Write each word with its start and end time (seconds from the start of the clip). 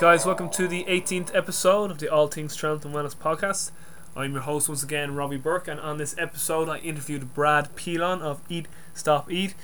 guys, 0.00 0.24
welcome 0.24 0.48
to 0.48 0.66
the 0.66 0.82
18th 0.84 1.36
episode 1.36 1.90
of 1.90 1.98
the 1.98 2.08
All 2.08 2.26
Things 2.26 2.54
Strength 2.54 2.86
and 2.86 2.94
Wellness 2.94 3.14
podcast. 3.14 3.70
I'm 4.16 4.32
your 4.32 4.40
host 4.40 4.66
once 4.66 4.82
again, 4.82 5.14
Robbie 5.14 5.36
Burke, 5.36 5.68
and 5.68 5.78
on 5.78 5.98
this 5.98 6.16
episode, 6.16 6.70
I 6.70 6.78
interviewed 6.78 7.34
Brad 7.34 7.76
Pilon 7.76 8.22
of 8.22 8.40
Eat 8.48 8.66
Stop 8.94 9.30
Eat. 9.30 9.54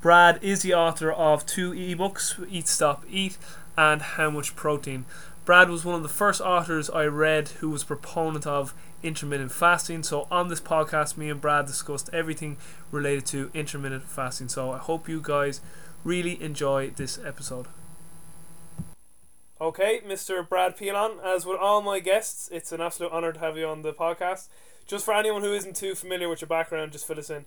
Brad 0.00 0.38
is 0.40 0.62
the 0.62 0.72
author 0.72 1.10
of 1.10 1.44
two 1.44 1.72
ebooks, 1.72 2.46
Eat 2.48 2.68
Stop 2.68 3.02
Eat 3.10 3.38
and 3.76 4.02
How 4.02 4.30
Much 4.30 4.54
Protein. 4.54 5.04
Brad 5.44 5.68
was 5.68 5.84
one 5.84 5.96
of 5.96 6.04
the 6.04 6.08
first 6.08 6.40
authors 6.40 6.88
I 6.88 7.06
read 7.06 7.48
who 7.48 7.68
was 7.68 7.82
a 7.82 7.86
proponent 7.86 8.46
of 8.46 8.74
intermittent 9.02 9.50
fasting. 9.50 10.04
So 10.04 10.28
on 10.30 10.46
this 10.46 10.60
podcast, 10.60 11.16
me 11.16 11.28
and 11.28 11.40
Brad 11.40 11.66
discussed 11.66 12.08
everything 12.12 12.56
related 12.92 13.26
to 13.26 13.50
intermittent 13.52 14.04
fasting. 14.04 14.48
So 14.48 14.70
I 14.70 14.78
hope 14.78 15.08
you 15.08 15.20
guys 15.20 15.60
really 16.04 16.40
enjoy 16.40 16.90
this 16.90 17.18
episode. 17.18 17.66
Okay, 19.62 20.00
Mr. 20.04 20.46
Brad 20.48 20.76
Pilon, 20.76 21.20
as 21.22 21.46
with 21.46 21.56
all 21.56 21.82
my 21.82 22.00
guests, 22.00 22.48
it's 22.50 22.72
an 22.72 22.80
absolute 22.80 23.12
honour 23.12 23.32
to 23.34 23.38
have 23.38 23.56
you 23.56 23.68
on 23.68 23.82
the 23.82 23.92
podcast. 23.92 24.48
Just 24.88 25.04
for 25.04 25.14
anyone 25.14 25.42
who 25.42 25.52
isn't 25.54 25.76
too 25.76 25.94
familiar 25.94 26.28
with 26.28 26.40
your 26.40 26.48
background, 26.48 26.90
just 26.90 27.06
fill 27.06 27.20
us 27.20 27.30
in. 27.30 27.44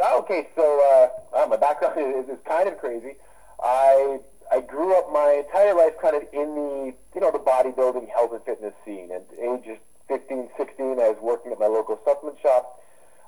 Okay, 0.00 0.46
so 0.54 1.10
uh, 1.34 1.46
my 1.48 1.56
background 1.56 1.98
is, 1.98 2.28
is 2.28 2.38
kind 2.46 2.68
of 2.68 2.78
crazy. 2.78 3.16
I 3.60 4.20
I 4.52 4.60
grew 4.60 4.96
up 4.96 5.10
my 5.12 5.42
entire 5.44 5.74
life 5.74 5.94
kind 6.00 6.14
of 6.14 6.22
in 6.32 6.54
the 6.54 6.94
you 7.16 7.20
know 7.20 7.32
the 7.32 7.40
bodybuilding, 7.40 8.08
health 8.08 8.30
and 8.30 8.44
fitness 8.44 8.74
scene. 8.84 9.10
At 9.10 9.26
age 9.36 9.80
15, 10.06 10.50
16, 10.56 10.86
I 11.00 11.10
was 11.10 11.18
working 11.20 11.50
at 11.50 11.58
my 11.58 11.66
local 11.66 11.98
supplement 12.04 12.38
shop. 12.40 12.80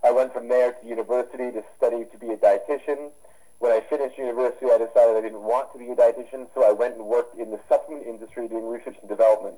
I 0.05 0.13
went 0.13 0.33
from 0.33 0.47
there 0.47 0.71
to 0.71 0.87
university 0.87 1.51
to 1.51 1.65
study 1.77 2.05
to 2.13 2.17
be 2.17 2.29
a 2.29 2.37
dietitian 2.37 3.11
when 3.59 3.73
I 3.73 3.81
finished 3.91 4.17
university, 4.19 4.67
I 4.71 4.79
decided 4.79 5.17
I 5.17 5.21
didn't 5.21 5.43
want 5.43 5.73
to 5.73 5.79
be 5.79 5.91
a 5.91 5.97
dietitian, 5.97 6.47
so 6.55 6.63
I 6.63 6.73
went 6.73 6.95
and 6.95 7.05
worked 7.05 7.39
in 7.39 7.51
the 7.51 7.59
supplement 7.69 8.07
industry 8.07 8.47
doing 8.47 8.69
research 8.69 8.97
and 9.01 9.09
development. 9.09 9.57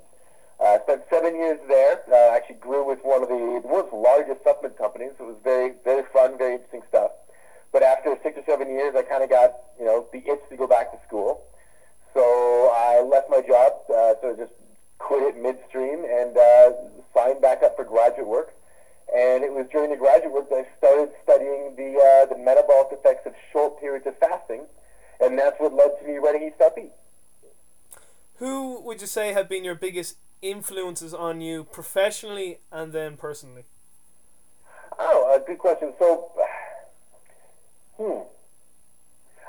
I 0.60 0.76
uh, 0.76 0.82
spent 0.84 1.02
seven 1.08 1.36
years 1.36 1.58
there. 1.68 2.00
Uh, 2.10 2.36
actually 2.36 2.56
grew 2.56 2.84
with 2.86 3.00
one 3.02 3.22
of 3.22 3.28
the, 3.28 3.36
world's 3.64 3.92
largest 3.92 4.44
supplement 4.44 4.76
companies. 4.76 5.12
It 5.18 5.22
was 5.22 5.36
very, 5.42 5.72
very 5.84 6.04
fun, 6.12 6.36
very 6.36 6.54
interesting 6.54 6.82
stuff. 6.88 7.12
But 7.72 7.82
after 7.82 8.16
six 8.22 8.36
or 8.36 8.44
seven 8.46 8.68
years, 8.68 8.94
I 8.96 9.02
kind 9.02 9.22
of 9.22 9.30
got, 9.30 9.52
you 9.78 9.86
know, 9.86 10.06
the 10.12 10.18
itch 10.18 10.40
to 10.50 10.56
go 10.56 10.66
back 10.66 10.92
to 10.92 10.98
school. 11.06 11.44
So 12.12 12.20
I 12.74 13.00
left 13.00 13.30
my 13.30 13.40
job, 13.40 13.72
uh, 13.88 14.14
so 14.20 14.34
just 14.36 14.52
quit 14.98 15.22
it 15.22 15.40
midstream 15.40 16.04
and 16.04 16.36
uh, 16.36 16.72
signed 17.14 17.40
back 17.40 17.62
up 17.62 17.76
for 17.76 17.84
graduate 17.84 18.26
work. 18.26 18.52
And 19.14 19.42
it 19.42 19.52
was 19.52 19.66
during 19.72 19.90
the 19.90 19.96
graduate 19.96 20.32
work 20.32 20.48
that 20.50 20.66
I 20.66 20.66
started 20.78 21.10
studying 21.24 21.74
the, 21.76 21.98
uh, 21.98 22.26
the 22.26 22.38
metabolic 22.38 22.88
effects 22.92 23.26
of 23.26 23.34
short 23.52 23.80
periods 23.80 24.06
of 24.06 24.16
fasting. 24.18 24.62
And 25.20 25.38
that's 25.38 25.58
what 25.58 25.74
led 25.74 25.98
to 26.00 26.06
me 26.06 26.18
writing 26.18 26.44
Eat 26.44 26.54
Stop 26.56 26.78
Eat. 26.78 26.92
Who 28.36 28.80
would 28.80 29.00
you 29.00 29.06
say 29.06 29.32
have 29.32 29.48
been 29.48 29.64
your 29.64 29.74
biggest 29.74 30.16
influences 30.40 31.12
on 31.12 31.40
you 31.40 31.64
professionally 31.64 32.58
and 32.72 32.92
then 32.92 33.16
personally? 33.16 33.64
Oh, 34.98 35.34
a 35.34 35.46
good 35.46 35.58
question. 35.58 35.92
So, 35.98 36.30
hmm. 37.98 38.20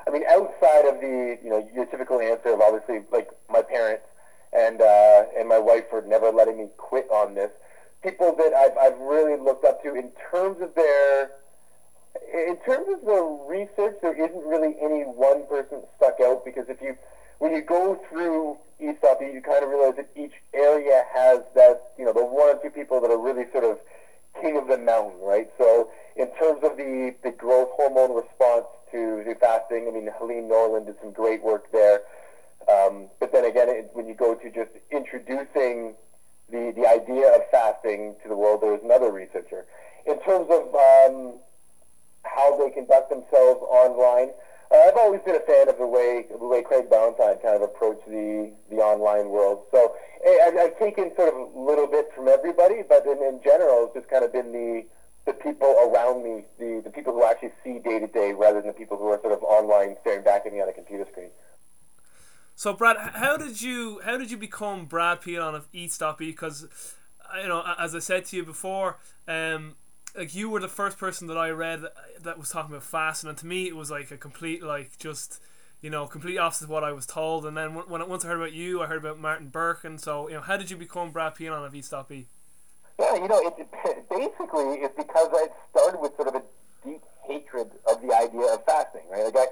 I 0.06 0.10
mean, 0.10 0.24
outside 0.28 0.86
of 0.86 1.00
the, 1.00 1.38
you 1.42 1.50
know, 1.50 1.68
your 1.72 1.86
typical 1.86 2.20
answer 2.20 2.52
of 2.52 2.60
obviously, 2.60 3.02
like, 3.12 3.30
my 3.48 3.62
parents 3.62 4.04
and, 4.52 4.82
uh, 4.82 5.24
and 5.38 5.48
my 5.48 5.58
wife 5.58 5.84
for 5.88 6.02
never 6.02 6.30
letting 6.30 6.58
me 6.58 6.68
quit 6.76 7.08
on 7.10 7.34
this, 7.34 7.50
people 8.02 8.34
that 8.36 8.52
I've, 8.52 8.76
I've 8.76 8.98
really 8.98 9.40
looked 9.40 9.64
up 9.64 9.82
to 9.82 9.94
in 9.94 10.10
terms 10.30 10.60
of 10.60 10.74
their 10.74 11.30
in 12.32 12.56
terms 12.64 12.88
of 12.92 13.04
the 13.04 13.38
research, 13.46 13.96
there 14.02 14.14
isn't 14.14 14.44
really 14.44 14.74
any 14.80 15.02
one 15.02 15.46
person 15.46 15.82
stuck 15.96 16.16
out 16.22 16.44
because 16.44 16.66
if 16.68 16.80
you 16.80 16.96
when 17.38 17.52
you 17.52 17.62
go 17.62 18.00
through 18.08 18.58
Eat, 18.80 18.98
you 19.20 19.40
kind 19.42 19.62
of 19.62 19.70
realize 19.70 19.94
that 19.96 20.08
each 20.16 20.32
area 20.52 21.04
has 21.14 21.40
that 21.54 21.90
you 21.96 22.04
know 22.04 22.12
the 22.12 22.24
one 22.24 22.56
or 22.56 22.58
two 22.62 22.70
people 22.70 23.00
that 23.00 23.10
are 23.10 23.18
really 23.18 23.44
sort 23.52 23.64
of 23.64 23.78
king 24.40 24.56
of 24.56 24.66
the 24.66 24.78
mountain, 24.78 25.20
right? 25.20 25.48
So 25.58 25.90
in 26.16 26.26
terms 26.36 26.64
of 26.64 26.76
the 26.76 27.14
the 27.22 27.30
growth 27.30 27.68
hormone 27.76 28.16
response 28.16 28.66
to, 28.90 29.22
to 29.24 29.34
fasting, 29.36 29.86
I 29.88 29.92
mean 29.92 30.10
Helene 30.18 30.48
Norrelund 30.48 30.86
did 30.86 30.96
some 31.00 31.12
great 31.12 31.42
work 31.42 31.70
there. 31.72 32.02
Um, 32.68 33.08
but 33.20 33.32
then 33.32 33.44
again, 33.44 33.68
it, 33.68 33.90
when 33.92 34.06
you 34.06 34.14
go 34.14 34.34
to 34.34 34.50
just 34.50 34.70
introducing 34.90 35.94
the, 36.52 36.72
the 36.76 36.86
idea 36.86 37.34
of 37.34 37.42
fasting 37.50 38.14
to 38.22 38.28
the 38.28 38.36
world, 38.36 38.62
there 38.62 38.72
was 38.72 38.84
another 38.84 39.10
researcher. 39.10 39.66
In 40.06 40.20
terms 40.22 40.46
of 40.50 40.68
um, 40.74 41.40
how 42.22 42.56
they 42.58 42.70
conduct 42.70 43.08
themselves 43.10 43.64
online, 43.64 44.30
uh, 44.70 44.76
I've 44.86 44.96
always 44.96 45.20
been 45.24 45.34
a 45.34 45.40
fan 45.40 45.68
of 45.68 45.78
the 45.78 45.86
way 45.86 46.26
the 46.30 46.46
way 46.46 46.62
Craig 46.62 46.88
Ballantyne 46.88 47.40
kind 47.42 47.56
of 47.56 47.62
approached 47.62 48.06
the, 48.06 48.52
the 48.70 48.76
online 48.76 49.28
world. 49.30 49.64
So 49.70 49.96
I, 50.24 50.52
I've 50.60 50.78
taken 50.78 51.12
sort 51.16 51.28
of 51.32 51.34
a 51.34 51.58
little 51.58 51.86
bit 51.86 52.10
from 52.14 52.28
everybody, 52.28 52.82
but 52.86 53.06
in, 53.06 53.18
in 53.22 53.40
general, 53.42 53.84
it's 53.86 53.94
just 53.94 54.08
kind 54.08 54.24
of 54.24 54.32
been 54.32 54.52
the 54.52 54.84
the 55.24 55.32
people 55.32 55.70
around 55.86 56.24
me, 56.24 56.42
the, 56.58 56.82
the 56.82 56.90
people 56.90 57.12
who 57.12 57.22
actually 57.22 57.52
see 57.62 57.78
day 57.78 58.00
to 58.00 58.08
day 58.08 58.32
rather 58.32 58.60
than 58.60 58.66
the 58.68 58.74
people 58.74 58.96
who 58.96 59.06
are 59.06 59.20
sort 59.22 59.32
of 59.32 59.42
online 59.44 59.94
staring 60.00 60.24
back 60.24 60.42
at 60.46 60.52
me 60.52 60.60
on 60.60 60.68
a 60.68 60.72
computer 60.72 61.06
screen. 61.12 61.30
So, 62.54 62.72
Brad, 62.72 62.96
how 63.14 63.36
did 63.36 63.60
you 63.60 64.00
how 64.04 64.16
did 64.18 64.30
you 64.30 64.36
become 64.36 64.86
Brad 64.86 65.20
Pilon 65.20 65.54
of 65.54 65.68
Eat 65.72 65.92
Stop 65.92 66.20
Eat? 66.20 66.32
Because 66.32 66.66
you 67.40 67.48
know, 67.48 67.64
as 67.78 67.94
I 67.94 67.98
said 67.98 68.24
to 68.26 68.36
you 68.36 68.44
before, 68.44 68.98
um, 69.26 69.76
like 70.16 70.34
you 70.34 70.50
were 70.50 70.60
the 70.60 70.68
first 70.68 70.98
person 70.98 71.26
that 71.28 71.38
I 71.38 71.50
read 71.50 71.82
that 72.20 72.38
was 72.38 72.50
talking 72.50 72.70
about 72.70 72.84
fasting, 72.84 73.30
and 73.30 73.38
to 73.38 73.46
me, 73.46 73.66
it 73.66 73.76
was 73.76 73.90
like 73.90 74.10
a 74.10 74.16
complete 74.16 74.62
like 74.62 74.98
just 74.98 75.40
you 75.80 75.90
know 75.90 76.06
complete 76.06 76.38
opposite 76.38 76.64
of 76.64 76.70
what 76.70 76.84
I 76.84 76.92
was 76.92 77.06
told. 77.06 77.46
And 77.46 77.56
then 77.56 77.74
when 77.74 78.08
once 78.08 78.24
I 78.24 78.28
heard 78.28 78.38
about 78.38 78.52
you, 78.52 78.82
I 78.82 78.86
heard 78.86 78.98
about 78.98 79.18
Martin 79.18 79.50
Berkhan, 79.50 79.84
and 79.84 80.00
so 80.00 80.28
you 80.28 80.34
know, 80.34 80.42
how 80.42 80.56
did 80.56 80.70
you 80.70 80.76
become 80.76 81.10
Brad 81.10 81.34
Pilon 81.34 81.64
of 81.64 81.74
Eat 81.74 81.84
Stop 81.84 82.12
Eat? 82.12 82.28
Yeah, 82.98 83.14
you 83.14 83.28
know, 83.28 83.40
it, 83.40 83.56
basically 84.10 84.74
it's 84.82 84.96
because 84.96 85.28
I 85.32 85.48
started 85.70 86.00
with 86.00 86.14
sort 86.16 86.28
of 86.28 86.34
a 86.36 86.42
deep 86.84 87.02
hatred 87.26 87.70
of 87.90 88.02
the 88.02 88.14
idea 88.14 88.52
of 88.52 88.64
fasting, 88.64 89.02
right? 89.10 89.24
Like 89.24 89.36
I, 89.36 89.46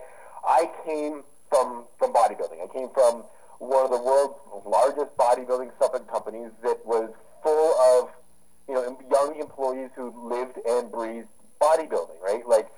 I 0.44 0.70
came 0.84 1.22
from 1.50 1.84
from 1.98 2.14
bodybuilding. 2.14 2.62
I 2.62 2.72
came 2.72 2.88
from 2.94 3.24
one 3.58 3.84
of 3.84 3.90
the 3.90 4.00
world's 4.00 4.38
largest 4.64 5.14
bodybuilding 5.18 5.70
supplement 5.78 6.10
companies 6.10 6.50
that 6.62 6.78
was 6.86 7.10
full 7.42 7.74
of 7.92 8.08
you 8.68 8.74
know 8.74 8.98
young 9.10 9.38
employees 9.38 9.90
who 9.94 10.14
lived 10.28 10.58
and 10.66 10.90
breathed 10.90 11.28
bodybuilding. 11.60 12.20
Right, 12.22 12.46
like 12.46 12.70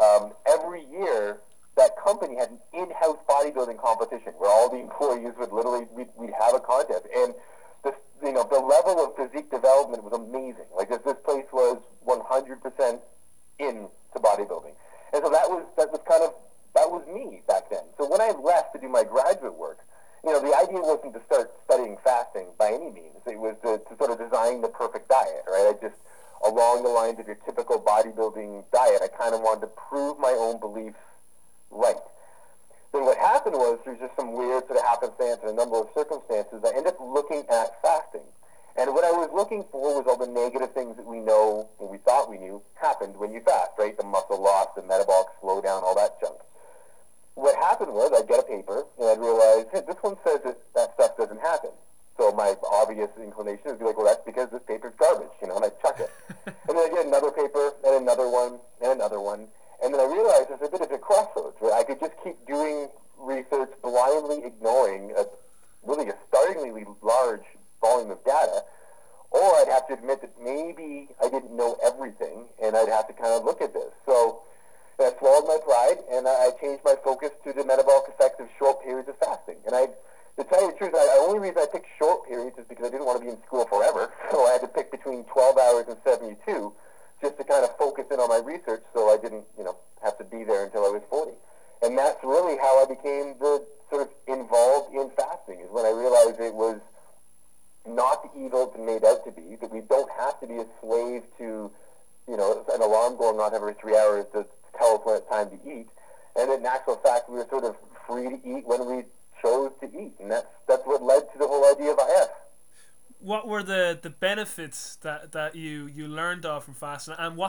um, 0.00 0.32
every 0.46 0.86
year 0.86 1.40
that 1.76 1.96
company 2.02 2.36
had 2.36 2.50
an 2.50 2.58
in-house 2.74 3.18
bodybuilding 3.28 3.80
competition 3.80 4.32
where 4.38 4.50
all 4.50 4.70
the 4.70 4.78
employees 4.86 5.32
would 5.38 5.52
literally 5.52 5.86
we'd, 5.92 6.08
we'd 6.16 6.32
have 6.38 6.54
a 6.54 6.60
contest 6.60 7.04
and 7.14 7.34
the 7.84 7.92
you 8.24 8.32
know 8.32 8.46
the 8.50 8.60
level 8.60 9.04
of 9.04 9.11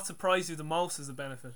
what 0.04 0.08
surprised 0.08 0.50
you 0.50 0.56
the 0.58 0.66
most 0.66 1.00
as 1.00 1.08
a 1.08 1.14
benefit? 1.14 1.54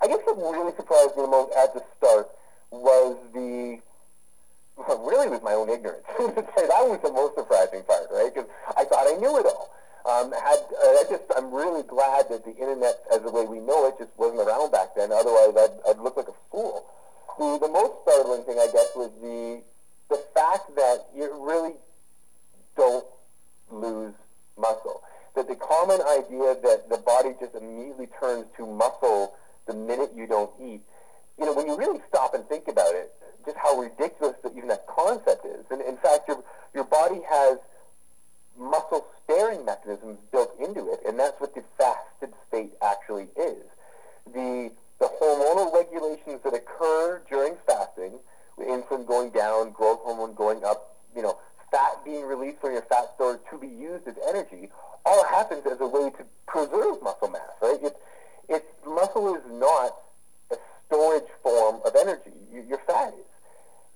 I 0.00 0.06
guess 0.06 0.20
what 0.24 0.56
really 0.56 0.72
surprised 0.74 1.14
me 1.18 1.22
the 1.22 1.28
most 1.28 1.52
at 1.52 1.74
the 1.74 1.84
start 1.98 2.30
was 2.70 3.18
the 3.34 3.78
really 5.04 5.28
was 5.28 5.42
my 5.42 5.52
own 5.52 5.68
ignorance. 5.68 6.00
that 6.16 6.80
was 6.88 7.00
the 7.04 7.12
most 7.12 7.34
surprising 7.36 7.82
part, 7.82 8.08
right? 8.10 8.32
Because 8.32 8.48
I 8.74 8.84
thought 8.84 9.04
I 9.06 9.20
knew 9.20 9.36
it 9.36 9.44
all. 9.44 9.68
Um, 10.08 10.32
had 10.32 10.64
uh, 10.80 10.96
I 10.96 11.04
just 11.10 11.24
I'm 11.36 11.52
really 11.52 11.82
glad 11.82 12.24
that 12.30 12.42
the 12.46 12.56
internet, 12.56 12.96
as 13.12 13.20
the 13.20 13.30
way 13.30 13.44
we 13.44 13.60
know 13.60 13.86
it, 13.86 13.96
just 13.98 14.16
wasn't 14.16 14.40
around 14.40 14.72
back 14.72 14.96
then. 14.96 15.12
Otherwise, 15.12 15.52
I'd, 15.60 15.76
I'd 15.90 16.00
look 16.00 16.16
like 16.16 16.28
a 16.28 16.38
fool. 16.50 16.88
The 17.36 17.66
the 17.66 17.68
most 17.68 18.00
startling 18.00 18.44
thing, 18.44 18.56
I 18.56 18.72
guess, 18.72 18.88
was 18.96 19.12
the 19.20 19.60
the 20.08 20.22
fact 20.32 20.74
that 20.76 21.04
you 21.14 21.28
really 21.36 21.76
don't 22.78 23.04
lose 23.70 24.14
muscle. 24.56 25.03
That 25.34 25.48
the 25.48 25.56
common 25.56 26.00
idea 26.02 26.56
that 26.62 26.88
the 26.88 26.98
body 26.98 27.34
just 27.40 27.54
immediately 27.54 28.08
turns 28.20 28.46
to 28.56 28.66
muscle 28.66 29.34
the 29.66 29.74
minute 29.74 30.12
you 30.14 30.26
don't 30.26 30.50
eat. 30.60 30.82
You 31.38 31.46
know, 31.46 31.54
when 31.54 31.66
you 31.66 31.76
really 31.76 32.00
stop 32.08 32.34
and 32.34 32.46
think 32.48 32.68
about 32.68 32.94
it, 32.94 33.12
just 33.44 33.56
how 33.56 33.78
ridiculous 33.78 34.36
that 34.42 34.52
even 34.56 34.68
that 34.68 34.86
concept 34.86 35.44
is. 35.44 35.64
And 35.70 35.80
in 35.82 35.96
fact, 35.96 36.28
your 36.28 36.42
your 36.72 36.84
body 36.84 37.20
has 37.28 37.58
muscle 38.58 39.06
sparing 39.22 39.64
mechanisms 39.64 40.18
built 40.30 40.54
into 40.60 40.92
it, 40.92 41.00
and 41.06 41.18
that's 41.18 41.40
what 41.40 41.54
the 41.54 41.62
fasted 41.76 42.32
state 42.48 42.72
actually 42.82 43.28
is. 43.36 43.64
The 44.32 44.70
the 45.00 45.10
hormonal 45.20 45.74
regulations 45.74 46.40
that 46.44 46.54
occur 46.54 47.20
during 47.28 47.56
fasting, 47.66 48.12
insulin 48.58 49.06
going 49.06 49.30
down, 49.30 49.72
growth 49.72 50.00
hormone 50.02 50.34
going 50.34 50.64
up, 50.64 50.96
you 51.14 51.22
know, 51.22 51.38
fat 51.74 52.04
being 52.04 52.24
released 52.24 52.60
from 52.60 52.72
your 52.72 52.82
fat 52.82 53.10
stores 53.16 53.40
to 53.50 53.58
be 53.58 53.66
used 53.66 54.06
as 54.06 54.14
energy, 54.28 54.70
all 55.04 55.24
happens 55.26 55.66
as 55.66 55.80
a 55.80 55.86
way 55.86 56.10
to 56.10 56.24
preserve 56.46 57.02
muscle 57.02 57.28
mass, 57.28 57.50
right? 57.60 57.82
It, 57.82 57.96
it, 58.48 58.64
muscle 58.86 59.34
is 59.34 59.42
not 59.50 59.96
a 60.52 60.56
storage 60.86 61.28
form 61.42 61.80
of 61.84 61.96
energy. 61.98 62.30
Your 62.52 62.78
fat 62.86 63.14
is. 63.18 63.26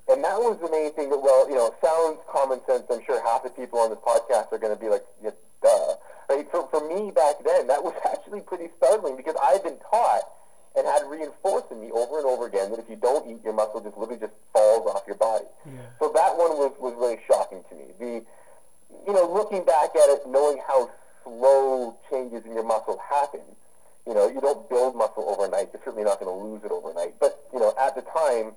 And 0.08 0.24
that 0.24 0.38
was 0.40 0.58
the 0.60 0.70
main 0.70 0.92
thing 0.94 1.10
that, 1.10 1.22
well, 1.22 1.48
you 1.48 1.54
know, 1.54 1.72
sounds 1.84 2.18
common 2.32 2.60
sense. 2.66 2.84
I'm 2.90 3.04
sure 3.04 3.22
half 3.22 3.44
the 3.44 3.50
people 3.50 3.78
on 3.78 3.90
this 3.90 3.98
podcast 4.00 4.50
are 4.52 4.58
going 4.58 4.74
to 4.74 4.80
be 4.80 4.88
like, 4.88 5.04
yeah, 5.22 5.30
duh. 5.62 5.94
Right? 6.28 6.50
For, 6.50 6.66
for 6.70 6.82
me 6.88 7.12
back 7.12 7.36
then, 7.44 7.68
that 7.68 7.84
was 7.84 7.94
actually 8.10 8.40
pretty 8.40 8.70
startling 8.78 9.16
because 9.16 9.36
I'd 9.40 9.62
been 9.62 9.78
taught 9.90 10.26
and 10.78 10.86
had 10.86 11.02
reinforced 11.10 11.70
in 11.70 11.80
me 11.80 11.90
over 11.90 12.18
and 12.18 12.26
over 12.26 12.46
again 12.46 12.70
that 12.70 12.78
if 12.78 12.88
you 12.88 12.96
don't 12.96 13.28
eat, 13.28 13.42
your 13.42 13.52
muscle 13.52 13.80
just 13.80 13.96
literally 13.96 14.20
just 14.20 14.34
falls 14.52 14.86
off 14.86 15.02
your 15.06 15.16
body. 15.16 15.44
Yeah. 15.66 15.72
So 15.98 16.12
that 16.14 16.38
one 16.38 16.56
was, 16.56 16.72
was 16.78 16.94
really 16.96 17.18
shocking 17.26 17.64
to 17.68 17.74
me. 17.74 17.84
The, 17.98 18.24
you 19.06 19.12
know, 19.12 19.26
looking 19.26 19.64
back 19.64 19.90
at 19.96 20.08
it, 20.08 20.22
knowing 20.26 20.60
how 20.66 20.90
slow 21.24 21.98
changes 22.10 22.44
in 22.46 22.52
your 22.54 22.64
muscle 22.64 23.00
happen, 23.10 23.42
you 24.06 24.14
know, 24.14 24.28
you 24.28 24.40
don't 24.40 24.68
build 24.70 24.96
muscle 24.96 25.26
overnight. 25.28 25.68
You're 25.72 25.82
certainly 25.84 26.04
not 26.04 26.20
going 26.20 26.32
to 26.32 26.44
lose 26.44 26.64
it 26.64 26.70
overnight. 26.70 27.20
But, 27.20 27.44
you 27.52 27.60
know, 27.60 27.74
at 27.78 27.94
the 27.94 28.02
time, 28.02 28.52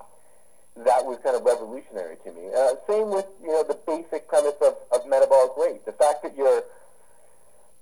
that 0.77 1.03
was 1.03 1.19
kind 1.23 1.35
of 1.35 1.43
revolutionary 1.43 2.15
to 2.23 2.31
me. 2.31 2.47
Uh, 2.55 2.75
same 2.87 3.09
with 3.09 3.25
you 3.43 3.49
know 3.49 3.63
the 3.63 3.77
basic 3.85 4.27
premise 4.27 4.55
of, 4.61 4.75
of 4.91 5.07
metabolic 5.07 5.51
rate. 5.57 5.85
The 5.85 5.91
fact 5.91 6.23
that 6.23 6.35
you're, 6.37 6.63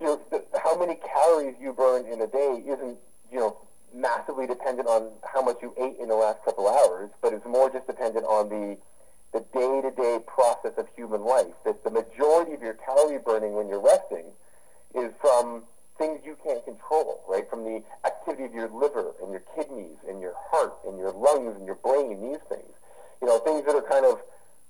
you're 0.02 0.20
the, 0.32 0.44
how 0.58 0.78
many 0.78 0.96
calories 0.96 1.56
you 1.62 1.74
burn 1.74 2.06
in 2.08 2.22
a 2.22 2.28
day 2.28 2.64
isn't 2.66 2.98
you 3.32 3.40
know 3.40 3.58
massively 3.94 4.48
dependent 4.48 4.88
on 4.88 5.12
how 5.34 5.42
much 5.42 5.58
you 5.62 5.74
ate 5.78 5.98
in 6.00 6.08
the 6.08 6.16
last 6.16 6.44
couple 6.44 6.68
hours, 6.68 7.10
but 7.22 7.34
it's 7.34 7.46
more 7.46 7.70
just 7.70 7.88
dependent 7.88 8.26
on 8.26 8.50
the 8.50 8.78
the 9.32 9.46
day-to-day 9.54 10.18
process 10.26 10.74
of 10.78 10.88
human 10.96 11.22
life. 11.22 11.54
That 11.64 11.84
the 11.84 11.92
majority 11.92 12.54
of 12.54 12.64
your 12.64 12.74
calorie 12.74 13.20
burning 13.20 13.54
when 13.54 13.70
you're 13.70 13.80
resting 13.80 14.26
is 14.96 15.12
from 15.22 15.64
things 16.00 16.22
you 16.26 16.36
can't 16.44 16.66
control, 16.66 17.22
right? 17.30 17.48
From 17.48 17.64
the 17.64 17.84
activity 18.06 18.46
of 18.46 18.54
your 18.54 18.70
liver 18.70 19.14
and 19.22 19.30
your 19.30 19.44
kidneys 19.56 19.98
and 20.08 20.20
your 20.20 20.34
heart 20.50 20.74
and 20.88 20.98
your 20.98 21.12
lungs 21.12 21.56
and 21.56 21.66
your 21.68 21.76
brain, 21.76 22.20
these 22.22 22.42
things. 22.50 22.74
You 23.22 23.28
know, 23.28 23.38
things 23.40 23.66
that 23.68 23.76
are 23.76 23.84
kind 23.84 24.06
of, 24.06 24.20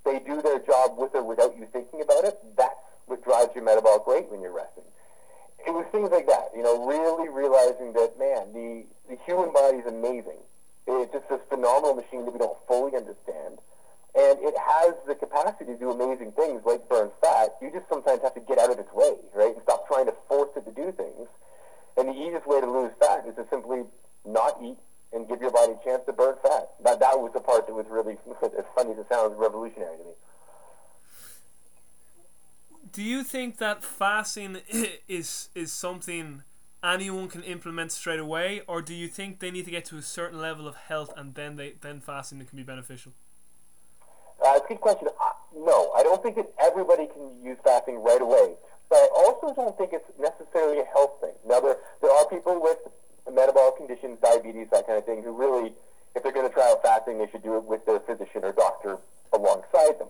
they 0.03 0.19
do 0.19 0.41
their 0.41 0.59
job 0.59 0.97
with 0.97 1.15
or 1.15 1.23
without 1.23 1.55
you 1.57 1.67
thinking 1.71 2.01
about 2.01 2.25
it. 2.25 2.37
That's 2.57 2.75
what 3.05 3.23
drives 3.23 3.55
your 3.55 3.63
metabolic 3.63 4.05
rate 4.07 4.27
when 4.29 4.41
you're 4.41 4.51
resting. 4.51 4.83
It 5.65 5.71
was 5.71 5.85
things 5.91 6.09
like 6.09 6.25
that, 6.27 6.51
you 6.55 6.63
know, 6.63 6.85
really 6.87 7.29
realizing 7.29 7.93
that, 7.93 8.17
man, 8.17 8.51
the, 8.51 8.85
the 9.09 9.17
human 9.25 9.51
body 9.51 9.77
is 9.77 9.87
amazing. 9.87 10.37
It's 10.87 11.11
just 11.11 11.29
this 11.29 11.41
phenomenal 11.49 11.95
machine 11.95 12.25
that 12.25 12.31
we 12.31 12.39
don't 12.39 12.57
fully 12.67 12.95
understand. 12.95 13.57
And 14.15 14.37
it 14.41 14.55
has 14.57 14.93
the 15.07 15.13
capacity 15.13 15.65
to 15.65 15.77
do 15.77 15.91
amazing 15.91 16.31
things 16.33 16.61
like 16.65 16.87
burn 16.89 17.11
fat. 17.21 17.57
You 17.61 17.71
just 17.71 17.89
sometimes 17.89 18.21
have 18.21 18.33
to 18.33 18.41
get 18.41 18.57
out 18.57 18.71
of 18.71 18.79
its 18.79 18.89
way, 18.93 19.17
right? 19.35 19.53
And 19.53 19.61
stop 19.63 19.87
trying 19.87 20.05
to 20.05 20.15
force 20.27 20.49
it 20.55 20.65
to 20.65 20.71
do 20.71 20.91
things. 20.91 21.29
And 21.97 22.09
the 22.09 22.13
easiest 22.13 22.47
way 22.47 22.61
to 22.61 22.69
lose 22.69 22.91
fat 22.99 23.25
is 23.27 23.35
to 23.35 23.45
simply 23.49 23.83
not 24.25 24.57
eat 24.63 24.77
and 25.13 25.27
give 25.27 25.41
your 25.41 25.51
body 25.51 25.73
a 25.73 25.83
chance 25.83 26.01
to 26.05 26.13
burn 26.13 26.35
fat. 26.41 26.69
That, 26.83 26.99
that 26.99 27.19
was 27.19 27.31
the 27.33 27.39
part 27.39 27.67
that 27.67 27.73
was 27.73 27.85
really, 27.89 28.13
as 28.43 28.65
funny 28.75 28.91
as 28.93 28.97
it 28.97 29.07
sounds, 29.09 29.35
revolutionary 29.37 29.97
to 29.97 30.03
me. 30.03 30.13
Do 32.91 33.03
you 33.03 33.23
think 33.23 33.57
that 33.57 33.83
fasting 33.83 34.57
is 35.07 35.49
is 35.53 35.71
something 35.71 36.43
anyone 36.83 37.27
can 37.27 37.43
implement 37.43 37.91
straight 37.91 38.19
away, 38.19 38.61
or 38.67 38.81
do 38.81 38.93
you 38.93 39.07
think 39.07 39.39
they 39.39 39.51
need 39.51 39.65
to 39.65 39.71
get 39.71 39.85
to 39.85 39.97
a 39.97 40.01
certain 40.01 40.39
level 40.39 40.67
of 40.67 40.75
health 40.75 41.13
and 41.17 41.35
then 41.35 41.55
they 41.55 41.73
then 41.81 41.99
fasting 41.99 42.43
can 42.45 42.57
be 42.57 42.63
beneficial? 42.63 43.13
Uh, 44.45 44.59
good 44.67 44.79
question. 44.79 45.07
Uh, 45.07 45.31
no, 45.57 45.91
I 45.95 46.03
don't 46.03 46.23
think 46.23 46.35
that 46.37 46.51
everybody 46.59 47.07
can 47.07 47.43
use 47.43 47.57
fasting 47.63 48.01
right 48.01 48.21
away. 48.21 48.55
But 48.89 48.97
I 48.97 49.09
also 49.25 49.53
don't 49.53 49.77
think 49.77 49.91
it's 49.93 50.09
necessarily 50.19 50.79
a 50.79 50.85
health 50.85 51.21
thing. 51.21 51.33
Now, 51.45 51.59
there, 51.59 51.77
there 52.01 52.11
are 52.11 52.25
people 52.27 52.59
with 52.61 52.79
metabolic 53.31 53.77
conditions, 53.77 54.17
diabetes, 54.21 54.67
that 54.71 54.87
kind 54.87 54.97
of 54.97 55.05
thing, 55.05 55.21
who 55.21 55.31
really, 55.31 55.73
if 56.15 56.23
they're 56.23 56.31
going 56.31 56.47
to 56.47 56.53
try 56.53 56.71
out 56.71 56.81
fasting, 56.81 57.19
they 57.19 57.29
should 57.29 57.43
do 57.43 57.55
it 57.57 57.63
with 57.65 57.85
their 57.85 57.99
physician 57.99 58.43
or 58.43 58.51
doctor 58.51 58.97
alongside 59.31 59.99
them. 59.99 60.07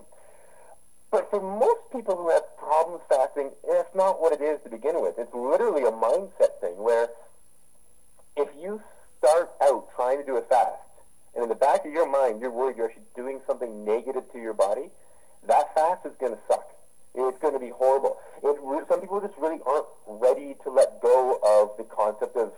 But 1.10 1.28
for 1.30 1.40
most 1.40 1.80
people 1.92 2.16
who 2.16 2.30
have 2.30 2.56
problems 2.56 3.02
fasting, 3.08 3.50
it's 3.66 3.94
not 3.94 4.20
what 4.20 4.32
it 4.32 4.40
is 4.40 4.60
to 4.62 4.70
begin 4.70 5.00
with. 5.02 5.18
It's 5.18 5.34
literally 5.34 5.82
a 5.82 5.90
mindset 5.90 6.60
thing 6.60 6.76
where 6.76 7.08
if 8.36 8.48
you 8.60 8.80
start 9.18 9.50
out 9.60 9.88
trying 9.96 10.18
to 10.18 10.24
do 10.24 10.36
a 10.36 10.42
fast, 10.42 10.78
and 11.34 11.42
in 11.42 11.48
the 11.48 11.54
back 11.54 11.84
of 11.84 11.92
your 11.92 12.08
mind, 12.08 12.40
you're 12.40 12.50
worried 12.50 12.76
you're 12.76 12.86
actually 12.86 13.02
doing 13.16 13.40
something 13.46 13.84
negative 13.84 14.30
to 14.32 14.38
your 14.38 14.54
body, 14.54 14.90
that 15.46 15.74
fast 15.74 16.06
is 16.06 16.12
going 16.20 16.32
to 16.32 16.38
suck. 16.48 16.66
It's 17.14 17.38
going 17.38 17.54
to 17.54 17.60
be 17.60 17.70
horrible. 17.70 18.18
It, 18.42 18.56
some 18.88 19.00
people 19.00 19.20
just 19.20 19.34
really 19.38 19.60
aren't 19.66 19.86
ready 20.06 20.54
to 20.62 20.70
let 20.70 21.02
go 21.02 21.40
of 21.42 21.76
the 21.76 21.84
concept 21.84 22.36
of 22.36 22.52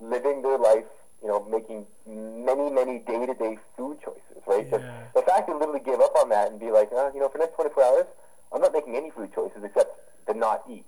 living 0.00 0.42
their 0.42 0.58
life, 0.58 0.86
you 1.22 1.28
know, 1.28 1.44
making 1.44 1.86
many, 2.06 2.70
many 2.70 2.98
day-to-day 3.00 3.58
food 3.76 3.98
choices, 4.02 4.42
right? 4.46 4.66
Yeah. 4.70 4.78
The, 5.14 5.20
the 5.20 5.22
fact 5.26 5.48
to 5.48 5.56
literally 5.56 5.80
give 5.84 6.00
up 6.00 6.14
on 6.16 6.28
that 6.30 6.50
and 6.50 6.58
be 6.58 6.70
like, 6.70 6.90
uh, 6.92 7.10
you 7.12 7.20
know, 7.20 7.28
for 7.28 7.38
the 7.38 7.44
next 7.44 7.56
24 7.56 7.84
hours, 7.84 8.06
I'm 8.52 8.60
not 8.60 8.72
making 8.72 8.96
any 8.96 9.10
food 9.10 9.32
choices 9.34 9.62
except 9.62 9.92
to 10.26 10.34
not 10.34 10.62
eat. 10.68 10.86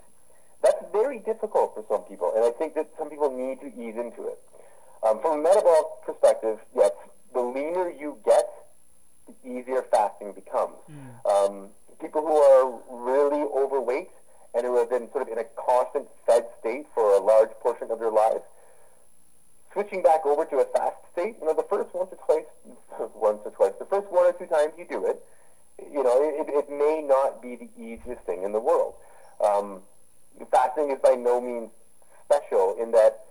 That's 0.62 0.82
very 0.92 1.18
difficult 1.18 1.74
for 1.74 1.84
some 1.88 2.02
people, 2.02 2.32
and 2.34 2.44
I 2.44 2.50
think 2.50 2.74
that 2.74 2.88
some 2.98 3.10
people 3.10 3.30
need 3.30 3.60
to 3.60 3.66
ease 3.66 3.96
into 3.96 4.28
it. 4.28 4.38
Um, 5.02 5.20
from 5.20 5.40
a 5.40 5.42
metabolic 5.42 5.86
perspective, 6.06 6.58
yes, 6.74 6.92
the 7.34 7.40
leaner 7.40 7.90
you 7.90 8.18
get, 8.24 8.46
the 9.26 9.34
easier 9.48 9.82
fasting 9.90 10.32
becomes. 10.32 10.76
Mm. 10.90 11.26
Um, 11.26 11.68
people 12.00 12.22
who 12.22 12.36
are 12.36 12.78
really 12.90 13.42
overweight 13.42 14.10
and 14.54 14.64
who 14.64 14.78
have 14.78 14.90
been 14.90 15.10
sort 15.10 15.22
of 15.22 15.28
in 15.28 15.38
a 15.38 15.46
constant 15.56 16.06
fed 16.26 16.44
state 16.60 16.86
for 16.94 17.14
a 17.14 17.20
large 17.20 17.50
portion 17.60 17.90
of 17.90 17.98
their 17.98 18.10
lives, 18.10 18.42
switching 19.72 20.02
back 20.02 20.24
over 20.24 20.44
to 20.44 20.56
a 20.56 20.64
fast 20.66 20.96
state, 21.12 21.36
you 21.40 21.46
know, 21.46 21.54
the 21.54 21.66
first 21.68 21.94
once 21.94 22.12
or 22.12 22.18
twice, 22.26 22.44
once 23.14 23.40
or 23.44 23.50
twice, 23.50 23.72
the 23.78 23.86
first 23.86 24.10
one 24.10 24.26
or 24.26 24.32
two 24.32 24.46
times 24.46 24.72
you 24.78 24.86
do 24.88 25.06
it, 25.06 25.22
you 25.92 26.02
know, 26.02 26.22
it, 26.22 26.46
it 26.48 26.70
may 26.70 27.02
not 27.06 27.42
be 27.42 27.56
the 27.56 27.68
easiest 27.80 28.22
thing 28.22 28.42
in 28.42 28.52
the 28.52 28.60
world. 28.60 28.94
Um, 29.42 29.80
fasting 30.50 30.90
is 30.90 30.98
by 31.02 31.14
no 31.14 31.40
means 31.40 31.70
special 32.24 32.76
in 32.80 32.92
that 32.92 33.24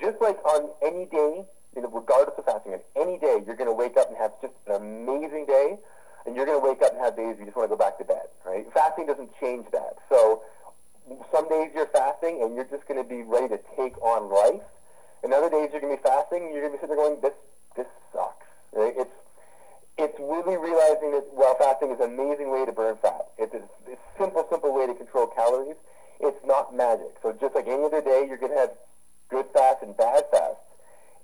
just 0.00 0.20
like 0.20 0.38
on 0.44 0.70
any 0.82 1.06
day, 1.06 1.44
you 1.74 1.82
know, 1.82 1.90
regardless 1.92 2.38
of 2.38 2.44
fasting, 2.44 2.72
on 2.72 2.80
any 2.96 3.18
day, 3.18 3.42
you're 3.44 3.56
going 3.56 3.68
to 3.68 3.74
wake 3.74 3.96
up 3.96 4.08
and 4.08 4.16
have 4.16 4.32
just 4.40 4.54
an 4.66 4.76
amazing 4.76 5.46
day, 5.46 5.76
and 6.26 6.36
you're 6.36 6.46
going 6.46 6.60
to 6.60 6.66
wake 6.66 6.82
up 6.82 6.92
and 6.92 7.00
have 7.00 7.16
days 7.16 7.36
you 7.38 7.44
just 7.44 7.56
want 7.56 7.68
to 7.68 7.74
go 7.74 7.78
back 7.78 7.98
to 7.98 8.04
bed, 8.04 8.26
right? 8.46 8.66
Fasting 8.72 9.06
doesn't 9.06 9.30
change 9.40 9.66
that. 9.72 9.96
So 10.08 10.42
some 11.32 11.48
days 11.48 11.70
you're 11.74 11.86
fasting 11.86 12.42
and 12.42 12.54
you're 12.54 12.68
just 12.68 12.86
going 12.86 13.02
to 13.02 13.08
be 13.08 13.22
ready 13.22 13.48
to 13.48 13.58
take 13.76 14.00
on 14.02 14.30
life, 14.30 14.62
and 15.22 15.32
other 15.32 15.50
days 15.50 15.70
you're 15.72 15.80
to 15.80 15.88
be 15.88 16.02
fasting 16.02 16.50
you're 16.52 16.64
to 16.64 16.70
be 16.70 16.80
sitting 16.80 16.96
there 16.96 17.04
going, 17.04 17.20
this, 17.20 17.34
this 17.76 17.86
sucks. 18.12 18.46
Right? 18.72 18.94
It's, 18.96 19.16
it's 19.98 20.18
really 20.18 20.56
realizing 20.56 21.10
that 21.12 21.26
while 21.34 21.56
fasting 21.58 21.90
is 21.90 22.00
an 22.00 22.14
amazing 22.14 22.50
way 22.50 22.64
to 22.64 22.72
burn 22.72 22.96
fat, 23.02 23.28
it's 23.36 23.54
a, 23.54 23.62
a 23.90 23.96
simple, 24.16 24.46
simple 24.50 24.72
way 24.72 24.86
to 24.86 24.94
control 24.94 25.26
calories. 25.26 25.76
It's 26.20 26.38
not 26.46 26.74
magic. 26.74 27.18
So 27.22 27.32
just 27.32 27.54
like 27.54 27.66
any 27.66 27.84
other 27.84 28.02
day, 28.02 28.26
you're 28.26 28.38
to 28.38 28.54
have 28.54 28.70
good 29.28 29.46
fasts 29.52 29.82
and 29.82 29.96
bad 29.96 30.24
fasts. 30.30 30.62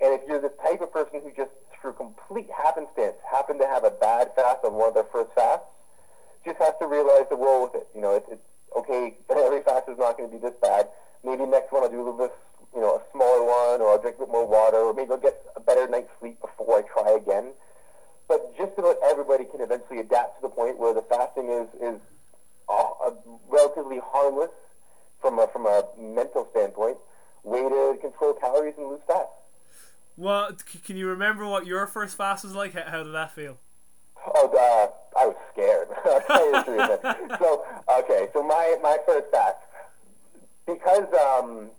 And 0.00 0.12
if 0.14 0.22
you're 0.26 0.40
the 0.40 0.52
type 0.62 0.80
of 0.80 0.92
person 0.92 1.22
who 1.22 1.30
just 1.36 1.50
through 1.80 1.94
complete 1.94 2.48
happenstance 2.50 3.14
happen 3.30 3.58
to 3.58 3.66
have 3.66 3.84
a 3.84 3.90
bad 3.90 4.32
fast 4.34 4.64
on 4.64 4.74
one 4.74 4.88
of 4.88 4.94
their 4.94 5.06
first 5.12 5.30
fasts, 5.34 5.66
just 6.44 6.58
has 6.58 6.74
to 6.80 6.86
realize 6.86 7.26
the 7.30 7.36
roll 7.36 7.64
with 7.64 7.74
it. 7.74 7.86
You 7.94 8.00
know, 8.00 8.16
it's, 8.16 8.26
it's 8.30 8.46
okay. 8.76 9.16
Every 9.30 9.62
fast 9.62 9.88
is 9.88 9.98
not 9.98 10.16
going 10.16 10.30
to 10.30 10.34
be 10.34 10.40
this 10.40 10.54
bad. 10.60 10.88
Maybe 11.24 11.46
next 11.46 11.72
one 11.72 11.82
I'll 11.82 11.90
do 11.90 12.00
a 12.00 12.04
little 12.04 12.18
bit, 12.18 12.34
you 12.74 12.80
know, 12.80 12.96
a 12.96 13.02
smaller 13.12 13.44
one, 13.44 13.80
or 13.80 13.90
I'll 13.90 14.00
drink 14.00 14.16
a 14.16 14.20
bit 14.20 14.28
more 14.28 14.46
water, 14.46 14.78
or 14.78 14.94
maybe 14.94 15.12
I'll 15.12 15.18
get 15.18 15.40
a 15.56 15.60
better 15.60 15.86
night's 15.88 16.10
sleep 16.20 16.40
before 16.40 16.78
I 16.78 16.82
try 16.82 17.16
again. 17.16 17.52
But 18.28 18.56
just 18.56 18.72
about 18.78 18.96
everybody 19.04 19.44
can 19.44 19.60
eventually 19.60 20.00
adapt 20.00 20.36
to 20.36 20.42
the 20.42 20.48
point 20.48 20.78
where 20.78 20.94
the 20.94 21.02
fasting 21.02 21.50
is 21.50 21.68
is 21.80 22.00
uh, 22.68 23.10
relatively 23.48 24.00
harmless 24.02 24.50
from 25.20 25.38
a, 25.38 25.46
from 25.48 25.66
a 25.66 25.84
mental 25.98 26.48
standpoint 26.50 26.96
way 27.44 27.60
to 27.60 27.98
control 28.00 28.34
calories 28.34 28.74
and 28.78 28.88
lose 28.88 29.00
fat. 29.06 29.30
Well, 30.16 30.56
can 30.84 30.96
you 30.96 31.08
remember 31.08 31.46
what 31.46 31.66
your 31.66 31.86
first 31.86 32.16
fast 32.16 32.44
was 32.44 32.54
like? 32.54 32.72
How, 32.74 33.02
did 33.02 33.12
that 33.12 33.34
feel? 33.34 33.58
Oh, 34.34 34.48
uh, 34.48 35.18
I 35.18 35.26
was 35.26 35.36
scared. 35.52 35.88
so, 37.38 37.64
okay, 37.98 38.28
so 38.32 38.42
my, 38.42 38.76
my 38.82 38.96
first 39.06 39.26
fast, 39.30 39.58
because 40.66 41.06
um, 41.14 41.70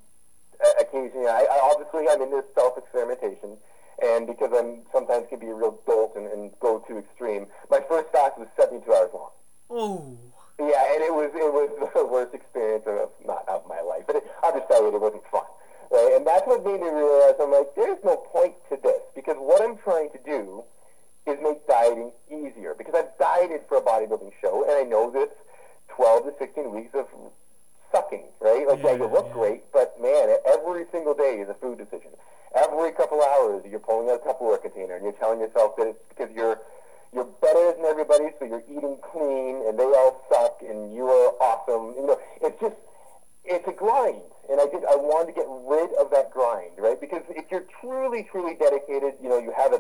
Uh, 0.63 0.73
occasionally, 0.81 1.27
I, 1.27 1.45
I 1.51 1.59
obviously 1.61 2.07
I'm 2.09 2.21
into 2.21 2.43
self 2.53 2.77
experimentation, 2.77 3.57
and 4.01 4.27
because 4.27 4.51
I'm 4.55 4.83
sometimes 4.91 5.27
can 5.29 5.39
be 5.39 5.47
a 5.47 5.53
real 5.53 5.79
dolt 5.85 6.15
and, 6.15 6.27
and 6.27 6.51
go 6.59 6.83
too 6.87 6.97
extreme. 6.97 7.47
My 7.69 7.81
first 7.87 8.11
fast 8.11 8.37
was 8.37 8.47
72 8.59 8.91
hours 8.91 9.11
long. 9.13 9.31
Oh. 9.69 10.17
Yeah, 10.57 10.95
and 10.95 11.03
it 11.03 11.13
was 11.13 11.31
it 11.35 11.51
was 11.51 11.69
the 11.95 12.05
worst 12.05 12.33
experience 12.33 12.85
of 12.87 13.09
not 13.25 13.43
of 13.47 13.67
my 13.67 13.81
life, 13.81 14.03
but 14.07 14.17
it, 14.17 14.23
I'll 14.43 14.53
just 14.55 14.67
tell 14.67 14.81
you, 14.83 14.95
it 14.95 15.01
wasn't 15.01 15.27
fun. 15.31 15.43
Right? 15.91 16.13
And 16.15 16.25
that's 16.25 16.47
what 16.47 16.65
made 16.65 16.81
me 16.81 16.89
realize 16.89 17.35
I'm 17.39 17.51
like, 17.51 17.75
there's 17.75 17.99
no 18.03 18.17
point 18.17 18.55
to 18.69 18.79
this 18.81 19.03
because 19.13 19.35
what 19.37 19.61
I'm 19.61 19.77
trying 19.77 20.09
to 20.11 20.19
do 20.25 20.63
is 21.27 21.37
make 21.41 21.65
dieting 21.67 22.11
easier 22.29 22.73
because 22.77 22.93
I've 22.95 23.17
dieted 23.19 23.61
for 23.67 23.77
a 23.77 23.81
bodybuilding 23.81 24.31
show 24.41 24.63
and 24.63 24.73
I 24.73 24.83
know 24.83 25.11
this 25.11 25.29
12 25.89 26.25
to 26.25 26.33
16 26.39 26.71
weeks 26.73 26.93
of 26.93 27.07
sucking, 27.95 28.27
right? 28.41 28.67
Like, 28.67 28.83
yeah, 28.83 28.91
yeah 28.91 28.97
you 28.97 29.07
look 29.07 29.27
yeah. 29.27 29.33
great, 29.33 29.71
but 29.71 29.95
man, 30.01 30.35
every 30.51 30.85
single 30.91 31.13
day 31.13 31.39
is 31.39 31.47
a 31.49 31.55
food 31.55 31.77
decision. 31.77 32.11
Every 32.55 32.91
couple 32.91 33.21
hours, 33.21 33.63
you're 33.69 33.79
pulling 33.79 34.09
out 34.09 34.21
a 34.23 34.27
Tupperware 34.27 34.61
container 34.61 34.95
and 34.95 35.03
you're 35.03 35.19
telling 35.19 35.39
yourself 35.39 35.75
that 35.77 35.87
it's 35.87 36.03
because 36.09 36.29
you're 36.35 36.59
you're 37.13 37.31
better 37.39 37.71
than 37.71 37.85
everybody, 37.85 38.25
so 38.39 38.45
you're 38.45 38.63
eating 38.67 38.97
clean, 38.99 39.63
and 39.67 39.79
they 39.79 39.87
all 39.87 40.25
suck, 40.29 40.59
and 40.67 40.93
you 40.93 41.07
are 41.07 41.31
awesome. 41.39 41.95
You 41.95 42.07
know, 42.07 42.19
it's 42.41 42.59
just 42.59 42.75
it's 43.45 43.67
a 43.67 43.71
grind, 43.71 44.27
and 44.51 44.59
I 44.59 44.65
just 44.65 44.83
I 44.83 44.95
wanted 44.99 45.31
to 45.31 45.35
get 45.39 45.47
rid 45.47 45.95
of 45.95 46.11
that 46.11 46.31
grind, 46.31 46.75
right? 46.77 46.99
Because 46.99 47.23
if 47.29 47.45
you're 47.49 47.65
truly, 47.79 48.27
truly 48.29 48.55
dedicated, 48.55 49.13
you 49.21 49.29
know, 49.29 49.39
you 49.39 49.53
have 49.55 49.71
a 49.71 49.79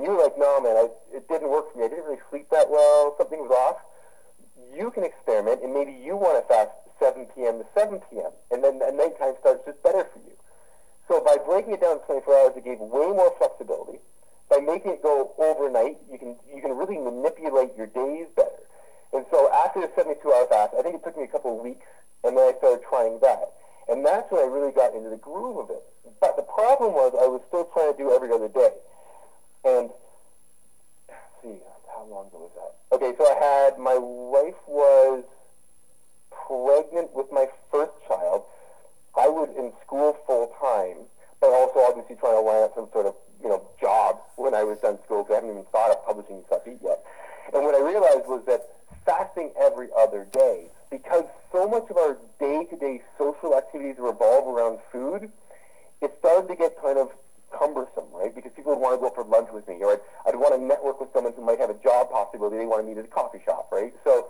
And 0.00 0.08
you 0.08 0.16
were 0.16 0.24
like, 0.24 0.40
no, 0.40 0.64
man, 0.64 0.80
I, 0.80 0.88
it 1.12 1.28
didn't 1.28 1.52
work 1.52 1.68
for 1.68 1.76
me. 1.76 1.84
I 1.84 1.88
didn't 1.92 2.08
really 2.08 2.24
sleep 2.32 2.48
that 2.48 2.72
well. 2.72 3.14
Something 3.20 3.44
was 3.44 3.52
off. 3.52 3.84
You 4.72 4.90
can 4.90 5.04
experiment, 5.04 5.60
and 5.60 5.76
maybe 5.76 5.92
you 5.92 6.16
want 6.16 6.40
to 6.40 6.48
fast 6.48 6.72
7 6.96 7.28
p.m. 7.36 7.60
to 7.60 7.66
7 7.76 8.00
p.m., 8.08 8.32
and 8.50 8.64
then 8.64 8.80
the 8.80 8.96
nighttime 8.96 9.36
starts 9.44 9.60
just 9.68 9.76
better 9.84 10.08
for 10.08 10.24
you. 10.24 10.32
So 11.04 11.20
by 11.20 11.36
breaking 11.36 11.76
it 11.76 11.84
down 11.84 12.00
to 12.00 12.06
24 12.24 12.32
hours, 12.32 12.56
it 12.56 12.64
gave 12.64 12.80
way 12.80 13.12
more 13.12 13.28
flexibility 13.36 14.00
by 14.50 14.58
making 14.58 14.98
it 14.98 15.02
go 15.02 15.30
overnight, 15.38 15.96
you 16.10 16.18
can 16.18 16.34
you 16.52 16.60
can 16.60 16.74
really 16.74 16.98
manipulate 16.98 17.70
your 17.78 17.86
days 17.86 18.26
better. 18.34 18.66
And 19.12 19.24
so 19.30 19.50
after 19.52 19.80
the 19.80 19.88
72-hour 19.94 20.46
fast, 20.50 20.74
I 20.78 20.82
think 20.82 20.96
it 20.96 21.04
took 21.04 21.16
me 21.16 21.24
a 21.24 21.30
couple 21.30 21.56
of 21.56 21.62
weeks, 21.62 21.86
and 22.24 22.36
then 22.36 22.52
I 22.52 22.58
started 22.58 22.82
trying 22.88 23.18
that. 23.22 23.54
And 23.88 24.04
that's 24.04 24.30
when 24.30 24.42
I 24.42 24.46
really 24.46 24.72
got 24.72 24.94
into 24.94 25.08
the 25.08 25.16
groove 25.18 25.58
of 25.58 25.70
it. 25.70 25.82
But 26.20 26.36
the 26.36 26.42
problem 26.42 26.94
was 26.94 27.14
I 27.14 27.26
was 27.26 27.40
still 27.48 27.66
trying 27.72 27.90
to 27.94 27.98
do 27.98 28.12
every 28.12 28.30
other 28.30 28.46
day. 28.46 28.70
And 29.64 29.90
see, 31.42 31.58
how 31.94 32.04
long 32.10 32.26
ago 32.28 32.48
was 32.48 32.52
that? 32.56 32.96
Okay, 32.96 33.14
so 33.16 33.24
I 33.24 33.34
had 33.34 33.78
my 33.78 33.98
wife 33.98 34.60
was 34.66 35.24
pregnant 36.30 37.14
with 37.14 37.30
my 37.32 37.46
first 37.70 37.92
child. 38.08 38.44
I 39.16 39.28
was 39.28 39.48
in 39.56 39.72
school 39.84 40.16
full 40.26 40.52
time, 40.60 41.06
but 41.40 41.50
also 41.50 41.80
obviously 41.80 42.16
trying 42.16 42.36
to 42.36 42.40
line 42.40 42.62
up 42.62 42.74
some 42.74 42.88
sort 42.92 43.06
of 43.06 43.14
you 43.42 43.48
know, 43.48 43.62
job 43.80 44.20
when 44.36 44.54
I 44.54 44.64
was 44.64 44.78
done 44.78 44.98
school 45.04 45.22
because 45.22 45.32
I 45.32 45.34
haven't 45.36 45.50
even 45.50 45.64
thought 45.72 45.90
of 45.90 46.04
publishing 46.04 46.42
stuff 46.46 46.62
yet. 46.66 47.02
And 47.54 47.64
what 47.64 47.74
I 47.74 47.80
realized 47.80 48.28
was 48.28 48.44
that 48.46 48.68
fasting 49.04 49.50
every 49.60 49.88
other 49.96 50.26
day, 50.32 50.66
because 50.90 51.24
so 51.50 51.66
much 51.68 51.88
of 51.90 51.96
our 51.96 52.16
day-to-day 52.38 53.02
social 53.18 53.56
activities 53.56 53.96
revolve 53.98 54.46
around 54.46 54.78
food, 54.92 55.30
it 56.00 56.14
started 56.18 56.48
to 56.48 56.54
get 56.54 56.80
kind 56.80 56.98
of 56.98 57.10
cumbersome, 57.56 58.08
right? 58.12 58.34
Because 58.34 58.52
people 58.54 58.72
would 58.72 58.82
want 58.82 58.94
to 58.96 59.02
go 59.02 59.10
for 59.14 59.24
lunch 59.24 59.48
with 59.52 59.66
me, 59.68 59.78
or 59.82 59.92
I'd, 59.92 60.00
I'd 60.26 60.36
want 60.36 60.54
to 60.54 60.60
network 60.60 61.00
with 61.00 61.10
someone 61.12 61.32
who 61.34 61.44
might 61.44 61.58
have 61.58 61.70
a 61.70 61.78
job 61.82 62.10
possibility. 62.10 62.58
They 62.58 62.66
want 62.66 62.82
to 62.82 62.88
meet 62.88 62.98
at 62.98 63.04
a 63.04 63.12
coffee 63.12 63.40
shop, 63.44 63.68
right? 63.72 63.92
So 64.04 64.28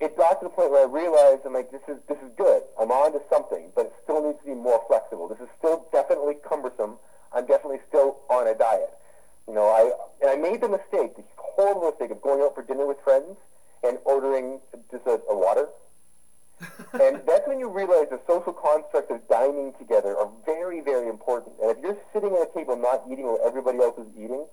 it 0.00 0.16
got 0.16 0.40
to 0.40 0.44
the 0.46 0.50
point 0.50 0.70
where 0.70 0.82
I 0.82 0.90
realized 0.90 1.46
I'm 1.46 1.54
like, 1.54 1.70
this 1.70 1.82
is 1.88 1.96
this 2.08 2.18
is 2.18 2.30
good. 2.36 2.62
I'm 2.80 2.90
on 2.90 3.12
to 3.12 3.20
something, 3.30 3.70
but 3.74 3.86
it 3.86 3.94
still 4.02 4.22
needs 4.22 4.38
to 4.40 4.46
be 4.46 4.54
more 4.54 4.82
flexible. 4.88 5.28
This 5.28 5.40
is 5.40 5.48
still 5.58 5.86
definitely 5.92 6.34
cumbersome. 6.42 6.98
I'm 7.32 7.46
definitely 7.46 7.80
still 7.88 8.18
on 8.28 8.46
a 8.46 8.54
diet. 8.54 8.90
You 9.46 9.54
know, 9.54 9.70
I 9.70 9.92
and 10.20 10.30
I 10.30 10.36
made 10.36 10.60
the 10.60 10.68
mistake, 10.68 11.16
the 11.16 11.24
horrible 11.36 11.90
mistake 11.90 12.10
of 12.10 12.20
going 12.20 12.42
out 12.42 12.54
for 12.54 12.62
dinner 12.62 12.86
with 12.86 12.98
friends 13.04 13.36
and 13.82 13.98
ordering 14.04 14.60
just 14.90 15.06
a, 15.06 15.20
a 15.30 15.36
water. 15.36 15.68
And 16.92 17.20
that's 17.26 17.46
when 17.46 17.58
you 17.58 17.68
realize 17.68 18.06
the 18.10 18.20
social 18.26 18.52
constructs 18.52 19.10
of 19.10 19.26
dining 19.28 19.72
together 19.78 20.16
are 20.16 20.30
very, 20.44 20.80
very 20.80 21.08
important. 21.08 21.54
And 21.60 21.70
if 21.70 21.78
you're 21.82 21.96
sitting 22.12 22.34
at 22.34 22.48
a 22.48 22.50
table 22.54 22.76
not 22.76 23.02
eating 23.10 23.26
while 23.26 23.40
everybody 23.44 23.78
else 23.78 23.98
is 23.98 24.06
eating, 24.16 24.46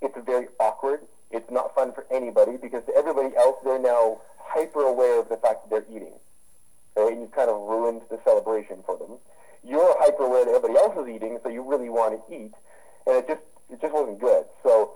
it's 0.00 0.16
very 0.24 0.48
awkward. 0.58 1.00
It's 1.30 1.50
not 1.50 1.74
fun 1.74 1.92
for 1.92 2.06
anybody 2.10 2.56
because 2.56 2.82
everybody 2.96 3.36
else, 3.36 3.56
they're 3.64 3.78
now 3.78 4.20
hyper 4.38 4.82
aware 4.82 5.20
of 5.20 5.28
the 5.28 5.36
fact 5.36 5.68
that 5.68 5.70
they're 5.70 5.96
eating. 5.96 6.14
And 6.96 7.20
you've 7.20 7.32
kind 7.32 7.50
of 7.50 7.60
ruined 7.68 8.02
the 8.10 8.18
celebration 8.24 8.78
for 8.84 8.96
them. 8.96 9.18
You're 9.62 9.94
hyper 10.00 10.24
aware 10.24 10.44
that 10.44 10.54
everybody 10.54 10.78
else 10.78 10.96
is 10.96 11.14
eating, 11.14 11.38
so 11.42 11.48
you 11.48 11.62
really 11.62 11.88
want 11.88 12.18
to 12.18 12.34
eat. 12.34 12.54
And 13.06 13.16
it 13.16 13.28
just 13.28 13.42
it 13.70 13.80
just 13.80 13.92
wasn't 13.92 14.20
good. 14.20 14.44
So 14.62 14.94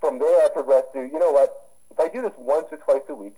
from 0.00 0.18
there, 0.18 0.44
I 0.44 0.48
progressed 0.52 0.92
to, 0.94 1.00
you 1.00 1.18
know 1.18 1.30
what? 1.30 1.68
If 1.90 2.00
I 2.00 2.08
do 2.08 2.22
this 2.22 2.32
once 2.38 2.66
or 2.70 2.78
twice 2.78 3.02
a 3.08 3.14
week, 3.14 3.34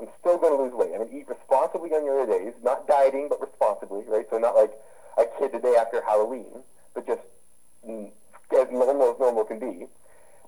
I'm 0.00 0.08
still 0.20 0.38
going 0.38 0.56
to 0.56 0.62
lose 0.62 0.72
weight. 0.74 0.92
I'm 0.92 1.04
going 1.04 1.10
to 1.10 1.16
eat 1.16 1.28
responsibly 1.28 1.90
on 1.90 2.04
your 2.04 2.26
days, 2.26 2.54
not 2.62 2.88
dieting, 2.88 3.28
but 3.28 3.40
responsibly, 3.40 4.02
right? 4.08 4.26
So 4.30 4.38
not 4.38 4.56
like 4.56 4.72
a 5.18 5.24
kid 5.38 5.52
the 5.52 5.58
day 5.58 5.76
after 5.78 6.02
Halloween, 6.02 6.64
but 6.94 7.06
just 7.06 7.22
as 7.84 8.68
normal 8.70 9.12
as 9.12 9.20
normal 9.20 9.44
can 9.44 9.58
be. 9.58 9.86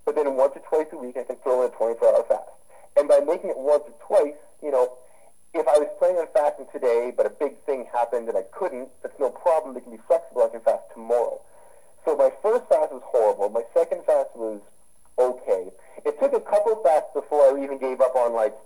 But 0.04 0.16
then 0.16 0.34
once 0.34 0.54
or 0.56 0.62
twice 0.68 0.88
a 0.92 0.96
week, 0.96 1.16
I 1.16 1.24
can 1.24 1.36
throw 1.36 1.62
in 1.62 1.70
a 1.70 1.74
24-hour 1.74 2.24
fast. 2.28 2.50
And 2.96 3.08
by 3.08 3.20
making 3.20 3.50
it 3.50 3.58
once 3.58 3.84
or 3.86 3.94
twice, 4.06 4.38
you 4.62 4.70
know, 4.70 4.92
if 5.54 5.68
I 5.68 5.78
was 5.78 5.88
planning 5.98 6.16
on 6.18 6.28
fasting 6.32 6.66
today, 6.72 7.12
but 7.14 7.26
a 7.26 7.30
big 7.30 7.58
thing 7.64 7.86
happened 7.92 8.28
and 8.28 8.36
I 8.36 8.42
couldn't, 8.56 8.88
that's 9.02 9.18
no 9.20 9.30
problem. 9.30 9.76
It 9.76 9.82
can 9.84 9.92
be 9.92 10.02
flexible. 10.06 10.42
I 10.42 10.48
can 10.48 10.60
fast 10.60 10.82
tomorrow. 10.92 11.40
So 12.04 12.16
my 12.16 12.32
first 12.42 12.66
fast 12.68 12.90
was 12.90 13.02
horrible. 13.04 13.48
My 13.50 13.62
second 13.74 14.04
fast 14.04 14.30
was 14.34 14.60
okay. 15.18 15.70
It 16.04 16.18
took 16.18 16.32
a 16.32 16.40
couple 16.40 16.82
fasts 16.82 17.10
before 17.14 17.42
I 17.42 17.62
even 17.62 17.78
gave 17.78 18.00
up 18.00 18.16
on 18.16 18.32
like, 18.32 18.56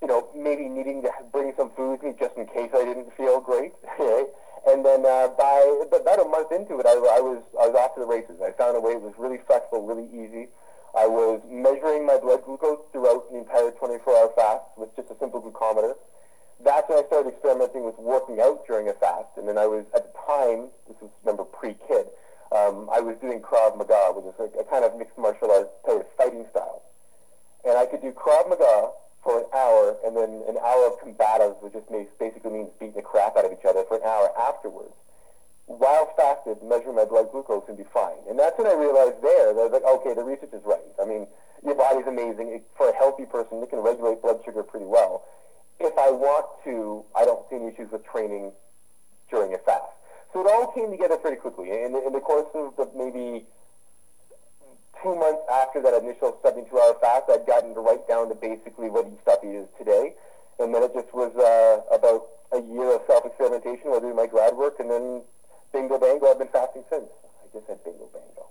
you 0.00 0.08
know, 0.08 0.28
maybe 0.36 0.68
needing 0.68 1.02
to 1.02 1.10
bring 1.32 1.52
some 1.56 1.70
food 1.76 1.98
with 1.98 2.02
me 2.02 2.14
just 2.18 2.36
in 2.36 2.46
case 2.46 2.70
I 2.74 2.84
didn't 2.84 3.14
feel 3.16 3.40
great. 3.40 3.72
And 4.68 4.84
then 4.84 5.06
uh, 5.06 5.28
by 5.38 5.64
about 5.96 6.20
a 6.20 6.28
month 6.28 6.52
into 6.52 6.78
it, 6.78 6.84
I, 6.84 6.92
I 6.92 7.20
was 7.24 7.40
I 7.56 7.68
was 7.68 7.76
off 7.78 7.94
to 7.94 8.00
the 8.00 8.10
races. 8.10 8.36
I 8.44 8.52
found 8.52 8.76
a 8.76 8.80
way 8.80 8.92
it 8.92 9.00
was 9.00 9.14
really 9.16 9.38
flexible, 9.46 9.86
really 9.86 10.10
easy. 10.12 10.52
I 10.92 11.06
was 11.06 11.40
measuring 11.48 12.04
my 12.04 12.18
blood 12.18 12.44
glucose 12.44 12.84
throughout 12.92 13.30
the 13.32 13.38
entire 13.38 13.70
24-hour 13.70 14.32
fast 14.36 14.64
with 14.76 14.92
just 14.96 15.08
a 15.08 15.16
simple 15.20 15.40
glucometer. 15.40 15.94
That's 16.64 16.88
when 16.88 16.98
I 16.98 17.06
started 17.06 17.32
experimenting 17.32 17.84
with 17.84 17.96
working 17.98 18.40
out 18.40 18.66
during 18.66 18.88
a 18.88 18.94
fast. 18.94 19.30
And 19.36 19.46
then 19.46 19.56
I 19.56 19.66
was, 19.66 19.84
at 19.94 20.10
the 20.10 20.14
time, 20.26 20.68
this 20.88 20.96
was, 21.00 21.10
remember, 21.22 21.44
pre-kid, 21.44 22.08
um, 22.50 22.88
I 22.90 23.00
was 23.00 23.16
doing 23.20 23.40
Krav 23.40 23.76
Maga, 23.76 24.10
which 24.16 24.26
is 24.32 24.36
a, 24.40 24.48
a 24.60 24.64
kind 24.64 24.84
of 24.84 24.96
mixed 24.98 25.16
martial 25.16 25.52
arts 25.52 25.70
type 25.86 26.02
of 26.02 26.08
fighting 26.16 26.44
style. 26.50 26.82
And 27.64 27.78
I 27.78 27.86
could 27.86 28.00
do 28.00 28.10
Krav 28.10 28.48
Maga 28.48 28.90
for 29.22 29.40
an 29.40 29.46
hour, 29.54 29.96
and 30.04 30.16
then 30.16 30.42
an 30.48 30.56
hour 30.62 30.86
of 30.86 31.00
combatives, 31.00 31.60
which 31.62 31.72
just 31.72 31.90
basically 32.18 32.50
means 32.50 32.70
beating 32.78 32.94
the 32.94 33.02
crap 33.02 33.36
out 33.36 33.44
of 33.44 33.52
each 33.52 33.64
other 33.68 33.84
for 33.88 33.96
an 33.96 34.04
hour 34.04 34.30
afterwards. 34.38 34.94
While 35.66 36.14
fasted, 36.16 36.62
measuring 36.62 36.96
my 36.96 37.04
blood 37.04 37.30
glucose 37.30 37.64
and 37.68 37.76
be 37.76 37.84
fine. 37.92 38.16
And 38.28 38.38
that's 38.38 38.56
when 38.56 38.66
I 38.66 38.74
realized 38.74 39.20
there 39.20 39.52
that 39.52 39.60
I 39.60 39.64
was 39.68 39.72
like, 39.72 39.84
okay, 40.00 40.14
the 40.14 40.24
research 40.24 40.54
is 40.54 40.64
right. 40.64 40.80
I 41.00 41.04
mean, 41.04 41.26
your 41.64 41.74
body's 41.74 42.06
amazing. 42.06 42.48
It, 42.48 42.64
for 42.76 42.88
a 42.88 42.96
healthy 42.96 43.26
person, 43.26 43.62
it 43.62 43.68
can 43.68 43.80
regulate 43.80 44.22
blood 44.22 44.40
sugar 44.44 44.62
pretty 44.62 44.86
well. 44.86 45.24
If 45.78 45.92
I 45.98 46.10
want 46.10 46.46
to, 46.64 47.04
I 47.14 47.24
don't 47.24 47.44
see 47.50 47.56
any 47.56 47.68
issues 47.68 47.92
with 47.92 48.06
training 48.06 48.52
during 49.30 49.52
a 49.52 49.58
fast. 49.58 49.92
So 50.32 50.40
it 50.40 50.50
all 50.50 50.72
came 50.72 50.90
together 50.90 51.16
pretty 51.16 51.36
quickly. 51.36 51.70
In, 51.70 51.94
in 51.94 52.12
the 52.12 52.20
course 52.20 52.48
of 52.54 52.74
the, 52.76 52.88
maybe 52.96 53.44
two 55.02 55.14
months 55.14 55.42
after 55.50 55.82
that 55.82 55.94
initial 55.94 56.38
72-hour 56.44 56.96
fast, 57.00 57.24
I'd 57.30 57.46
gotten 57.46 57.74
to 57.74 57.80
right 57.80 58.06
down 58.08 58.28
to 58.28 58.34
basically 58.34 58.90
what 58.90 59.06
Stop 59.22 59.42
Eat 59.44 59.54
is 59.54 59.68
today. 59.78 60.14
And 60.58 60.74
then 60.74 60.82
it 60.82 60.92
just 60.94 61.12
was 61.14 61.32
uh, 61.36 61.94
about 61.94 62.26
a 62.52 62.60
year 62.60 62.94
of 62.94 63.02
self-experimentation 63.06 63.90
while 63.90 64.00
doing 64.00 64.16
my 64.16 64.26
grad 64.26 64.56
work, 64.56 64.80
and 64.80 64.90
then 64.90 65.22
bingo 65.72 65.98
bango, 65.98 66.30
I've 66.30 66.38
been 66.38 66.48
fasting 66.48 66.84
since. 66.90 67.06
I 67.06 67.46
just 67.52 67.66
said 67.66 67.78
bingo 67.84 68.08
bango. 68.12 68.46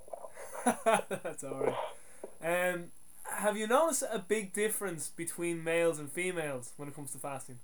Wow. 0.86 1.04
That's 1.24 1.44
all 1.44 1.64
right. 1.64 1.76
Um, 2.44 2.92
have 3.24 3.58
you 3.58 3.68
noticed 3.68 4.04
a 4.12 4.20
big 4.20 4.54
difference 4.54 5.10
between 5.10 5.64
males 5.64 6.00
and 6.00 6.12
females 6.12 6.74
when 6.78 6.88
it 6.88 6.96
comes 6.96 7.12
to 7.12 7.18
fasting? 7.18 7.60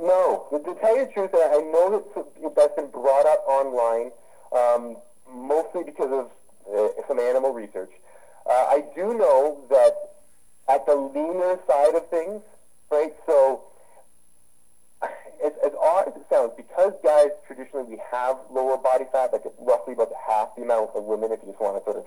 No, 0.00 0.46
to, 0.50 0.58
to 0.58 0.80
tell 0.80 0.96
you 0.96 1.06
the 1.06 1.12
truth, 1.12 1.30
I 1.32 1.60
know 1.72 2.04
that 2.14 2.56
that's 2.56 2.74
been 2.74 2.90
brought 2.90 3.26
up 3.26 3.44
online, 3.46 4.10
um, 4.52 4.96
mostly 5.32 5.84
because 5.84 6.10
of 6.12 6.30
uh, 6.72 6.88
some 7.08 7.18
animal 7.18 7.52
research. 7.52 7.90
Uh, 8.46 8.52
I 8.52 8.84
do 8.94 9.14
know 9.14 9.60
that 9.70 9.94
at 10.68 10.86
the 10.86 10.94
leaner 10.94 11.58
side 11.66 11.94
of 11.94 12.08
things, 12.08 12.42
right? 12.90 13.14
So, 13.26 13.62
as, 15.02 15.52
as 15.64 15.72
odd 15.80 16.08
as 16.08 16.16
it 16.16 16.26
sounds, 16.30 16.52
because 16.56 16.92
guys 17.02 17.30
traditionally 17.46 17.86
we 17.88 18.00
have 18.10 18.36
lower 18.50 18.76
body 18.76 19.04
fat, 19.12 19.32
like 19.32 19.44
roughly 19.58 19.94
about 19.94 20.12
half 20.26 20.54
the 20.56 20.62
amount 20.62 20.90
of 20.94 21.04
women, 21.04 21.32
if 21.32 21.40
you 21.42 21.48
just 21.48 21.60
want 21.60 21.78
to 21.78 21.84
sort 21.84 21.96
of, 21.96 22.06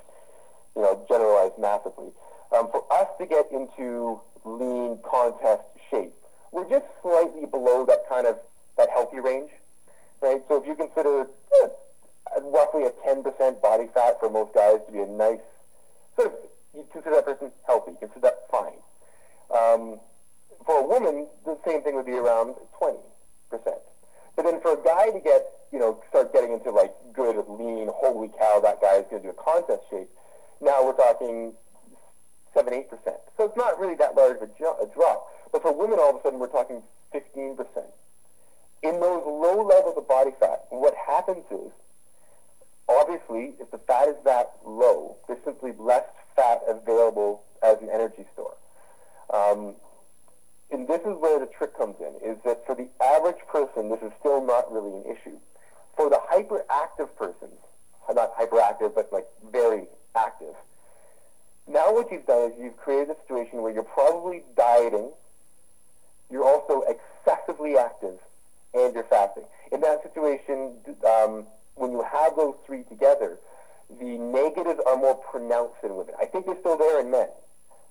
you 0.76 0.82
know, 0.82 1.06
generalize 1.08 1.52
massively. 1.60 2.12
Um, 2.56 2.70
for 2.72 2.86
us 2.92 3.08
to 3.20 3.26
get 3.26 3.52
into 3.52 4.20
lean 4.46 5.00
contest 5.04 5.64
shape, 5.92 6.14
we're 6.52 6.70
just 6.70 6.86
slightly 7.02 7.46
below 7.46 7.86
that 7.86 8.08
kind 8.08 8.26
of 8.26 8.38
that 8.78 8.90
healthy 8.90 9.20
range, 9.20 9.50
right? 10.22 10.42
So 10.48 10.62
if 10.62 10.68
you 10.68 10.76
consider 10.76 11.22
eh, 11.22 11.68
roughly 12.44 12.84
a 12.84 12.92
10% 13.08 13.62
body 13.62 13.88
fat 13.94 14.20
for 14.20 14.30
most 14.30 14.54
guys 14.54 14.80
to 14.86 14.92
be 14.92 15.00
a 15.00 15.08
nice 15.08 15.40
sort 16.16 16.28
of 16.28 16.34
you 16.74 16.86
consider 16.92 17.16
that 17.16 17.26
person 17.26 17.52
healthy, 17.66 17.92
you 17.92 17.98
consider 17.98 18.22
that 18.22 18.46
fine. 18.52 18.80
Um, 19.50 20.00
for 20.66 20.80
a 20.80 20.88
woman, 20.88 21.28
the 21.46 21.58
same 21.66 21.82
thing 21.82 21.96
would 21.96 22.06
be 22.06 22.14
around 22.14 22.56
20%. 22.80 22.98
But 23.50 24.46
then 24.46 24.62
for 24.62 24.74
a 24.74 24.84
guy 24.84 25.10
to 25.10 25.20
get, 25.20 25.48
you 25.72 25.80
know, 25.80 26.04
start 26.10 26.34
getting 26.34 26.54
into 26.54 26.70
like 26.70 26.94
good, 27.14 27.38
lean, 27.50 27.90
holy 27.90 28.30
cow, 28.38 28.60
that 28.62 28.82
guy 28.82 28.98
is 28.98 29.06
going 29.10 29.24
to 29.24 29.30
do 29.30 29.34
a 29.34 29.44
contest 29.44 29.82
shape, 29.90 30.10
now 30.62 30.86
we're 30.86 30.94
talking 30.94 31.54
7 32.54 32.74
8%. 32.74 32.86
So 33.38 33.46
it's 33.46 33.58
not 33.58 33.80
really 33.80 33.96
that 33.96 34.16
large 34.16 34.38
of 34.38 34.44
a, 34.44 34.84
a 34.84 34.88
drop. 34.94 35.28
But 35.52 35.62
for 35.62 35.74
women, 35.74 35.98
all 36.00 36.12
of 36.12 36.18
a 36.18 36.24
sudden, 36.24 36.40
we're 36.40 36.48
talking 36.48 36.84
15%. 37.14 37.58
In 38.84 39.00
those 39.00 39.24
low 39.26 39.66
levels 39.66 39.98
of 39.98 40.08
body 40.08 40.32
fat, 40.40 40.66
what 40.70 40.94
happens 40.96 41.46
is, 41.50 41.72
obviously, 42.90 43.54
if 43.60 43.70
the 43.72 43.78
fat 43.80 44.08
is 44.08 44.16
that 44.26 44.54
low, 44.66 45.18
there's 45.28 45.44
simply 45.44 45.74
less 45.78 46.06
fat 46.36 46.62
available 46.68 47.44
as 47.64 47.78
an 47.82 47.90
energy 47.90 48.26
store. 48.34 48.56
Um, 49.34 49.76
and 50.72 50.88
this 50.88 51.02
is 51.02 51.16
where 51.20 51.40
the 51.40 51.48
trick 51.48 51.78
comes 51.78 51.96
in, 52.00 52.14
is 52.30 52.38
that 52.46 52.66
for 52.66 52.76
the 52.76 52.88
average 53.04 53.40
person, 53.52 53.90
this 53.90 54.02
is 54.02 54.12
still 54.20 54.46
not 54.46 54.72
really 54.72 54.92
an 54.92 55.04
issue. 55.06 55.38
For 55.96 56.10
the 56.10 56.20
hyperactive 56.32 57.16
person, 57.18 57.50
not 58.14 58.36
hyperactive, 58.38 58.94
but 58.96 59.10
like 59.12 59.28
very 59.52 59.86
active, 60.16 60.56
now 61.68 61.94
what 61.94 62.12
you've 62.12 62.26
done 62.26 62.52
is 62.52 62.58
you've 62.60 62.78
created 62.78 63.10
a 63.10 63.22
situation 63.22 63.62
where 63.62 63.74
you're 63.74 63.84
probably 63.84 64.44
dieting, 64.56 65.12
you're 66.32 66.46
also 66.46 66.84
excessively 66.88 67.78
active, 67.78 68.20
and 68.74 68.94
you're 68.94 69.04
fasting. 69.04 69.44
In 69.72 69.82
that 69.82 70.04
situation, 70.04 70.74
um, 71.06 71.46
when 71.78 71.92
you 71.92 72.04
have 72.04 72.36
those 72.36 72.56
three 72.66 72.84
together, 72.84 73.38
the 74.00 74.18
negatives 74.18 74.80
are 74.86 74.98
more 74.98 75.16
pronounced 75.16 75.78
in 75.84 75.96
women. 75.96 76.14
I 76.20 76.26
think 76.26 76.46
they're 76.46 76.60
still 76.60 76.78
there 76.78 77.00
in 77.00 77.10
men, 77.10 77.30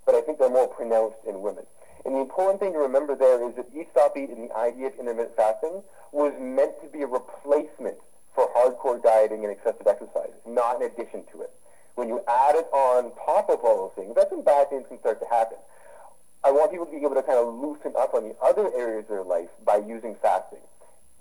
but 0.05 0.15
I 0.15 0.21
think 0.21 0.39
they're 0.39 0.49
more 0.49 0.67
pronounced 0.67 1.17
in 1.27 1.41
women. 1.41 1.65
And 2.05 2.15
the 2.15 2.19
important 2.19 2.59
thing 2.59 2.73
to 2.73 2.79
remember 2.79 3.15
there 3.15 3.47
is 3.49 3.55
that 3.55 3.67
Eat 3.75 3.87
Stop 3.91 4.15
Eat 4.15 4.29
and 4.29 4.49
the 4.49 4.55
idea 4.55 4.87
of 4.87 4.93
intermittent 4.99 5.35
fasting 5.35 5.81
was 6.11 6.33
meant 6.39 6.79
to 6.83 6.87
be 6.87 7.01
a 7.01 7.07
replacement 7.07 7.97
for 8.35 8.47
hardcore 8.53 9.01
dieting 9.01 9.43
and 9.43 9.51
excessive 9.51 9.87
exercise, 9.87 10.31
not 10.45 10.81
in 10.81 10.83
addition 10.83 11.23
to 11.33 11.41
it. 11.41 11.51
When 11.95 12.07
you 12.07 12.21
add 12.27 12.55
it 12.55 12.67
on 12.71 13.11
top 13.25 13.49
of 13.49 13.59
all 13.65 13.89
those 13.89 13.95
things, 13.95 14.15
that's 14.15 14.31
when 14.31 14.43
bad 14.43 14.69
things 14.69 14.85
can 14.87 14.99
start 14.99 15.19
to 15.19 15.27
happen. 15.27 15.57
I 16.43 16.51
want 16.51 16.71
people 16.71 16.85
to 16.85 16.91
be 16.91 17.03
able 17.03 17.15
to 17.15 17.23
kind 17.23 17.39
of 17.39 17.53
loosen 17.55 17.93
up 17.97 18.13
on 18.13 18.29
the 18.29 18.35
other 18.41 18.69
areas 18.77 19.05
of 19.05 19.09
their 19.09 19.23
life 19.23 19.49
by 19.65 19.77
using 19.77 20.15
fasting, 20.21 20.61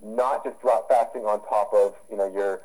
not 0.03 0.45
just 0.45 0.61
drop 0.61 0.89
fasting 0.89 1.23
on 1.23 1.41
top 1.49 1.73
of 1.73 1.95
you 2.11 2.17
know 2.17 2.31
your 2.33 2.61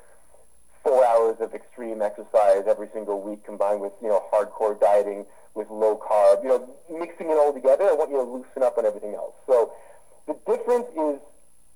four 0.83 1.05
hours 1.05 1.37
of 1.39 1.53
extreme 1.53 2.01
exercise 2.01 2.63
every 2.67 2.87
single 2.93 3.21
week 3.21 3.45
combined 3.45 3.81
with 3.81 3.93
you 4.01 4.07
know 4.07 4.23
hardcore 4.31 4.79
dieting 4.79 5.25
with 5.53 5.69
low 5.69 5.97
carb. 5.97 6.43
You 6.43 6.49
know, 6.49 6.69
mixing 6.89 7.27
it 7.27 7.37
all 7.37 7.53
together. 7.53 7.85
I 7.85 7.93
want 7.93 8.11
you 8.11 8.17
to 8.17 8.23
loosen 8.23 8.63
up 8.63 8.77
on 8.77 8.85
everything 8.85 9.13
else. 9.13 9.33
So 9.47 9.73
the 10.27 10.33
difference 10.47 10.87
is 10.97 11.19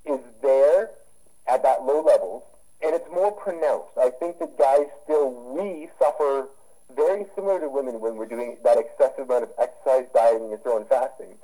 is 0.06 0.20
there 0.42 0.92
at 1.48 1.64
that 1.64 1.84
low 1.84 2.02
levels, 2.02 2.44
and 2.82 2.96
it's 2.96 3.10
more 3.12 3.32
pronounced. 3.32 3.98
I 3.98 4.10
think 4.10 4.40
that 4.40 4.58
guys 4.58 4.88
still 5.04 5.32
we 5.32 5.90
suffer 6.00 6.48
very 6.96 7.26
similar 7.36 7.60
to 7.60 7.70
women 7.70 8.00
when 8.00 8.16
we're 8.16 8.28
doing 8.28 8.58
that 8.64 8.78
excessive 8.78 9.30
amount 9.30 9.44
of 9.44 9.50
exercise, 9.60 10.06
dieting, 10.14 10.54
and 10.54 10.62
throwing 10.64 10.86
fasting. 10.86 11.36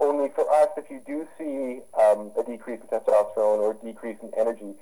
Only 0.00 0.30
for 0.34 0.48
us, 0.50 0.68
if 0.76 0.90
you 0.90 1.02
do 1.06 1.26
see 1.36 1.80
um, 2.00 2.30
a 2.38 2.42
decrease 2.44 2.80
in 2.80 2.86
testosterone 2.86 3.58
or 3.58 3.72
a 3.72 3.84
decrease 3.84 4.18
in 4.22 4.30
energy, 4.38 4.74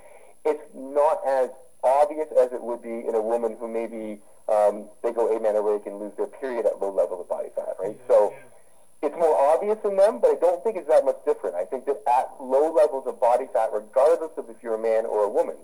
it's 0.44 0.62
not 0.74 1.20
as 1.26 1.50
obvious 1.82 2.28
as 2.38 2.52
it 2.52 2.62
would 2.62 2.82
be 2.82 3.06
in 3.06 3.14
a 3.14 3.20
woman 3.20 3.56
who 3.58 3.68
maybe 3.68 4.20
um, 4.48 4.86
they 5.02 5.12
go 5.12 5.34
amenorrheic 5.34 5.86
and 5.86 5.98
lose 5.98 6.12
their 6.16 6.26
period 6.26 6.66
at 6.66 6.80
low 6.80 6.92
levels 6.92 7.20
of 7.20 7.28
body 7.28 7.48
fat, 7.54 7.76
right? 7.80 7.96
Yeah, 7.96 8.08
so 8.08 8.32
yeah. 8.32 9.08
it's 9.08 9.16
more 9.16 9.36
obvious 9.54 9.78
in 9.84 9.96
them, 9.96 10.20
but 10.20 10.30
I 10.30 10.38
don't 10.40 10.62
think 10.62 10.76
it's 10.76 10.88
that 10.88 11.04
much 11.04 11.18
different. 11.24 11.56
I 11.56 11.64
think 11.64 11.86
that 11.86 12.02
at 12.06 12.30
low 12.40 12.72
levels 12.72 13.06
of 13.06 13.20
body 13.20 13.46
fat, 13.52 13.70
regardless 13.72 14.32
of 14.36 14.50
if 14.50 14.56
you're 14.62 14.74
a 14.74 14.82
man 14.82 15.06
or 15.06 15.24
a 15.24 15.28
woman, 15.28 15.56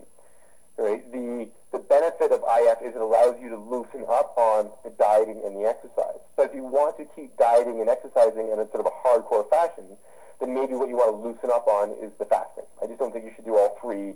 right, 0.79 1.13
the 1.13 1.49
the 1.73 1.79
benefit 1.79 2.33
of 2.33 2.45
IF 2.45 2.79
is 2.85 2.95
it 2.95 3.01
allows 3.01 3.37
you 3.41 3.49
to 3.49 3.57
loosen 3.57 4.05
up 4.09 4.37
on 4.37 4.71
the 4.85 4.91
dieting 4.91 5.41
and 5.45 5.57
the 5.57 5.67
exercise. 5.67 6.21
But 6.37 6.51
if 6.51 6.55
you 6.55 6.65
want 6.65 6.99
to 6.99 7.07
keep 7.17 7.37
dieting 7.39 7.81
and 7.81 7.89
exercising 7.89 8.53
in 8.53 8.59
a 8.59 8.69
sort 8.69 8.85
of 8.85 8.87
a 8.87 9.09
hardcore 9.09 9.49
fashion, 9.49 9.97
then 10.39 10.55
maybe 10.55 10.75
what 10.75 10.89
you 10.89 10.97
want 10.97 11.17
to 11.17 11.29
loosen 11.29 11.51
up 11.51 11.67
on 11.67 11.93
is 12.05 12.13
the 12.19 12.27
fasting. 12.27 12.65
I 12.83 12.87
just 12.87 12.99
don't 12.99 13.13
think 13.13 13.25
you 13.25 13.33
should 13.35 13.47
do 13.47 13.57
all 13.57 13.79
three 13.81 14.15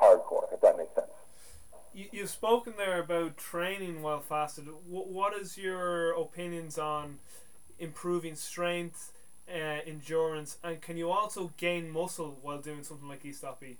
hardcore, 0.00 0.52
if 0.52 0.60
that 0.60 0.76
makes 0.76 0.94
sense. 0.94 1.10
You, 1.92 2.06
you've 2.12 2.30
spoken 2.30 2.74
there 2.76 3.00
about 3.00 3.36
training 3.36 4.02
while 4.02 4.20
fasted. 4.20 4.68
What, 4.86 5.08
what 5.08 5.34
is 5.34 5.58
your 5.58 6.12
opinions 6.12 6.78
on 6.78 7.18
improving 7.78 8.36
strength, 8.36 9.12
uh, 9.48 9.80
endurance, 9.86 10.58
and 10.62 10.80
can 10.80 10.96
you 10.96 11.10
also 11.10 11.52
gain 11.56 11.90
muscle 11.90 12.38
while 12.40 12.58
doing 12.58 12.84
something 12.84 13.08
like 13.08 13.24
Eat? 13.24 13.78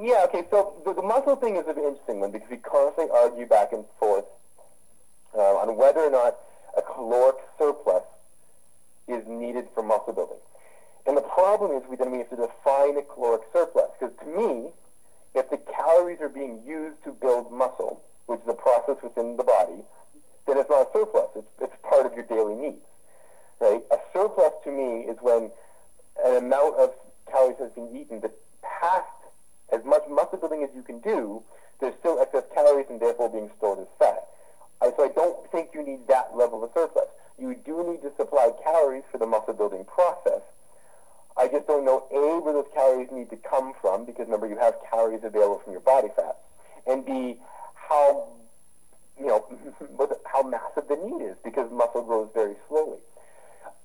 Yeah, 0.00 0.24
okay, 0.28 0.44
so 0.50 0.82
the, 0.84 0.92
the 0.92 1.02
muscle 1.02 1.36
thing 1.36 1.56
is 1.56 1.66
an 1.68 1.78
interesting 1.78 2.20
one 2.20 2.32
because 2.32 2.50
we 2.50 2.56
constantly 2.56 3.14
argue 3.14 3.46
back 3.46 3.72
and 3.72 3.84
forth 3.98 4.24
uh, 5.36 5.62
on 5.62 5.76
whether 5.76 6.00
or 6.00 6.10
not 6.10 6.36
a 6.76 6.82
caloric 6.82 7.36
surplus 7.58 8.02
is 9.06 9.22
needed 9.28 9.66
for 9.72 9.82
muscle 9.82 10.12
building. 10.12 10.42
And 11.06 11.16
the 11.16 11.22
problem 11.22 11.72
is 11.76 11.82
we 11.88 11.96
then 11.96 12.10
we 12.10 12.18
have 12.18 12.30
to 12.30 12.36
define 12.36 12.96
a 12.98 13.02
caloric 13.02 13.42
surplus 13.52 13.90
because 13.98 14.14
to 14.18 14.26
me, 14.26 14.70
if 15.34 15.48
the 15.50 15.58
calories 15.58 16.20
are 16.20 16.28
being 16.28 16.62
used 16.66 17.02
to 17.04 17.12
build 17.12 17.52
muscle, 17.52 18.02
which 18.26 18.40
is 18.40 18.48
a 18.48 18.54
process 18.54 18.96
within 19.02 19.36
the 19.36 19.44
body, 19.44 19.84
then 20.46 20.58
it's 20.58 20.70
not 20.70 20.88
a 20.88 20.92
surplus. 20.92 21.30
It's, 21.36 21.46
it's 21.60 21.74
part 21.82 22.06
of 22.06 22.14
your 22.14 22.24
daily 22.24 22.54
needs, 22.54 22.84
right? 23.60 23.82
A 23.92 23.98
surplus 24.12 24.52
to 24.64 24.70
me 24.72 25.06
is 25.06 25.18
when 25.20 25.50
an 26.24 26.36
amount 26.36 26.76
of 26.76 26.90
calories 27.30 27.58
has 27.58 27.70
been 27.72 27.94
eaten 27.94 28.20
that 28.20 28.32
past 28.62 29.06
as 29.74 29.84
much 29.84 30.02
muscle 30.08 30.38
building 30.38 30.62
as 30.62 30.70
you 30.74 30.82
can 30.82 31.00
do, 31.00 31.42
there's 31.80 31.94
still 31.98 32.20
excess 32.20 32.44
calories 32.54 32.86
and 32.88 33.00
therefore 33.00 33.28
being 33.28 33.50
stored 33.58 33.80
as 33.80 33.88
fat. 33.98 34.28
I, 34.80 34.92
so 34.96 35.04
I 35.04 35.08
don't 35.08 35.50
think 35.50 35.70
you 35.74 35.82
need 35.82 36.06
that 36.08 36.36
level 36.36 36.62
of 36.62 36.70
surplus. 36.74 37.08
You 37.38 37.56
do 37.66 37.82
need 37.90 38.02
to 38.02 38.12
supply 38.16 38.52
calories 38.62 39.02
for 39.10 39.18
the 39.18 39.26
muscle 39.26 39.54
building 39.54 39.84
process. 39.84 40.42
I 41.36 41.48
just 41.48 41.66
don't 41.66 41.84
know 41.84 42.06
A, 42.12 42.40
where 42.40 42.54
those 42.54 42.70
calories 42.72 43.08
need 43.10 43.30
to 43.30 43.36
come 43.36 43.72
from, 43.80 44.04
because 44.04 44.26
remember, 44.26 44.46
you 44.46 44.56
have 44.58 44.74
calories 44.88 45.24
available 45.24 45.60
from 45.64 45.72
your 45.72 45.82
body 45.82 46.08
fat, 46.14 46.38
and 46.86 47.04
B, 47.04 47.38
how, 47.74 48.28
you 49.18 49.26
know, 49.26 49.44
how 50.24 50.42
massive 50.42 50.86
the 50.88 50.94
need 50.94 51.24
is, 51.24 51.34
because 51.44 51.70
muscle 51.72 52.02
grows 52.02 52.28
very 52.34 52.54
slowly. 52.68 52.98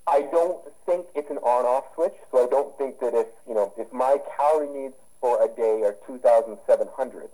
I 0.06 0.22
don't 0.32 0.60
think 0.86 1.08
it's 1.16 1.30
an 1.32 1.38
on-off 1.38 1.86
switch, 1.96 2.14
so 2.32 2.46
I 2.46 2.50
don't 2.50 2.78
think 2.78 3.00
that 3.00 3.16
if, 3.16 3.28
you 3.48 3.56
know, 3.56 3.74
if 3.78 3.92
my 3.92 4.18
calorie 4.38 4.70
needs 4.70 4.96
for 5.22 5.44
a 5.44 5.48
day 5.56 5.84
are 5.84 5.96
2,700, 6.08 7.30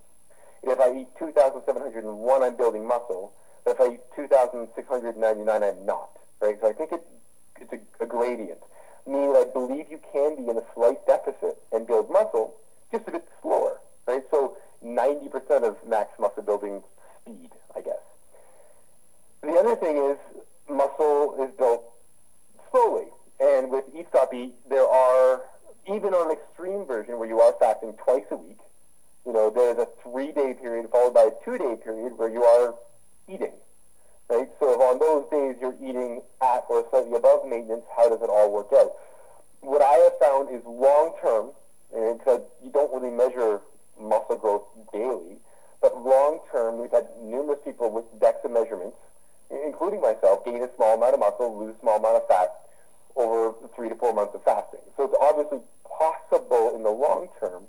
if 0.63 0.79
I 0.79 0.97
eat 0.97 1.07
2,701, 1.19 2.43
I'm 2.43 2.55
building 2.57 2.87
muscle, 2.87 3.31
but 3.63 3.75
if 3.75 3.81
I 3.81 3.93
eat 3.93 4.01
2,699, 4.15 5.63
I'm 5.63 5.85
not, 5.85 6.09
right? 6.41 6.57
So 6.59 6.69
I 6.69 6.73
think 6.73 6.91
it, 6.91 7.05
it's 7.61 7.73
a, 7.73 8.03
a 8.03 8.07
gradient, 8.07 8.59
meaning 9.05 9.33
that 9.33 9.47
I 9.49 9.53
believe 9.53 9.85
you 9.91 9.99
can 10.11 10.35
be 10.35 10.49
in 10.49 10.57
a 10.57 10.63
slight 10.73 11.05
deficit 11.05 11.61
and 11.71 11.85
build 11.85 12.09
muscle, 12.09 12.55
just 12.91 13.07
a 13.07 13.11
bit 13.11 13.27
slower, 13.41 13.79
right? 14.07 14.23
So 14.31 14.57
90% 14.83 15.63
of 15.63 15.77
max 15.87 16.09
muscle 16.19 16.43
building 16.43 16.81
speed, 17.21 17.51
I 17.75 17.81
guess. 17.81 18.01
The 19.41 19.51
other 19.51 19.75
thing 19.75 19.97
is 19.97 20.17
muscle 20.67 21.35
is 21.43 21.51
built 21.57 21.83
slowly. 22.71 23.05
And 23.39 23.69
with 23.69 23.85
Eat 23.95 24.07
Stop 24.09 24.33
Eat, 24.33 24.53
there 24.69 24.87
are, 24.87 25.41
even 25.87 26.13
on 26.13 26.31
an 26.31 26.37
extreme 26.37 26.85
version 26.85 27.19
where 27.19 27.27
you 27.27 27.39
are 27.39 27.53
fasting 27.59 27.93
twice 28.03 28.25
a 28.31 28.35
week, 28.35 28.57
you 29.25 29.33
know, 29.33 29.49
there's 29.49 29.77
a 29.77 29.87
three-day 30.03 30.55
period 30.61 30.89
followed 30.91 31.13
by 31.13 31.23
a 31.23 31.31
two-day 31.43 31.75
period 31.83 32.17
where 32.17 32.29
you 32.29 32.43
are 32.43 32.75
eating, 33.27 33.53
right? 34.29 34.49
So 34.59 34.73
if 34.73 34.79
on 34.79 34.99
those 34.99 35.25
days 35.31 35.55
you're 35.61 35.75
eating 35.81 36.21
at 36.41 36.63
or 36.69 36.85
slightly 36.89 37.15
above 37.15 37.47
maintenance, 37.47 37.85
how 37.95 38.09
does 38.09 38.21
it 38.21 38.29
all 38.29 38.51
work 38.51 38.67
out? 38.73 38.93
What 39.61 39.81
I 39.81 39.93
have 39.93 40.17
found 40.19 40.53
is 40.53 40.61
long-term, 40.65 41.51
and 41.95 42.19
because 42.19 42.41
you 42.63 42.71
don't 42.71 42.93
really 42.93 43.15
measure 43.15 43.61
muscle 43.99 44.37
growth 44.37 44.63
daily, 44.93 45.37
but 45.81 46.03
long-term, 46.03 46.79
we've 46.79 46.91
had 46.91 47.07
numerous 47.23 47.59
people 47.63 47.91
with 47.91 48.05
DEXA 48.19 48.51
measurements, 48.51 48.97
including 49.49 50.01
myself, 50.01 50.45
gain 50.45 50.61
a 50.63 50.69
small 50.75 50.95
amount 50.97 51.13
of 51.13 51.19
muscle, 51.19 51.57
lose 51.57 51.75
a 51.75 51.79
small 51.79 51.97
amount 51.97 52.17
of 52.17 52.27
fat 52.27 52.64
over 53.15 53.53
three 53.75 53.89
to 53.89 53.95
four 53.95 54.13
months 54.13 54.35
of 54.35 54.43
fasting. 54.43 54.81
So 54.97 55.05
it's 55.05 55.15
obviously 55.19 55.59
possible 55.85 56.75
in 56.75 56.83
the 56.83 56.89
long 56.89 57.29
term. 57.39 57.63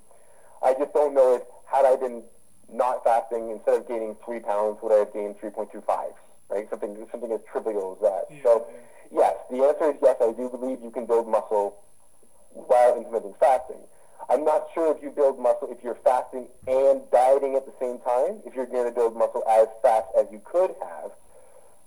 I 0.62 0.74
just 0.74 0.92
don't 0.92 1.14
know 1.14 1.36
if 1.36 1.42
had 1.66 1.84
I 1.84 1.96
been 1.96 2.22
not 2.72 3.04
fasting, 3.04 3.50
instead 3.50 3.74
of 3.74 3.88
gaining 3.88 4.16
three 4.24 4.40
pounds, 4.40 4.78
would 4.82 4.92
I 4.92 4.98
have 4.98 5.12
gained 5.12 5.38
3.25, 5.38 5.86
right? 6.48 6.68
Something, 6.70 7.06
something 7.10 7.30
as 7.32 7.40
trivial 7.50 7.96
as 7.96 8.02
that. 8.02 8.24
Yeah, 8.30 8.42
so, 8.42 8.66
yes, 9.12 9.34
the 9.50 9.62
answer 9.62 9.90
is 9.90 9.96
yes, 10.02 10.16
I 10.20 10.32
do 10.32 10.48
believe 10.48 10.82
you 10.82 10.90
can 10.90 11.06
build 11.06 11.28
muscle 11.28 11.76
while 12.52 12.96
implementing 12.96 13.34
fasting. 13.38 13.78
I'm 14.28 14.44
not 14.44 14.66
sure 14.74 14.96
if 14.96 15.02
you 15.02 15.10
build 15.10 15.38
muscle 15.38 15.68
if 15.70 15.84
you're 15.84 15.98
fasting 16.02 16.48
and 16.66 17.02
dieting 17.12 17.54
at 17.54 17.64
the 17.66 17.74
same 17.78 17.98
time, 18.00 18.42
if 18.44 18.54
you're 18.54 18.66
going 18.66 18.86
to 18.86 18.92
build 18.92 19.16
muscle 19.16 19.44
as 19.48 19.68
fast 19.82 20.06
as 20.18 20.26
you 20.32 20.40
could 20.44 20.74
have. 20.82 21.12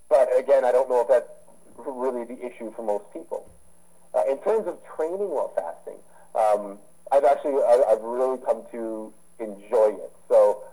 But 0.08 0.30
again, 0.38 0.64
I 0.64 0.72
don't 0.72 0.88
know 0.88 1.02
if 1.02 1.10
that's 1.10 1.30
really 1.86 2.26
the 2.26 2.40
issue 2.46 2.72
for 2.76 2.84
most 2.84 3.06
people. 3.14 3.50
Uh, 4.14 4.24
in 4.30 4.38
terms 4.40 4.68
of 4.68 4.78
training 4.96 5.30
while 5.30 5.54
fasting, 5.56 6.00
um, 6.36 6.78
I've 7.12 7.24
actually 7.24 7.62
I, 7.64 7.84
I've 7.90 8.02
really 8.02 8.38
come 8.46 8.64
to 8.72 9.14
enjoy 9.40 9.96
it. 9.96 10.12
So 10.28 10.64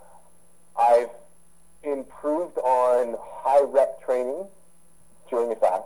I've 0.77 1.09
improved 1.83 2.57
on 2.57 3.15
high 3.19 3.63
rep 3.63 4.03
training 4.03 4.45
during 5.29 5.51
a 5.51 5.55
fast. 5.55 5.83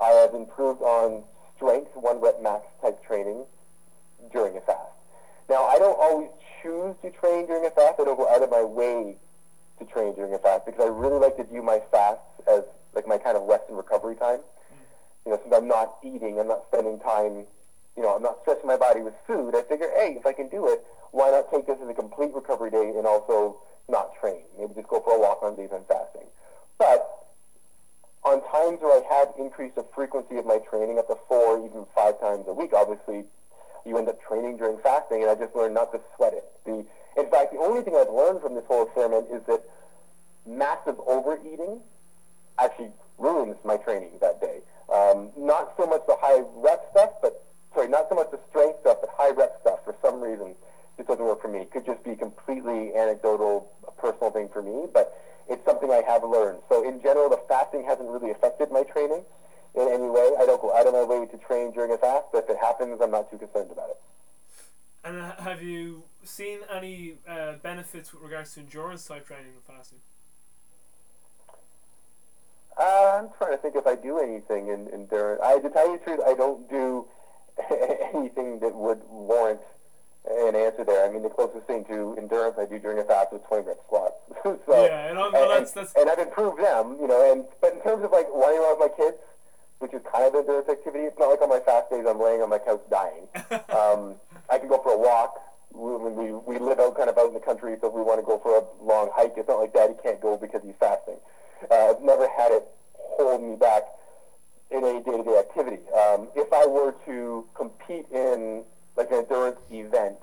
I 0.00 0.08
have 0.10 0.34
improved 0.34 0.82
on 0.82 1.22
strength, 1.56 1.90
one 1.94 2.20
rep 2.20 2.42
max 2.42 2.64
type 2.82 3.04
training 3.04 3.44
during 4.32 4.56
a 4.56 4.60
fast. 4.60 4.92
Now, 5.48 5.64
I 5.64 5.78
don't 5.78 5.98
always 5.98 6.28
choose 6.62 6.96
to 7.02 7.10
train 7.10 7.46
during 7.46 7.64
a 7.66 7.70
fast. 7.70 8.00
I 8.00 8.04
don't 8.04 8.16
go 8.16 8.28
out 8.28 8.42
of 8.42 8.50
my 8.50 8.62
way 8.62 9.16
to 9.78 9.84
train 9.84 10.14
during 10.14 10.34
a 10.34 10.38
fast 10.38 10.66
because 10.66 10.80
I 10.84 10.88
really 10.88 11.18
like 11.18 11.36
to 11.36 11.44
view 11.44 11.62
my 11.62 11.80
fasts 11.90 12.24
as 12.50 12.62
like 12.94 13.06
my 13.06 13.18
kind 13.18 13.36
of 13.36 13.44
rest 13.44 13.64
and 13.68 13.76
recovery 13.76 14.16
time. 14.16 14.40
You 15.24 15.32
know, 15.32 15.40
since 15.42 15.54
I'm 15.54 15.68
not 15.68 15.96
eating, 16.04 16.38
I'm 16.38 16.48
not 16.48 16.64
spending 16.68 16.98
time, 17.00 17.44
you 17.96 18.02
know, 18.02 18.16
I'm 18.16 18.22
not 18.22 18.38
stressing 18.42 18.66
my 18.66 18.76
body 18.76 19.00
with 19.00 19.14
food. 19.26 19.54
I 19.54 19.62
figure, 19.62 19.90
hey, 19.96 20.16
if 20.18 20.24
I 20.24 20.32
can 20.32 20.48
do 20.48 20.68
it, 20.68 20.84
why 21.10 21.30
not 21.30 21.50
take 21.50 21.66
this 21.66 21.78
as 21.82 21.88
a 21.88 21.94
complete 21.94 22.32
recovery 22.32 22.70
day 22.70 22.92
and 22.96 23.06
also 23.06 23.58
not 23.88 24.14
train? 24.20 24.42
Maybe 24.58 24.74
just 24.74 24.88
go 24.88 25.00
for 25.00 25.16
a 25.16 25.20
walk 25.20 25.42
on 25.42 25.56
days 25.56 25.70
I'm 25.74 25.84
fasting. 25.88 26.28
But 26.78 27.26
on 28.24 28.42
times 28.50 28.80
where 28.80 29.02
I 29.02 29.14
have 29.14 29.28
increased 29.38 29.76
the 29.76 29.86
frequency 29.94 30.36
of 30.36 30.46
my 30.46 30.58
training 30.58 30.98
up 30.98 31.08
to 31.08 31.16
four, 31.28 31.58
even 31.64 31.86
five 31.94 32.20
times 32.20 32.44
a 32.48 32.52
week, 32.52 32.72
obviously 32.72 33.24
you 33.84 33.98
end 33.98 34.08
up 34.08 34.18
training 34.26 34.56
during 34.56 34.78
fasting, 34.78 35.22
and 35.22 35.30
I 35.30 35.34
just 35.34 35.54
learned 35.54 35.74
not 35.74 35.92
to 35.92 36.00
sweat 36.16 36.34
it. 36.34 36.44
The, 36.64 36.84
in 37.16 37.30
fact, 37.30 37.52
the 37.52 37.58
only 37.58 37.82
thing 37.82 37.96
I've 37.96 38.12
learned 38.12 38.40
from 38.40 38.54
this 38.54 38.64
whole 38.66 38.84
experiment 38.84 39.26
is 39.32 39.42
that 39.46 39.62
massive 40.46 40.96
overeating 41.06 41.80
actually 42.58 42.90
ruins 43.18 43.56
my 43.64 43.76
training 43.76 44.10
that 44.20 44.40
day. 44.40 44.60
Um, 44.92 45.30
not 45.36 45.74
so 45.76 45.86
much 45.86 46.02
the 46.06 46.16
high 46.20 46.44
rep 46.54 46.86
stuff, 46.92 47.10
but 47.22 47.42
sorry, 47.74 47.88
not 47.88 48.08
so 48.08 48.14
much 48.14 48.30
the 48.30 48.40
strength 48.50 48.80
stuff, 48.80 48.98
but 49.00 49.10
high 49.16 49.30
rep 49.30 49.58
stuff. 49.60 49.80
For 49.84 49.94
some 50.02 50.20
reason, 50.20 50.54
just 50.96 51.08
doesn't 51.08 51.24
work 51.24 51.42
for 51.42 51.48
me. 51.48 51.60
It 51.60 51.70
could 51.70 51.84
just 51.84 52.02
be 52.04 52.14
completely 52.14 52.94
anecdotal, 52.94 53.70
personal 53.98 54.30
thing 54.30 54.48
for 54.52 54.62
me, 54.62 54.86
but 54.92 55.18
it's 55.48 55.64
something 55.64 55.90
I 55.90 56.02
have 56.06 56.22
learned. 56.22 56.60
So 56.68 56.86
in 56.86 57.02
general, 57.02 57.28
the 57.28 57.40
fasting 57.48 57.84
hasn't 57.84 58.08
really 58.08 58.30
affected 58.30 58.70
my 58.70 58.82
training 58.82 59.22
in 59.74 59.88
any 59.88 60.08
way. 60.08 60.32
I 60.38 60.46
don't 60.46 60.60
go 60.60 60.74
out 60.74 60.86
of 60.86 60.92
my 60.92 61.04
way 61.04 61.26
to 61.26 61.36
train 61.38 61.72
during 61.72 61.92
a 61.92 61.98
fast, 61.98 62.26
but 62.32 62.44
if 62.44 62.50
it 62.50 62.58
happens, 62.60 63.00
I'm 63.00 63.10
not 63.10 63.30
too 63.30 63.38
concerned 63.38 63.70
about 63.70 63.90
it. 63.90 64.00
And 65.04 65.20
uh, 65.20 65.36
have 65.36 65.62
you 65.62 66.02
seen 66.28 66.60
any 66.70 67.14
uh, 67.28 67.54
benefits 67.62 68.12
with 68.12 68.22
regards 68.22 68.54
to 68.54 68.60
endurance 68.60 69.06
type 69.06 69.26
training 69.26 69.52
and 69.54 69.64
fasting? 69.64 69.98
Uh, 72.78 73.20
I'm 73.22 73.28
trying 73.38 73.52
to 73.52 73.58
think 73.58 73.74
if 73.74 73.86
I 73.86 73.96
do 73.96 74.18
anything 74.18 74.68
in 74.68 74.88
endurance. 74.92 75.40
I, 75.42 75.58
to 75.58 75.70
tell 75.70 75.90
you 75.90 75.98
the 75.98 76.04
truth, 76.04 76.20
I 76.26 76.34
don't 76.34 76.68
do 76.68 77.06
anything 78.14 78.60
that 78.60 78.74
would 78.74 79.00
warrant 79.08 79.60
an 80.28 80.56
answer 80.56 80.84
there. 80.84 81.08
I 81.08 81.12
mean, 81.12 81.22
the 81.22 81.30
closest 81.30 81.66
thing 81.66 81.84
to 81.86 82.16
endurance 82.18 82.56
I 82.58 82.66
do 82.66 82.78
during 82.78 82.98
a 82.98 83.04
fast 83.04 83.32
is 83.32 83.40
20 83.48 83.62
minute 83.62 83.80
squats. 83.86 84.14
so, 84.42 84.58
Yeah, 84.68 85.10
and 85.10 85.18
I'm, 85.18 85.34
and, 85.34 85.50
that's, 85.50 85.72
that's... 85.72 85.94
and 85.94 86.10
I've 86.10 86.18
improved 86.18 86.58
them, 86.58 86.96
you 87.00 87.06
know. 87.06 87.32
And 87.32 87.44
but 87.60 87.74
in 87.74 87.80
terms 87.80 88.04
of 88.04 88.10
like 88.10 88.26
running 88.34 88.58
around 88.58 88.78
with 88.78 88.90
my 88.90 88.96
kids, 88.96 89.16
which 89.78 89.94
is 89.94 90.02
kind 90.12 90.26
of 90.26 90.34
an 90.34 90.40
endurance 90.40 90.68
activity, 90.68 91.04
it's 91.04 91.18
not 91.18 91.30
like 91.30 91.40
on 91.40 91.48
my 91.48 91.60
fast 91.60 91.90
days 91.90 92.04
I'm 92.08 92.20
laying 92.20 92.42
on 92.42 92.50
my 92.50 92.58
couch 92.58 92.82
dying. 92.90 93.28
um, 93.70 94.16
I 94.50 94.58
can 94.58 94.68
go 94.68 94.82
for 94.82 94.92
a 94.92 94.98
walk, 94.98 95.40
we, 95.76 96.32
we, 96.32 96.58
live 96.58 96.80
out 96.80 96.96
kind 96.96 97.10
of 97.10 97.18
out 97.18 97.28
in 97.28 97.34
the 97.34 97.40
country, 97.40 97.76
so 97.80 97.88
if 97.88 97.94
we 97.94 98.02
want 98.02 98.18
to 98.18 98.26
go 98.26 98.38
for 98.38 98.56
a 98.58 98.84
long 98.84 99.10
hike, 99.14 99.34
it's 99.36 99.48
not 99.48 99.58
like 99.58 99.72
Daddy 99.72 99.94
can't 100.02 100.20
go 100.20 100.36
because 100.36 100.62
he's 100.64 100.74
fasting. 100.80 101.16
Uh, 101.70 101.90
I've 101.90 102.02
never 102.02 102.28
had 102.28 102.52
it 102.52 102.66
hold 102.94 103.42
me 103.42 103.56
back 103.56 103.82
in 104.70 104.84
any 104.84 105.02
day-to-day 105.02 105.38
activity. 105.38 105.78
Um, 105.92 106.28
if 106.34 106.52
I 106.52 106.66
were 106.66 106.94
to 107.06 107.46
compete 107.54 108.06
in 108.12 108.64
like 108.96 109.10
an 109.10 109.18
endurance 109.18 109.60
event, 109.70 110.16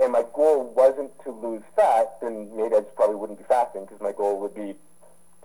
and 0.00 0.12
my 0.12 0.24
goal 0.34 0.72
wasn't 0.74 1.12
to 1.24 1.30
lose 1.30 1.62
fat, 1.76 2.16
then 2.20 2.50
maybe 2.56 2.74
I 2.74 2.80
just 2.80 2.94
probably 2.96 3.16
wouldn't 3.16 3.38
be 3.38 3.44
fasting 3.44 3.82
because 3.84 4.00
my 4.00 4.12
goal 4.12 4.40
would 4.40 4.54
be 4.54 4.74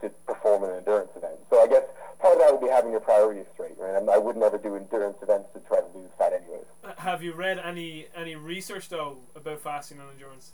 to 0.10 0.16
perform 0.26 0.64
an 0.64 0.78
endurance 0.78 1.12
event. 1.16 1.36
So 1.50 1.62
I 1.62 1.68
guess 1.68 1.84
part 2.20 2.34
of 2.34 2.40
that 2.40 2.52
would 2.52 2.62
be 2.62 2.72
having 2.72 2.92
your 2.92 3.00
priorities 3.00 3.46
straight, 3.54 3.76
right? 3.78 3.96
I 4.10 4.18
would 4.18 4.38
never 4.38 4.58
do 4.58 4.76
endurance 4.76 5.18
events 5.22 5.50
to 5.54 5.60
try 5.68 5.80
to 5.82 5.98
lose 5.98 6.10
fat 6.18 6.34
anyways. 6.34 6.66
Uh, 6.84 6.94
have 6.98 7.24
you 7.24 7.34
read 7.34 7.60
any 7.60 8.08
any 8.16 8.36
research 8.36 8.90
though 8.90 9.18
about 9.36 9.62
fasting 9.62 10.00
and 10.00 10.10
endurance? 10.12 10.52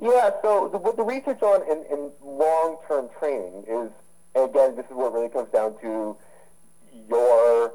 Yeah, 0.00 0.30
so 0.42 0.68
the, 0.68 0.78
what 0.78 0.96
the 0.96 1.02
research 1.02 1.40
on 1.42 1.62
in, 1.62 1.84
in 1.90 2.10
long-term 2.22 3.08
training 3.18 3.64
is, 3.66 3.90
again, 4.34 4.76
this 4.76 4.84
is 4.84 4.92
what 4.92 5.14
really 5.14 5.30
comes 5.30 5.50
down 5.50 5.80
to 5.80 6.16
your 7.08 7.72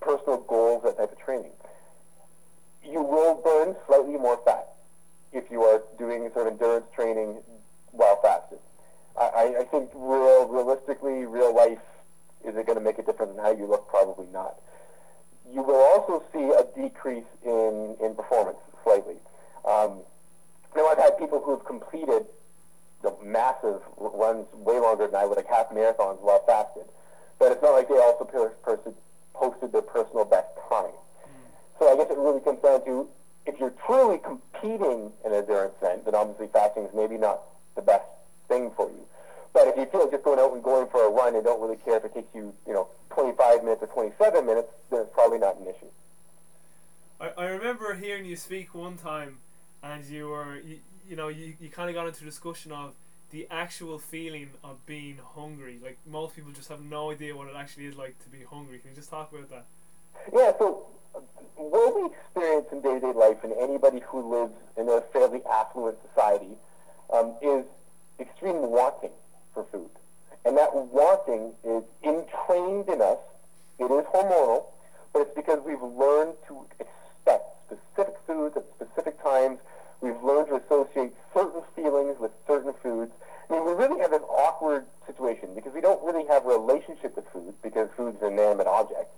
personal 0.00 0.38
goals, 0.38 0.82
that 0.82 0.96
type 0.98 1.12
of 1.12 1.18
training. 1.18 1.52
You 2.84 3.02
will 3.02 3.36
burn 3.36 3.76
slightly 3.86 4.18
more 4.18 4.40
fat 4.44 4.74
if 5.32 5.50
you 5.50 5.62
are 5.62 5.82
doing 5.98 6.28
sort 6.34 6.48
of 6.48 6.54
endurance 6.54 6.86
training 6.94 7.38
while 7.92 8.20
fasting. 8.20 8.58
I, 9.16 9.56
I 9.60 9.64
think 9.64 9.90
real, 9.94 10.48
realistically, 10.48 11.24
real 11.24 11.54
life, 11.54 11.78
is 12.44 12.56
it 12.56 12.66
going 12.66 12.78
to 12.78 12.84
make 12.84 12.98
a 12.98 13.02
difference 13.02 13.32
in 13.36 13.42
how 13.42 13.52
you 13.52 13.66
look? 13.66 13.88
Probably 13.88 14.26
not. 14.32 14.56
You 15.52 15.62
will 15.62 15.76
also 15.76 16.22
see 16.32 16.50
a 16.50 16.64
decrease 16.74 17.24
in, 17.44 17.96
in 18.02 18.14
performance 18.14 18.58
slightly. 18.82 19.16
Um, 19.64 20.00
now, 20.74 20.88
I've 20.88 20.98
had 20.98 21.18
people 21.18 21.40
who 21.40 21.52
have 21.52 21.64
completed 21.64 22.26
the 23.02 23.14
massive 23.22 23.80
runs 23.96 24.46
way 24.54 24.80
longer 24.80 25.06
than 25.06 25.14
I 25.14 25.26
would, 25.26 25.36
like 25.36 25.48
half 25.48 25.70
marathons 25.70 26.20
while 26.20 26.42
fasted. 26.46 26.84
But 27.38 27.52
it's 27.52 27.62
not 27.62 27.72
like 27.72 27.88
they 27.88 27.98
also 27.98 28.24
posted 29.34 29.72
their 29.72 29.82
personal 29.82 30.24
best 30.24 30.48
time. 30.68 30.90
Mm. 30.90 31.78
So 31.78 31.92
I 31.92 31.96
guess 31.96 32.10
it 32.10 32.18
really 32.18 32.40
comes 32.40 32.60
down 32.62 32.84
to 32.86 33.08
if 33.46 33.60
you're 33.60 33.74
truly 33.86 34.18
competing 34.18 35.12
in 35.24 35.32
an 35.32 35.38
endurance 35.38 35.74
event, 35.80 36.04
then 36.04 36.14
obviously 36.14 36.48
fasting 36.52 36.84
is 36.84 36.90
maybe 36.94 37.18
not 37.18 37.42
the 37.76 37.82
best 37.82 38.04
thing 38.48 38.70
for 38.76 38.88
you. 38.88 39.06
But 39.52 39.68
if 39.68 39.76
you 39.76 39.86
feel 39.86 40.00
like 40.00 40.10
just 40.10 40.24
going 40.24 40.40
out 40.40 40.52
and 40.52 40.62
going 40.62 40.88
for 40.88 41.06
a 41.06 41.10
run 41.10 41.34
and 41.36 41.44
don't 41.44 41.60
really 41.60 41.76
care 41.76 41.96
if 41.96 42.04
it 42.04 42.14
takes 42.14 42.34
you, 42.34 42.52
you 42.66 42.72
know, 42.72 42.88
25 43.10 43.62
minutes 43.62 43.82
or 43.82 43.86
27 43.86 44.44
minutes, 44.44 44.68
then 44.90 45.02
it's 45.02 45.14
probably 45.14 45.38
not 45.38 45.58
an 45.60 45.66
issue. 45.66 45.86
I, 47.20 47.30
I 47.38 47.46
remember 47.46 47.94
hearing 47.94 48.24
you 48.24 48.36
speak 48.36 48.74
one 48.74 48.96
time, 48.96 49.38
and 49.82 50.04
you 50.04 50.28
were, 50.28 50.56
you, 50.56 50.78
you 51.08 51.14
know, 51.14 51.28
you, 51.28 51.54
you 51.60 51.68
kind 51.68 51.88
of 51.88 51.94
got 51.94 52.08
into 52.08 52.22
a 52.22 52.26
discussion 52.26 52.72
of 52.72 52.94
the 53.30 53.46
actual 53.50 53.98
feeling 53.98 54.50
of 54.62 54.84
being 54.86 55.18
hungry. 55.34 55.78
Like 55.82 55.98
most 56.06 56.36
people 56.36 56.52
just 56.52 56.68
have 56.68 56.82
no 56.82 57.12
idea 57.12 57.36
what 57.36 57.48
it 57.48 57.54
actually 57.56 57.86
is 57.86 57.96
like 57.96 58.22
to 58.24 58.28
be 58.28 58.44
hungry. 58.48 58.78
Can 58.78 58.90
you 58.90 58.96
just 58.96 59.10
talk 59.10 59.32
about 59.32 59.50
that? 59.50 59.64
Yeah. 60.32 60.52
So 60.58 60.86
what 61.56 61.94
we 61.96 62.06
experience 62.06 62.66
in 62.72 62.80
day-to-day 62.80 63.12
life, 63.18 63.38
and 63.44 63.52
anybody 63.52 64.00
who 64.06 64.30
lives 64.32 64.54
in 64.76 64.88
a 64.88 65.00
fairly 65.12 65.40
affluent 65.50 65.98
society, 66.08 66.56
um, 67.12 67.34
is 67.42 67.64
extreme 68.18 68.70
wanting 68.70 69.10
for 69.52 69.64
food. 69.72 69.90
And 70.44 70.56
that 70.56 70.74
wanting 70.74 71.52
is 71.64 71.82
entrained 72.02 72.88
in 72.88 73.00
us. 73.00 73.18
It 73.78 73.90
is 73.90 74.04
hormonal, 74.06 74.66
but 75.12 75.22
it's 75.22 75.34
because 75.34 75.60
we've 75.64 75.82
learned 75.82 76.34
to 76.48 76.66
expect 76.78 77.44
specific 77.66 78.14
foods 78.26 78.56
at 78.56 78.64
specific 78.76 79.22
times. 79.22 79.58
We've 80.00 80.22
learned 80.22 80.48
to 80.48 80.56
associate 80.56 81.14
certain 81.32 81.62
feelings 81.74 82.18
with 82.20 82.32
certain 82.46 82.74
foods. 82.82 83.12
I 83.48 83.54
mean, 83.54 83.64
we 83.64 83.72
really 83.72 84.00
have 84.00 84.12
an 84.12 84.22
awkward 84.22 84.84
situation 85.06 85.54
because 85.54 85.72
we 85.72 85.80
don't 85.80 86.02
really 86.04 86.26
have 86.26 86.44
a 86.44 86.48
relationship 86.48 87.16
with 87.16 87.26
food 87.32 87.54
because 87.62 87.88
food's 87.96 88.20
an 88.22 88.34
inanimate 88.34 88.66
object. 88.66 89.10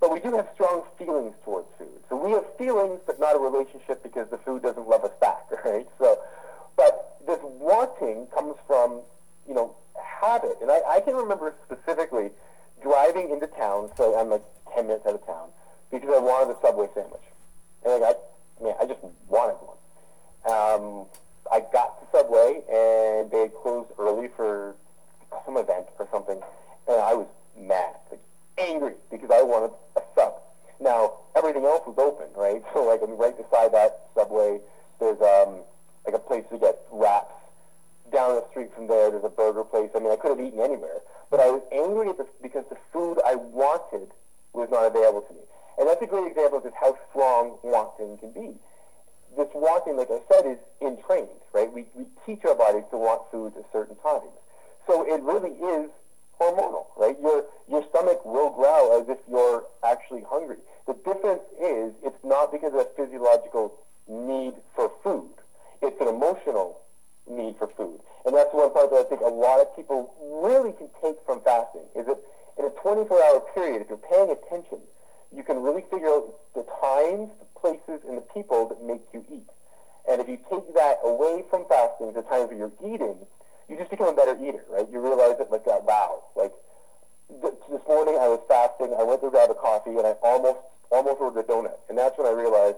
But 0.00 0.10
we 0.10 0.18
do 0.18 0.34
have 0.36 0.48
strong 0.54 0.82
feelings 0.98 1.34
towards 1.44 1.68
food. 1.78 2.02
So 2.08 2.16
we 2.16 2.32
have 2.32 2.44
feelings, 2.56 3.00
but 3.06 3.20
not 3.20 3.36
a 3.36 3.38
relationship 3.38 4.02
because 4.02 4.28
the 4.30 4.38
food 4.38 4.62
doesn't 4.62 4.88
love 4.88 5.04
us 5.04 5.12
back, 5.20 5.46
right? 5.64 5.86
So, 5.98 6.18
this 7.26 7.38
wanting 7.42 8.26
comes 8.34 8.56
from, 8.66 9.00
you 9.46 9.54
know, 9.54 9.74
habit. 10.22 10.58
And 10.60 10.70
I, 10.70 10.80
I 10.88 11.00
can 11.00 11.14
remember 11.14 11.54
specifically 11.64 12.30
driving 12.82 13.30
into 13.30 13.46
town, 13.46 13.90
so 13.96 14.18
I'm 14.18 14.30
like 14.30 14.44
10 14.74 14.86
minutes 14.86 15.06
out 15.06 15.14
of 15.14 15.26
town, 15.26 15.48
because 15.90 16.10
I 16.10 16.18
wanted 16.18 16.56
a 16.56 16.60
Subway 16.60 16.88
sandwich. 16.94 17.22
And 17.84 18.00
like, 18.00 18.16
I, 18.16 18.62
man, 18.64 18.74
I 18.80 18.86
just 18.86 19.00
wanted 19.28 19.56
one. 19.60 19.76
Um, 20.44 21.06
I 21.50 21.60
got 21.72 22.00
to 22.00 22.18
Subway, 22.18 22.62
and 22.70 23.30
they 23.30 23.48
closed 23.62 23.90
early 23.98 24.28
for 24.36 24.74
some 25.44 25.56
event 25.56 25.86
or 25.98 26.08
something, 26.10 26.40
and 26.88 26.96
I 27.00 27.14
was 27.14 27.26
mad, 27.58 27.94
like 28.10 28.20
angry, 28.58 28.94
because 29.10 29.30
I 29.30 29.42
wanted 29.42 29.70
a 29.96 30.02
sub. 30.14 30.34
Now, 30.80 31.14
everything 31.36 31.64
else 31.64 31.86
was 31.86 31.96
open, 31.98 32.26
right? 32.36 32.62
So, 32.74 32.84
like, 32.84 33.02
I 33.02 33.06
mean, 33.06 33.18
right 33.18 33.36
beside 33.36 33.72
that 33.72 34.08
Subway, 34.14 34.60
there's 34.98 35.20
um, 35.20 35.60
like 36.04 36.14
a 36.14 36.18
place 36.18 36.44
to 36.50 36.58
get 36.58 36.78
wraps. 36.90 37.34
Down 38.12 38.34
the 38.34 38.44
street 38.50 38.74
from 38.74 38.88
there, 38.88 39.10
there's 39.10 39.24
a 39.24 39.30
burger 39.30 39.64
place. 39.64 39.90
I 39.94 40.00
mean, 40.00 40.12
I 40.12 40.16
could 40.16 40.36
have 40.36 40.40
eaten 40.40 40.60
anywhere, 40.60 41.00
but 41.30 41.40
I 41.40 41.48
was 41.50 41.62
angry 41.72 42.08
at 42.10 42.18
the, 42.18 42.26
because 42.42 42.64
the 42.68 42.76
food 42.92 43.18
I 43.24 43.36
wanted 43.36 44.08
was 44.52 44.68
not 44.70 44.84
available 44.84 45.22
to 45.22 45.32
me. 45.32 45.40
And 45.78 45.88
that's 45.88 46.02
a 46.02 46.06
great 46.06 46.26
example 46.28 46.58
of 46.58 46.64
just 46.64 46.76
how 46.76 46.98
strong 47.08 47.56
wanting 47.62 48.18
can 48.18 48.32
be. 48.32 48.52
This 49.36 49.48
wanting, 49.54 49.96
like 49.96 50.10
I 50.10 50.20
said, 50.28 50.44
is 50.44 50.58
entrained, 50.82 51.40
right? 51.54 51.72
We, 51.72 51.86
we 51.94 52.04
teach 52.26 52.44
our 52.44 52.54
bodies 52.54 52.84
to 52.90 52.98
want 52.98 53.22
foods 53.30 53.56
at 53.56 53.64
certain 53.72 53.96
times. 53.96 54.28
So 54.86 55.08
it 55.08 55.22
really 55.22 55.56
is 55.56 55.88
hormonal, 56.38 56.86
right? 56.98 57.16
Your, 57.22 57.44
your 57.68 57.82
stomach 57.88 58.20
will 58.26 58.50
growl 58.50 59.00
as 59.00 59.08
if 59.08 59.18
you're 59.30 59.64
actually 59.82 60.24
hungry. 60.28 60.58
The 60.86 60.94
difference 60.94 61.42
is 61.58 61.94
it's 62.04 62.22
not 62.22 62.52
because 62.52 62.74
of 62.74 62.80
a 62.80 62.88
physiological 62.94 63.72
need 64.06 64.52
for 64.74 64.92
food 65.02 65.30
it's 65.82 66.00
an 66.00 66.08
emotional 66.08 66.80
need 67.28 67.56
for 67.58 67.68
food. 67.76 68.00
And 68.24 68.34
that's 68.34 68.52
one 68.52 68.72
part 68.72 68.90
that 68.90 69.06
I 69.06 69.08
think 69.08 69.20
a 69.20 69.30
lot 69.30 69.60
of 69.60 69.74
people 69.74 70.14
really 70.42 70.72
can 70.72 70.88
take 71.02 71.16
from 71.26 71.40
fasting 71.42 71.82
is 71.94 72.06
that 72.06 72.18
in 72.58 72.64
a 72.66 72.70
24-hour 72.70 73.40
period, 73.54 73.82
if 73.82 73.88
you're 73.88 73.98
paying 73.98 74.30
attention, 74.30 74.78
you 75.34 75.42
can 75.42 75.62
really 75.62 75.84
figure 75.90 76.08
out 76.08 76.34
the 76.54 76.64
times, 76.80 77.30
the 77.40 77.48
places, 77.58 78.04
and 78.06 78.16
the 78.16 78.26
people 78.34 78.68
that 78.68 78.82
make 78.82 79.02
you 79.12 79.24
eat. 79.32 79.48
And 80.08 80.20
if 80.20 80.28
you 80.28 80.38
take 80.50 80.74
that 80.74 80.98
away 81.04 81.44
from 81.48 81.64
fasting, 81.68 82.12
the 82.12 82.22
times 82.22 82.50
where 82.50 82.58
you're 82.58 82.76
eating, 82.84 83.16
you 83.68 83.76
just 83.78 83.90
become 83.90 84.08
a 84.08 84.12
better 84.12 84.36
eater, 84.36 84.62
right? 84.68 84.86
You 84.90 85.00
realize 85.00 85.38
that, 85.38 85.50
like, 85.50 85.66
uh, 85.66 85.80
wow, 85.82 86.22
like, 86.36 86.52
th- 87.40 87.54
this 87.70 87.80
morning 87.88 88.18
I 88.20 88.28
was 88.28 88.40
fasting, 88.46 88.94
I 88.98 89.02
went 89.02 89.22
to 89.22 89.30
grab 89.30 89.50
a 89.50 89.54
coffee, 89.54 89.96
and 89.96 90.06
I 90.06 90.14
almost, 90.22 90.58
almost 90.90 91.20
ordered 91.20 91.40
a 91.40 91.44
donut. 91.44 91.78
And 91.88 91.96
that's 91.96 92.18
when 92.18 92.26
I 92.26 92.34
realized 92.34 92.76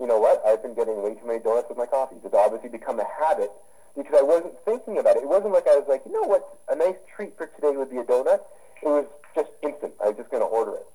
you 0.00 0.06
know 0.06 0.18
what? 0.18 0.42
I've 0.46 0.62
been 0.62 0.74
getting 0.74 1.02
way 1.02 1.14
too 1.14 1.26
many 1.26 1.40
donuts 1.40 1.68
with 1.68 1.78
my 1.78 1.86
coffees. 1.86 2.18
It's 2.24 2.34
obviously 2.34 2.68
become 2.68 3.00
a 3.00 3.06
habit 3.18 3.50
because 3.96 4.14
I 4.18 4.22
wasn't 4.22 4.54
thinking 4.64 4.98
about 4.98 5.16
it. 5.16 5.22
It 5.22 5.28
wasn't 5.28 5.52
like 5.52 5.66
I 5.66 5.76
was 5.76 5.86
like, 5.88 6.02
you 6.04 6.12
know 6.12 6.28
what? 6.28 6.46
A 6.68 6.76
nice 6.76 6.96
treat 7.14 7.36
for 7.36 7.46
today 7.46 7.76
would 7.76 7.90
be 7.90 7.98
a 7.98 8.04
donut. 8.04 8.40
It 8.82 8.88
was 8.88 9.06
just 9.34 9.48
instant. 9.62 9.94
I 10.02 10.08
was 10.08 10.16
just 10.16 10.30
going 10.30 10.42
to 10.42 10.46
order 10.46 10.74
it. 10.74 10.86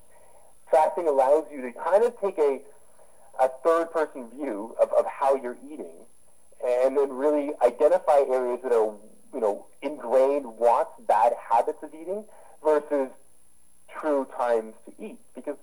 Fasting 0.70 1.08
allows 1.08 1.44
you 1.52 1.62
to 1.62 1.72
kind 1.72 2.04
of 2.04 2.18
take 2.20 2.38
a, 2.38 2.60
a 3.40 3.50
third 3.64 3.92
person 3.92 4.30
view 4.30 4.76
of, 4.80 4.92
of 4.92 5.04
how 5.06 5.34
you're 5.34 5.58
eating 5.66 6.06
and 6.64 6.96
then 6.96 7.12
really 7.12 7.50
identify 7.60 8.20
areas 8.30 8.60
that 8.62 8.72
are, 8.72 8.94
you 9.34 9.40
know, 9.40 9.66
ingrained 9.82 10.46
wants, 10.46 10.92
bad 11.08 11.32
habits 11.50 11.82
of 11.82 11.92
eating 11.92 12.24
versus 12.62 13.08
true 14.00 14.26
times 14.36 14.74
to 14.86 15.04
eat. 15.04 15.18
Because 15.34 15.56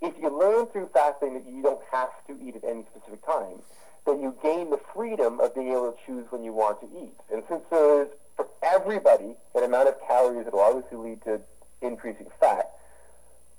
if 0.00 0.14
you 0.20 0.28
learn 0.28 0.66
through 0.66 0.90
fasting 0.92 1.34
that 1.34 1.46
you 1.46 1.62
don't 1.62 1.80
have 1.90 2.10
to 2.26 2.36
eat 2.42 2.56
at 2.56 2.64
any 2.64 2.84
specific 2.94 3.24
time, 3.24 3.62
then 4.06 4.20
you 4.22 4.34
gain 4.42 4.70
the 4.70 4.80
freedom 4.94 5.40
of 5.40 5.54
being 5.54 5.68
able 5.68 5.92
to 5.92 5.98
choose 6.06 6.26
when 6.30 6.44
you 6.44 6.52
want 6.52 6.80
to 6.80 6.86
eat. 6.98 7.14
And 7.32 7.42
since 7.48 7.62
there 7.70 8.02
is, 8.02 8.08
for 8.36 8.46
everybody, 8.62 9.34
an 9.54 9.64
amount 9.64 9.88
of 9.88 9.94
calories 10.06 10.44
that 10.44 10.54
will 10.54 10.60
obviously 10.60 10.96
lead 10.98 11.22
to 11.24 11.40
increasing 11.82 12.26
fat, 12.40 12.70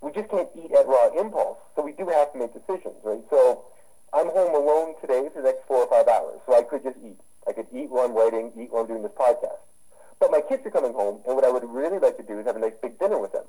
we 0.01 0.11
just 0.11 0.29
can't 0.29 0.49
eat 0.55 0.71
at 0.71 0.87
raw 0.87 1.09
impulse. 1.19 1.57
So 1.75 1.83
we 1.83 1.91
do 1.91 2.07
have 2.07 2.31
to 2.33 2.39
make 2.39 2.53
decisions, 2.53 2.95
right? 3.03 3.21
So 3.29 3.65
I'm 4.13 4.27
home 4.27 4.55
alone 4.55 4.95
today 5.01 5.29
for 5.33 5.41
the 5.41 5.49
next 5.49 5.67
four 5.67 5.85
or 5.85 5.89
five 5.89 6.07
hours, 6.07 6.39
so 6.45 6.57
I 6.57 6.63
could 6.63 6.83
just 6.83 6.97
eat. 7.03 7.19
I 7.47 7.53
could 7.53 7.67
eat 7.73 7.89
while 7.89 8.05
I'm 8.05 8.15
writing, 8.15 8.51
eat 8.57 8.71
while 8.71 8.83
I'm 8.83 8.87
doing 8.87 9.03
this 9.03 9.11
podcast. 9.11 9.59
But 10.19 10.31
my 10.31 10.41
kids 10.41 10.65
are 10.65 10.71
coming 10.71 10.93
home, 10.93 11.21
and 11.27 11.35
what 11.35 11.45
I 11.45 11.51
would 11.51 11.63
really 11.63 11.99
like 11.99 12.17
to 12.17 12.23
do 12.23 12.39
is 12.39 12.45
have 12.45 12.55
a 12.55 12.59
nice 12.59 12.73
big 12.81 12.99
dinner 12.99 13.19
with 13.19 13.33
them. 13.33 13.45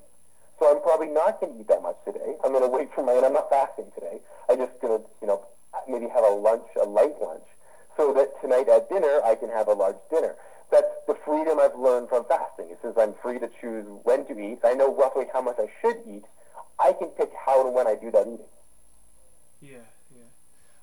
So 0.60 0.70
I'm 0.70 0.82
probably 0.82 1.08
not 1.08 1.40
going 1.40 1.54
to 1.54 1.60
eat 1.60 1.68
that 1.68 1.82
much 1.82 1.96
today. 2.04 2.36
I'm 2.44 2.52
going 2.52 2.62
to 2.62 2.68
wait 2.68 2.92
for 2.94 3.02
my, 3.02 3.14
and 3.14 3.24
I'm 3.24 3.32
not 3.32 3.48
fasting 3.48 3.86
today. 3.94 4.20
I'm 4.48 4.58
just 4.58 4.78
going 4.80 5.00
to, 5.00 5.04
you 5.22 5.26
know, 5.26 5.46
maybe 5.88 6.06
have 6.06 6.22
a 6.22 6.28
lunch, 6.28 6.68
a 6.80 6.84
light 6.84 7.16
lunch, 7.20 7.48
so 7.96 8.12
that 8.12 8.38
tonight 8.42 8.68
at 8.68 8.88
dinner 8.90 9.20
I 9.24 9.34
can 9.34 9.48
have 9.48 9.68
a 9.68 9.72
large 9.72 9.96
dinner. 10.10 10.36
That's 10.70 10.92
the 11.08 11.16
freedom 11.24 11.58
I've 11.58 11.78
learned 11.78 12.10
from 12.10 12.24
fasting. 12.26 12.76
Says 12.82 12.94
I'm 12.98 13.14
free 13.22 13.38
to 13.40 13.48
choose 13.60 13.86
when 14.04 14.26
to 14.26 14.38
eat. 14.38 14.60
I 14.62 14.74
know 14.74 14.94
roughly 14.94 15.24
how 15.32 15.40
much 15.40 15.56
I 15.58 15.66
should 15.80 15.96
eat. 16.06 16.24
I 16.78 16.92
can 16.92 17.08
pick 17.08 17.30
how 17.46 17.66
and 17.66 17.74
when 17.74 17.86
I 17.86 17.94
do 17.94 18.10
that 18.10 18.26
eating. 18.26 18.52
Yeah, 19.60 19.88
yeah. 20.14 20.28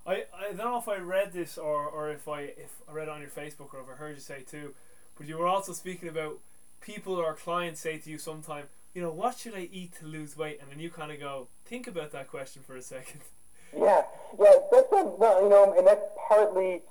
I, 0.05 0.25
I 0.35 0.47
don't 0.47 0.57
know 0.57 0.77
if 0.77 0.87
I 0.87 0.97
read 0.97 1.33
this 1.33 1.57
or, 1.57 1.85
or 1.87 2.09
if 2.11 2.27
I 2.27 2.41
if 2.41 2.73
I 2.89 2.93
read 2.93 3.07
it 3.07 3.09
on 3.09 3.21
your 3.21 3.29
Facebook 3.29 3.73
or 3.73 3.81
if 3.81 3.89
I 3.91 3.95
heard 3.95 4.15
you 4.15 4.21
say 4.21 4.41
too, 4.41 4.73
but 5.17 5.27
you 5.27 5.37
were 5.37 5.47
also 5.47 5.73
speaking 5.73 6.09
about 6.09 6.39
people 6.81 7.13
or 7.13 7.33
clients 7.33 7.79
say 7.79 7.97
to 7.97 8.09
you 8.09 8.17
sometime, 8.17 8.65
you 8.93 9.01
know, 9.01 9.11
what 9.11 9.37
should 9.37 9.53
I 9.55 9.69
eat 9.71 9.97
to 9.99 10.05
lose 10.05 10.35
weight? 10.35 10.59
And 10.61 10.71
then 10.71 10.79
you 10.79 10.89
kind 10.89 11.11
of 11.11 11.19
go, 11.19 11.47
think 11.65 11.87
about 11.87 12.11
that 12.11 12.27
question 12.27 12.63
for 12.65 12.75
a 12.75 12.81
second. 12.81 13.21
Yeah, 13.77 14.03
yeah, 14.39 14.53
that's 14.71 14.91
a, 14.93 15.03
well, 15.03 15.43
you 15.43 15.49
know, 15.49 15.75
and 15.77 15.85
that's 15.85 16.01
partly 16.29 16.81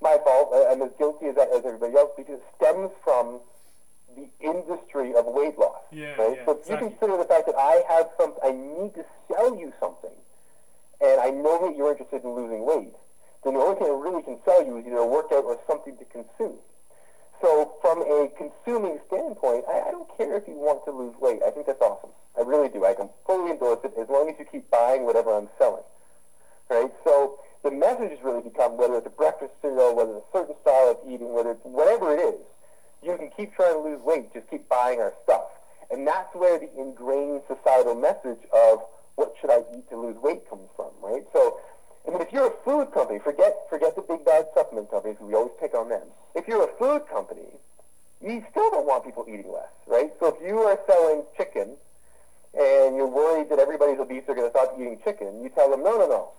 my 0.00 0.16
fault. 0.24 0.50
I'm 0.72 0.80
as 0.80 0.90
guilty 0.98 1.26
as, 1.26 1.36
as 1.36 1.64
everybody 1.66 1.94
else 1.94 2.12
because 2.16 2.40
it 2.40 2.44
stems 2.56 2.90
from 3.04 3.40
the 4.16 4.26
industry 4.40 5.14
of 5.14 5.26
weight 5.26 5.58
loss. 5.58 5.82
Yeah, 5.92 6.16
right? 6.16 6.36
yeah, 6.38 6.44
so 6.46 6.52
if 6.52 6.60
exactly. 6.60 6.88
you 6.88 6.96
consider 6.96 7.16
the 7.18 7.28
fact 7.28 7.46
that 7.46 7.56
I 7.56 7.84
have 7.88 8.08
some, 8.18 8.34
I 8.42 8.52
need 8.52 8.94
to 8.94 9.04
sell 9.28 9.56
you 9.56 9.72
something, 9.78 10.16
and 11.00 11.20
I 11.20 11.30
know 11.30 11.68
that 11.68 11.76
you're 11.76 11.92
interested 11.92 12.24
in 12.24 12.30
losing 12.30 12.64
weight, 12.64 12.96
then 13.44 13.54
the 13.54 13.60
only 13.60 13.78
thing 13.78 13.86
I 13.86 13.96
really 14.00 14.22
can 14.22 14.38
sell 14.44 14.64
you 14.64 14.78
is 14.78 14.86
either 14.86 14.96
a 14.96 15.06
workout 15.06 15.44
or 15.44 15.58
something 15.66 15.96
to 15.98 16.04
consume. 16.06 16.56
So 17.40 17.74
from 17.80 18.02
a 18.02 18.28
consuming 18.36 18.98
standpoint, 19.08 19.64
I, 19.68 19.88
I 19.88 19.90
don't 19.90 20.08
care 20.16 20.36
if 20.36 20.48
you 20.48 20.54
want 20.54 20.84
to 20.86 20.90
lose 20.90 21.14
weight. 21.20 21.40
I 21.46 21.50
think 21.50 21.66
that's 21.66 21.80
awesome. 21.80 22.10
I 22.36 22.42
really 22.42 22.68
do. 22.68 22.84
I 22.84 22.94
can 22.94 23.08
fully 23.26 23.52
endorse 23.52 23.80
it 23.84 23.92
as 23.98 24.08
long 24.08 24.28
as 24.28 24.36
you 24.38 24.44
keep 24.44 24.70
buying 24.70 25.04
whatever 25.04 25.36
I'm 25.36 25.48
selling. 25.58 25.84
Right? 26.70 26.92
So 27.04 27.38
the 27.62 27.70
message 27.70 28.10
has 28.10 28.22
really 28.22 28.42
become 28.42 28.76
whether 28.76 28.96
it's 28.96 29.06
a 29.06 29.10
breakfast 29.10 29.52
cereal, 29.62 29.94
whether 29.94 30.16
it's 30.16 30.26
a 30.34 30.38
certain 30.38 30.54
style 30.62 30.96
of 30.96 30.98
eating, 31.10 31.32
whether 31.32 31.52
it's 31.52 31.64
whatever 31.64 32.14
it 32.16 32.20
is, 32.20 32.40
you 33.02 33.16
can 33.16 33.30
keep 33.36 33.54
trying 33.54 33.74
to 33.74 33.80
lose 33.80 34.00
weight, 34.02 34.32
just 34.32 34.48
keep 34.50 34.68
buying 34.68 35.00
our 35.00 35.12
stuff. 35.24 35.44
And 35.90 36.06
that's 36.06 36.34
where 36.34 36.58
the 36.58 36.68
ingrained 36.78 37.42
societal 37.46 37.94
message 37.94 38.42
of 38.52 38.82
what 39.14 39.34
should 39.40 39.50
I 39.50 39.62
eat 39.76 39.88
to 39.90 39.96
lose 39.96 40.16
weight 40.16 40.48
comes 40.48 40.68
from, 40.76 40.90
right? 41.00 41.24
So, 41.32 41.58
I 42.06 42.10
mean, 42.10 42.20
if 42.20 42.32
you're 42.32 42.46
a 42.48 42.54
food 42.64 42.92
company, 42.92 43.18
forget 43.18 43.54
forget 43.68 43.96
the 43.96 44.02
big 44.02 44.24
bad 44.24 44.46
supplement 44.54 44.90
companies. 44.90 45.16
We 45.20 45.34
always 45.34 45.52
pick 45.60 45.74
on 45.74 45.88
them. 45.88 46.02
If 46.34 46.46
you're 46.46 46.64
a 46.64 46.72
food 46.78 47.02
company, 47.10 47.48
you 48.22 48.44
still 48.50 48.70
don't 48.70 48.86
want 48.86 49.04
people 49.04 49.24
eating 49.28 49.50
less, 49.52 49.72
right? 49.86 50.12
So 50.20 50.28
if 50.34 50.46
you 50.46 50.58
are 50.60 50.78
selling 50.86 51.24
chicken 51.36 51.76
and 52.54 52.96
you're 52.96 53.08
worried 53.10 53.50
that 53.50 53.58
everybody's 53.58 53.98
obese 53.98 54.22
are 54.28 54.34
going 54.34 54.50
to 54.50 54.56
stop 54.56 54.74
eating 54.78 54.98
chicken, 55.04 55.42
you 55.42 55.48
tell 55.50 55.70
them, 55.70 55.82
no, 55.82 55.98
no, 55.98 56.08
no. 56.08 56.30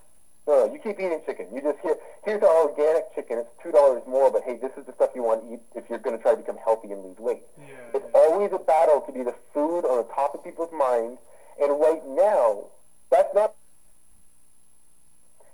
No, 0.47 0.65
no, 0.65 0.73
you 0.73 0.79
keep 0.79 0.97
eating 0.97 1.19
chicken. 1.25 1.47
You 1.53 1.61
just 1.61 1.77
here. 1.83 1.97
Here's 2.23 2.41
our 2.41 2.69
organic 2.69 3.13
chicken. 3.13 3.37
It's 3.39 3.49
two 3.61 3.71
dollars 3.73 4.01
more, 4.07 4.31
but 4.31 4.43
hey, 4.43 4.55
this 4.55 4.71
is 4.77 4.85
the 4.85 4.93
stuff 4.93 5.09
you 5.13 5.21
want 5.23 5.43
to 5.45 5.53
eat 5.55 5.59
if 5.75 5.83
you're 5.89 5.99
going 5.99 6.15
to 6.15 6.21
try 6.23 6.31
to 6.31 6.37
become 6.37 6.55
healthy 6.63 6.89
and 6.93 7.03
lose 7.03 7.17
weight. 7.19 7.43
Yeah, 7.59 7.65
It's 7.95 8.05
yeah. 8.15 8.19
always 8.21 8.51
a 8.53 8.57
battle 8.59 9.01
to 9.01 9.11
be 9.11 9.23
the 9.23 9.35
food 9.53 9.83
on 9.83 9.97
the 9.97 10.07
top 10.15 10.33
of 10.33 10.43
people's 10.45 10.71
minds, 10.71 11.19
and 11.61 11.77
right 11.77 12.01
now, 12.07 12.63
that's 13.11 13.27
not. 13.35 13.53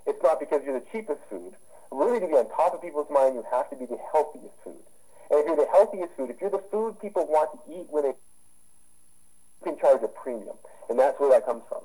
It's 0.06 0.22
not 0.22 0.40
because 0.40 0.62
you're 0.66 0.80
the 0.80 0.86
cheapest 0.92 1.20
food. 1.30 1.54
Really, 1.92 2.20
to 2.20 2.28
be 2.28 2.34
on 2.34 2.50
top 2.50 2.74
of 2.74 2.82
people's 2.82 3.10
mind, 3.10 3.36
you 3.36 3.44
have 3.52 3.70
to 3.70 3.76
be 3.76 3.86
the 3.86 3.98
healthiest 4.12 4.56
food. 4.64 4.82
And 5.30 5.40
if 5.40 5.46
you're 5.46 5.56
the 5.56 5.72
healthiest 5.72 6.14
food, 6.18 6.30
if 6.30 6.42
you're 6.42 6.50
the 6.50 6.64
food 6.72 7.00
people 7.00 7.26
want 7.28 7.52
to 7.54 7.74
eat 7.74 7.88
when 7.90 8.04
they 8.04 8.14
can 9.64 9.78
charge 9.80 10.02
a 10.04 10.08
premium, 10.08 10.56
and 10.90 11.00
that's 11.00 11.20
where 11.20 11.30
that 11.30 11.46
comes 11.46 11.64
from. 11.70 11.82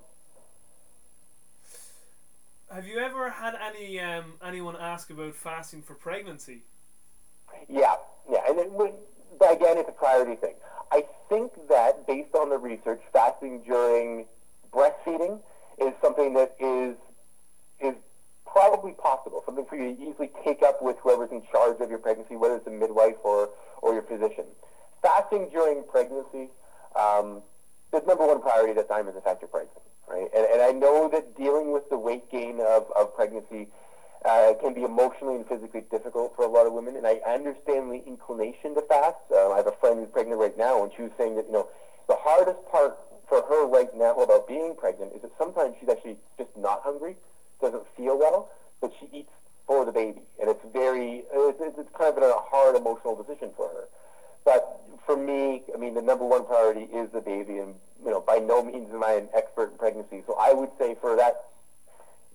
Have 2.72 2.86
you 2.86 2.98
ever 2.98 3.30
had 3.30 3.54
any 3.54 3.98
um, 4.00 4.34
anyone 4.44 4.76
ask 4.78 5.08
about 5.10 5.34
fasting 5.34 5.82
for 5.82 5.94
pregnancy? 5.94 6.64
Yeah, 7.68 7.94
yeah, 8.30 8.40
and 8.48 8.58
it, 8.58 8.70
but 9.38 9.52
again, 9.52 9.78
it's 9.78 9.88
a 9.88 9.92
priority 9.92 10.36
thing. 10.36 10.54
I 10.92 11.04
think 11.28 11.52
that 11.68 12.06
based 12.06 12.34
on 12.34 12.50
the 12.50 12.58
research, 12.58 13.00
fasting 13.12 13.62
during 13.66 14.26
breastfeeding 14.72 15.40
is 15.78 15.92
something 16.02 16.34
that 16.34 16.56
is 16.60 16.96
is 17.80 17.94
probably 18.94 19.18
possible. 19.20 19.42
Something 19.44 19.66
for 19.66 19.76
you 19.76 19.94
to 19.94 20.02
easily 20.02 20.30
take 20.44 20.62
up 20.62 20.82
with 20.82 20.96
whoever's 21.02 21.30
in 21.30 21.42
charge 21.50 21.80
of 21.80 21.90
your 21.90 21.98
pregnancy, 21.98 22.36
whether 22.36 22.56
it's 22.56 22.66
a 22.66 22.70
midwife 22.70 23.16
or 23.24 23.50
or 23.82 23.92
your 23.92 24.02
physician. 24.02 24.44
Fasting 25.02 25.48
during 25.50 25.84
pregnancy, 25.84 26.50
um, 26.96 27.42
the 27.92 28.02
number 28.06 28.26
one 28.26 28.40
priority 28.40 28.70
at 28.70 28.76
that 28.76 28.88
time 28.88 29.08
is 29.08 29.14
the 29.14 29.20
fact 29.20 29.40
you're 29.40 29.48
pregnant, 29.48 29.78
right? 30.08 30.28
And, 30.34 30.46
and 30.46 30.62
I 30.62 30.72
know 30.72 31.08
that 31.08 31.36
dealing 31.36 31.72
with 31.72 31.88
the 31.90 31.98
weight 31.98 32.30
gain 32.30 32.60
of, 32.60 32.86
of 32.98 33.14
pregnancy 33.14 33.68
uh, 34.24 34.54
can 34.60 34.74
be 34.74 34.82
emotionally 34.82 35.36
and 35.36 35.46
physically 35.46 35.84
difficult 35.90 36.34
for 36.34 36.44
a 36.44 36.48
lot 36.48 36.66
of 36.66 36.72
women, 36.72 36.96
and 36.96 37.06
I 37.06 37.20
understand 37.26 37.92
the 37.92 38.02
inclination 38.06 38.74
to 38.74 38.82
fast. 38.82 39.22
Um, 39.30 39.52
I 39.52 39.56
have 39.56 39.68
a 39.68 39.76
friend 39.78 40.00
who's 40.00 40.08
pregnant 40.10 40.40
right 40.40 40.56
now, 40.58 40.82
and 40.82 40.90
she 40.96 41.02
was 41.02 41.12
saying 41.16 41.36
that 41.36 41.46
you 41.46 41.52
know 41.52 41.68
the 42.08 42.16
hardest 42.18 42.58
part 42.70 42.98
for 43.28 43.42
her 43.42 43.66
right 43.66 43.94
now 43.94 44.16
about 44.16 44.48
being 44.48 44.74
pregnant 44.74 45.12
is 45.14 45.22
that 45.22 45.30
sometimes 45.38 45.76
she's 45.78 45.88
actually 45.88 46.16
just 46.36 46.50
not 46.56 46.82
hungry, 46.82 47.14
doesn't 47.60 47.84
feel 47.96 48.18
well, 48.18 48.50
but 48.80 48.92
she 49.00 49.08
eats 49.12 49.30
for 49.66 49.84
the 49.84 49.92
baby, 49.92 50.20
and 50.40 50.48
it's 50.50 50.64
very 50.72 51.24
it's, 51.32 51.78
it's 51.78 51.90
kind 51.96 52.16
of 52.16 52.22
a 52.22 52.34
hard 52.36 52.76
emotional 52.76 53.14
decision 53.16 53.50
for 53.56 53.68
her. 53.68 53.84
But 54.44 54.80
for 55.04 55.16
me, 55.16 55.62
I 55.74 55.78
mean, 55.78 55.94
the 55.94 56.02
number 56.02 56.24
one 56.24 56.44
priority 56.46 56.84
is 56.92 57.10
the 57.12 57.20
baby, 57.20 57.58
and 57.58 57.74
you 58.04 58.10
know, 58.10 58.20
by 58.20 58.38
no 58.38 58.62
means 58.64 58.92
am 58.94 59.04
I 59.04 59.12
an 59.12 59.28
expert 59.36 59.72
in 59.72 59.78
pregnancy. 59.78 60.22
So 60.26 60.36
I 60.40 60.52
would 60.52 60.70
say 60.78 60.96
for 61.00 61.16
that 61.16 61.44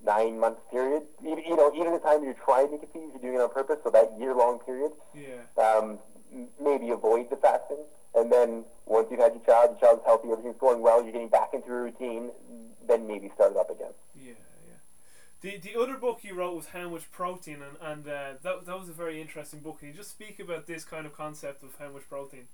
nine 0.05 0.37
month 0.39 0.57
period, 0.69 1.03
even, 1.21 1.43
you 1.45 1.55
know, 1.55 1.71
even 1.75 1.93
the 1.93 1.99
time 1.99 2.23
you're 2.23 2.33
trying 2.45 2.69
to 2.71 2.77
conceive, 2.77 3.09
you're 3.13 3.21
doing 3.21 3.35
it 3.35 3.41
on 3.41 3.49
purpose. 3.49 3.77
So 3.83 3.89
that 3.91 4.11
year 4.19 4.35
long 4.35 4.59
period, 4.59 4.91
Yeah. 5.15 5.41
um, 5.57 5.97
maybe 6.59 6.89
avoid 6.89 7.29
the 7.29 7.37
fasting, 7.37 7.77
and 8.13 8.31
then 8.31 8.65
once 8.85 9.07
you've 9.09 9.21
had 9.21 9.33
your 9.33 9.43
child, 9.45 9.71
your 9.71 9.79
child's 9.79 10.05
healthy, 10.05 10.29
everything's 10.31 10.57
going 10.59 10.81
well, 10.81 11.01
you're 11.01 11.13
getting 11.13 11.29
back 11.29 11.53
into 11.53 11.71
a 11.71 11.75
routine, 11.81 12.31
then 12.85 13.07
maybe 13.07 13.31
start 13.33 13.51
it 13.51 13.57
up 13.57 13.69
again. 13.69 13.93
Yeah. 14.21 14.33
The 15.43 15.57
the 15.57 15.75
other 15.77 15.97
book 15.97 16.19
you 16.23 16.35
wrote 16.35 16.55
was 16.55 16.67
How 16.67 16.87
Much 16.87 17.11
Protein, 17.11 17.57
and 17.61 17.75
and 17.81 18.07
uh, 18.07 18.39
that 18.43 18.65
that 18.65 18.79
was 18.79 18.87
a 18.87 18.93
very 18.93 19.19
interesting 19.19 19.59
book. 19.59 19.79
Can 19.79 19.89
you 19.89 19.93
just 19.93 20.11
speak 20.11 20.39
about 20.39 20.67
this 20.67 20.85
kind 20.85 21.05
of 21.05 21.17
concept 21.17 21.63
of 21.63 21.75
how 21.77 21.89
much 21.89 22.07
protein? 22.07 22.47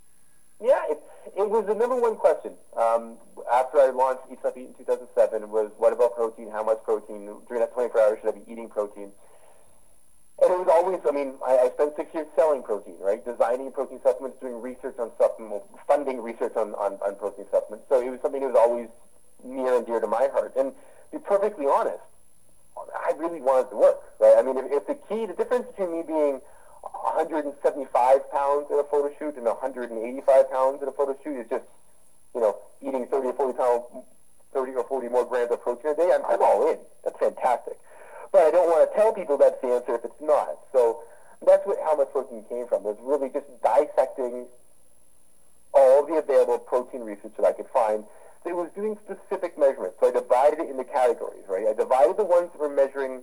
Yeah, 0.60 0.82
it, 0.90 1.00
it 1.38 1.48
was 1.48 1.68
the 1.68 1.76
number 1.76 1.96
one 1.96 2.16
question. 2.16 2.54
Um, 2.76 3.18
after 3.54 3.78
I 3.78 3.92
launched 3.92 4.24
Eat 4.32 4.40
Stop 4.40 4.58
Eat 4.58 4.74
in 4.74 4.86
2007 4.86 5.52
was 5.52 5.70
what 5.78 5.94
about 5.94 6.16
protein? 6.16 6.50
How 6.50 6.64
much 6.64 6.82
protein? 6.84 7.30
During 7.48 7.62
that 7.62 7.74
24 7.76 8.02
hours, 8.02 8.18
should 8.22 8.34
I 8.34 8.40
be 8.40 8.52
eating 8.52 8.68
protein? 8.70 9.12
And 10.42 10.50
it 10.52 10.58
was 10.58 10.68
always, 10.72 11.00
I 11.08 11.12
mean, 11.12 11.36
I, 11.46 11.70
I 11.70 11.70
spent 11.70 11.94
six 11.96 12.12
years 12.14 12.26
selling 12.36 12.64
protein, 12.64 12.96
right? 13.00 13.24
Designing 13.24 13.72
protein 13.72 14.00
supplements, 14.02 14.42
doing 14.42 14.62
research 14.62 14.96
on 14.98 15.12
supplement, 15.20 15.62
funding 15.86 16.24
research 16.24 16.56
on, 16.56 16.74
on, 16.74 16.94
on 17.06 17.16
protein 17.16 17.46
supplements. 17.52 17.86
So 17.88 18.02
it 18.02 18.10
was 18.10 18.20
something 18.22 18.42
that 18.42 18.48
was 18.48 18.58
always 18.58 18.88
near 19.44 19.78
and 19.78 19.86
dear 19.86 20.00
to 20.00 20.08
my 20.08 20.28
heart. 20.34 20.54
And 20.58 20.72
to 21.12 21.20
be 21.20 21.24
perfectly 21.24 21.68
honest, 21.68 22.02
I 22.94 23.14
really 23.18 23.42
wanted 23.42 23.70
to 23.72 23.76
work, 23.76 23.98
right? 24.20 24.36
I 24.38 24.42
mean, 24.42 24.58
if, 24.58 24.66
if 24.72 24.88
the 24.88 24.96
key, 25.08 25.26
the 25.26 25.34
difference 25.34 25.68
between 25.68 25.92
me 25.92 26.04
being 26.06 26.42
175 26.82 28.32
pounds 28.32 28.68
in 28.72 28.80
a 28.80 28.84
photo 28.84 29.12
shoot 29.18 29.36
and 29.36 29.46
185 29.46 30.52
pounds 30.52 30.82
in 30.82 30.88
a 30.88 30.92
photo 30.92 31.18
shoot 31.24 31.40
is 31.40 31.50
just, 31.50 31.66
you 32.34 32.42
know, 32.42 32.58
eating 32.82 33.08
30 33.08 33.28
or 33.30 33.34
40 33.34 33.58
pounds, 33.58 33.84
30 34.54 34.72
or 34.74 34.84
40 34.84 35.10
more 35.10 35.26
grams 35.26 35.52
of 35.52 35.62
protein 35.62 35.92
a 35.92 35.96
day, 35.96 36.12
I'm, 36.14 36.26
I'm 36.26 36.42
all 36.42 36.70
in. 36.72 36.78
That's 37.04 37.18
fantastic. 37.20 37.78
But 38.32 38.44
I 38.44 38.52
don't 38.52 38.70
want 38.70 38.90
to 38.90 38.96
tell 38.96 39.14
people 39.14 39.38
that's 39.38 39.60
the 39.62 39.68
answer 39.70 39.96
if 39.96 40.06
it's 40.06 40.22
not. 40.22 40.58
So 40.72 41.04
that's 41.46 41.66
what 41.66 41.78
how 41.84 41.96
much 41.96 42.12
protein 42.12 42.44
came 42.50 42.68
from. 42.68 42.84
Was 42.84 42.98
really 43.02 43.30
just 43.30 43.46
dissecting 43.64 44.46
all 45.74 46.06
the 46.06 46.16
available 46.16 46.60
protein 46.60 47.02
research 47.02 47.34
that 47.38 47.46
I 47.46 47.54
could 47.54 47.68
find 47.74 48.04
that 48.46 48.56
was 48.56 48.70
doing 48.76 48.98
specific 49.04 49.58
measurements. 49.58 49.98
So 50.00 50.08
I 50.08 50.12
divided 50.12 50.60
it 50.60 50.70
into 50.70 50.84
categories, 50.84 51.44
right? 51.48 51.68
I 51.68 51.74
divided 51.74 52.18
the 52.18 52.26
ones 52.26 52.50
that 52.52 52.60
were 52.60 52.70
measuring 52.70 53.22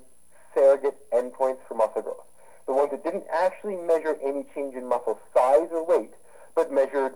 surrogate 0.54 0.96
endpoints 1.12 1.58
for 1.68 1.74
muscle 1.74 2.02
growth. 2.02 2.26
The 2.66 2.74
ones 2.74 2.90
that 2.90 3.04
didn't 3.04 3.24
actually 3.32 3.76
measure 3.76 4.16
any 4.22 4.44
change 4.54 4.74
in 4.74 4.88
muscle 4.88 5.18
size 5.32 5.68
or 5.70 5.86
weight, 5.86 6.12
but 6.54 6.72
measured 6.72 7.14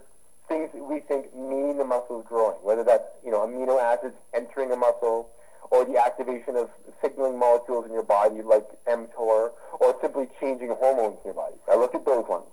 things 0.48 0.70
that 0.72 0.82
we 0.82 1.00
think 1.00 1.34
mean 1.34 1.78
the 1.78 1.84
muscle 1.84 2.20
is 2.20 2.26
growing, 2.26 2.56
whether 2.62 2.84
that's, 2.84 3.04
you 3.24 3.30
know, 3.30 3.46
amino 3.46 3.80
acids 3.80 4.14
entering 4.34 4.72
a 4.72 4.76
muscle 4.76 5.28
or 5.70 5.84
the 5.84 5.96
activation 5.96 6.56
of 6.56 6.68
signaling 7.00 7.38
molecules 7.38 7.86
in 7.86 7.92
your 7.92 8.02
body 8.02 8.42
like 8.42 8.66
mTOR 8.86 9.50
or 9.78 9.96
simply 10.00 10.28
changing 10.40 10.68
hormones 10.70 11.18
in 11.24 11.28
your 11.28 11.34
body. 11.34 11.54
I 11.70 11.76
looked 11.76 11.94
at 11.94 12.04
those 12.04 12.26
ones. 12.28 12.46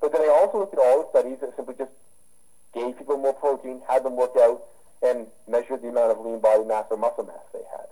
But 0.00 0.12
then 0.12 0.22
I 0.22 0.28
also 0.28 0.58
looked 0.58 0.74
at 0.74 0.80
all 0.80 1.02
the 1.02 1.18
studies 1.18 1.38
that 1.40 1.54
simply 1.56 1.74
just 1.78 1.90
gave 2.74 2.98
people 2.98 3.16
more 3.16 3.34
protein, 3.34 3.80
had 3.88 4.04
them 4.04 4.16
work 4.16 4.32
out, 4.38 4.62
and 5.02 5.26
measured 5.48 5.82
the 5.82 5.88
amount 5.88 6.12
of 6.12 6.24
lean 6.24 6.40
body 6.40 6.64
mass 6.64 6.84
or 6.90 6.96
muscle 6.96 7.24
mass 7.24 7.44
they 7.52 7.62
had. 7.70 7.86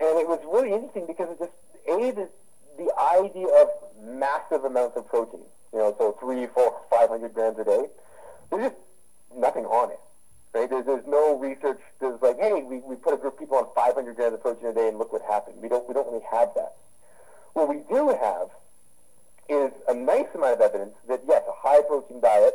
And 0.00 0.18
it 0.18 0.28
was 0.28 0.40
really 0.52 0.72
interesting 0.72 1.06
because 1.06 1.28
it 1.30 1.38
just, 1.38 1.52
A, 1.88 2.10
the, 2.12 2.28
the 2.76 2.92
idea 2.98 3.48
of 3.48 3.68
massive 4.04 4.64
amounts 4.64 4.96
of 4.96 5.08
protein, 5.08 5.40
you 5.72 5.78
know, 5.78 5.94
so 5.98 6.16
three, 6.20 6.46
four, 6.46 6.76
five 6.90 7.08
hundred 7.08 7.34
grams 7.34 7.58
a 7.58 7.64
day, 7.64 7.86
there's 8.50 8.70
just 8.70 8.76
nothing 9.36 9.64
on 9.64 9.90
it. 9.90 10.00
Right? 10.54 10.70
There's, 10.70 10.86
there's 10.86 11.06
no 11.06 11.38
research 11.38 11.80
that's 12.00 12.22
like, 12.22 12.38
hey, 12.38 12.62
we, 12.62 12.78
we 12.78 12.96
put 12.96 13.14
a 13.14 13.16
group 13.16 13.34
of 13.34 13.38
people 13.38 13.58
on 13.58 13.66
500 13.74 14.16
grams 14.16 14.34
of 14.34 14.42
protein 14.42 14.68
a 14.68 14.72
day 14.72 14.88
and 14.88 14.98
look 14.98 15.12
what 15.12 15.22
happened. 15.22 15.56
We 15.60 15.68
don't, 15.68 15.86
we 15.86 15.94
don't 15.94 16.06
really 16.06 16.24
have 16.30 16.50
that. 16.54 16.76
What 17.52 17.68
we 17.68 17.82
do 17.90 18.08
have 18.08 18.48
is 19.48 19.72
a 19.88 19.94
nice 19.94 20.26
amount 20.34 20.54
of 20.54 20.60
evidence 20.60 20.94
that, 21.08 21.22
yes, 21.26 21.42
a 21.48 21.52
high 21.68 21.82
protein 21.82 22.20
diet 22.20 22.54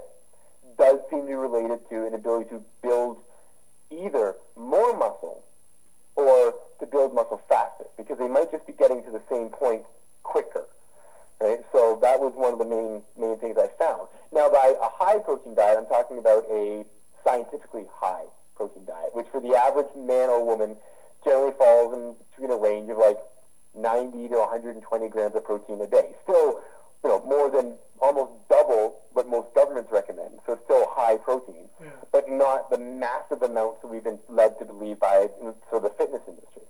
does 0.78 1.00
seem 1.10 1.22
to 1.22 1.28
be 1.28 1.34
related 1.34 1.80
to 1.90 2.06
an 2.08 2.14
ability 2.14 2.50
to 2.50 2.62
build 2.82 3.18
either 3.92 4.36
more 4.56 4.98
muscle 4.98 5.44
or 6.16 6.54
to 6.80 6.86
build 6.86 7.14
muscle 7.14 7.42
faster. 7.48 7.86
because 7.98 8.18
they 8.18 8.28
might 8.28 8.52
just 8.52 8.66
be 8.68 8.74
getting 8.74 9.04
to 9.04 9.12
the 9.12 9.22
same 9.30 9.50
point 9.50 9.84
quicker. 10.24 10.66
Right? 11.40 11.60
So 11.72 12.00
that 12.02 12.20
was 12.20 12.34
one 12.36 12.54
of 12.54 12.60
the 12.60 12.66
main 12.66 13.02
main 13.18 13.38
things 13.38 13.58
I 13.58 13.68
found. 13.78 14.08
Now, 14.32 14.50
by 14.50 14.76
a 14.80 14.90
high 14.90 15.20
protein 15.20 15.56
diet, 15.56 15.78
I'm 15.78 15.86
talking 15.88 16.18
about 16.18 16.46
a 16.50 16.86
scientifically 17.24 17.86
high 17.92 18.26
protein 18.56 18.86
diet, 18.86 19.14
which 19.14 19.28
for 19.32 19.42
the 19.42 19.56
average 19.56 19.88
man 19.96 20.30
or 20.30 20.46
woman 20.46 20.78
generally 21.26 21.54
falls 21.58 21.94
in 21.94 22.16
between 22.32 22.52
a 22.52 22.58
range 22.60 22.90
of 22.90 22.98
like 22.98 23.18
90 23.76 24.30
to 24.30 24.36
120 24.40 25.10
grams 25.10 25.36
of 25.36 25.44
protein 25.44 25.82
a 25.82 25.88
day. 25.88 26.16
Still, 26.24 26.62
you 27.04 27.10
know, 27.10 27.22
more 27.26 27.50
than 27.50 27.74
almost 28.02 28.32
double 28.50 29.00
what 29.14 29.28
most 29.28 29.54
governments 29.56 29.92
recommend. 29.92 30.40
So 30.46 30.54
it's 30.54 30.64
still 30.66 30.86
high 30.92 31.18
protein, 31.18 31.70
Yeah. 31.82 31.90
but 32.12 32.30
not 32.30 32.70
the 32.70 32.78
massive 32.78 33.42
amounts 33.44 33.82
that 33.82 33.88
we've 33.88 34.04
been 34.04 34.20
led 34.30 34.58
to 34.60 34.66
believe 34.66 35.00
by 35.00 35.30
sort 35.40 35.56
of 35.72 35.84
the 35.84 35.90
fitness 35.92 36.22
industry. 36.28 36.64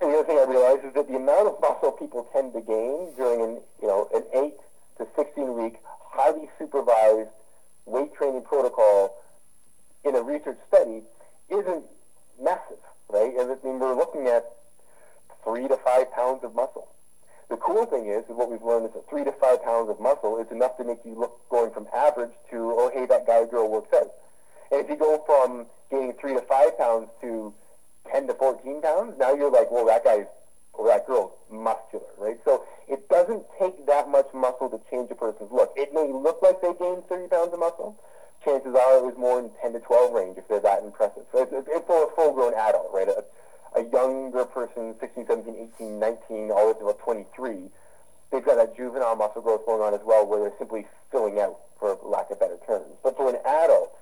And 0.00 0.12
the 0.12 0.18
other 0.18 0.26
thing 0.26 0.38
I 0.38 0.44
realized 0.44 0.84
is 0.84 0.92
that 0.94 1.08
the 1.08 1.16
amount 1.16 1.48
of 1.48 1.60
muscle 1.60 1.92
people 1.92 2.28
tend 2.32 2.52
to 2.52 2.60
gain 2.60 3.14
during 3.16 3.40
an 3.40 3.60
you 3.80 3.88
know 3.88 4.08
an 4.14 4.24
eight 4.34 4.56
to 4.98 5.06
sixteen 5.16 5.54
week 5.54 5.80
highly 6.10 6.50
supervised 6.58 7.30
weight 7.86 8.14
training 8.14 8.42
protocol 8.42 9.16
in 10.04 10.14
a 10.14 10.22
research 10.22 10.58
study 10.68 11.02
isn't 11.48 11.84
massive, 12.40 12.78
right? 13.08 13.32
I 13.40 13.44
mean, 13.64 13.78
we're 13.78 13.94
looking 13.94 14.26
at 14.28 14.52
three 15.42 15.66
to 15.68 15.76
five 15.78 16.12
pounds 16.12 16.44
of 16.44 16.54
muscle. 16.54 16.88
The 17.48 17.56
cool 17.56 17.86
thing 17.86 18.06
is, 18.08 18.24
is 18.24 18.34
what 18.34 18.50
we've 18.50 18.62
learned 18.62 18.86
is 18.86 18.92
that 18.94 19.08
three 19.08 19.24
to 19.24 19.32
five 19.32 19.62
pounds 19.62 19.88
of 19.88 20.00
muscle 20.00 20.38
is 20.38 20.50
enough 20.50 20.76
to 20.78 20.84
make 20.84 20.98
you 21.04 21.14
look 21.14 21.40
going 21.48 21.70
from 21.70 21.86
average 21.94 22.32
to, 22.50 22.56
oh, 22.76 22.90
hey, 22.92 23.06
that 23.06 23.26
guy 23.26 23.38
or 23.38 23.46
girl 23.46 23.70
works 23.70 23.92
out. 23.94 24.10
And 24.72 24.80
if 24.80 24.90
you 24.90 24.96
go 24.96 25.22
from 25.26 25.66
gaining 25.90 26.14
three 26.20 26.34
to 26.34 26.40
five 26.42 26.76
pounds 26.76 27.08
to 27.20 27.54
10 28.10 28.26
to 28.26 28.34
14 28.34 28.82
pounds, 28.82 29.14
now 29.18 29.34
you're 29.34 29.50
like, 29.50 29.70
well, 29.70 29.86
that 29.86 30.04
guy's 30.04 30.26
or 30.72 30.86
that 30.88 31.06
girl's 31.06 31.32
muscular, 31.50 32.04
right? 32.18 32.38
So 32.44 32.64
it 32.88 33.08
doesn't 33.08 33.44
take 33.58 33.86
that 33.86 34.08
much 34.08 34.26
muscle 34.34 34.68
to 34.68 34.80
change 34.90 35.10
a 35.10 35.14
person's 35.14 35.50
look. 35.50 35.72
It 35.76 35.94
may 35.94 36.12
look 36.12 36.42
like 36.42 36.60
they 36.60 36.74
gained 36.74 37.06
30 37.08 37.28
pounds 37.28 37.52
of 37.52 37.60
muscle. 37.60 37.96
Chances 38.44 38.74
are 38.74 38.98
it 38.98 39.04
was 39.04 39.16
more 39.16 39.40
in 39.40 39.50
10 39.62 39.72
to 39.72 39.80
12 39.80 40.12
range 40.12 40.38
if 40.38 40.46
they're 40.48 40.60
that 40.60 40.82
impressive. 40.82 41.24
So 41.32 41.42
it's, 41.42 41.68
it's 41.68 41.86
for 41.86 42.04
a 42.04 42.14
full-grown 42.14 42.54
adult, 42.54 42.90
right? 42.92 43.08
A, 43.08 43.24
a 43.76 43.84
younger 43.92 44.44
person, 44.44 44.94
16, 44.98 45.26
17, 45.26 45.70
18, 45.78 45.98
19, 45.98 46.50
all 46.50 46.66
the 46.68 46.72
way 46.72 46.78
to 46.78 46.84
about 46.86 46.98
23, 47.00 47.68
they've 48.32 48.44
got 48.44 48.56
that 48.56 48.76
juvenile 48.76 49.16
muscle 49.16 49.42
growth 49.42 49.66
going 49.66 49.82
on 49.82 49.92
as 49.94 50.00
well 50.04 50.26
where 50.26 50.40
they're 50.40 50.58
simply 50.58 50.86
filling 51.12 51.38
out, 51.38 51.58
for 51.78 51.98
lack 52.02 52.30
of 52.30 52.40
better 52.40 52.56
terms. 52.66 52.96
But 53.04 53.16
for 53.16 53.28
an 53.28 53.36
adult, 53.44 53.92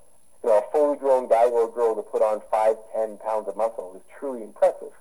you 0.42 0.50
know, 0.50 0.58
a 0.58 0.72
fully 0.72 0.96
grown 0.96 1.28
guy 1.28 1.46
or 1.46 1.70
girl 1.72 1.96
to 1.96 2.02
put 2.02 2.22
on 2.22 2.40
5, 2.50 2.76
10 2.94 3.18
pounds 3.18 3.48
of 3.48 3.56
muscle 3.56 3.92
is 3.96 4.02
truly 4.18 4.42
impressive. 4.42 4.92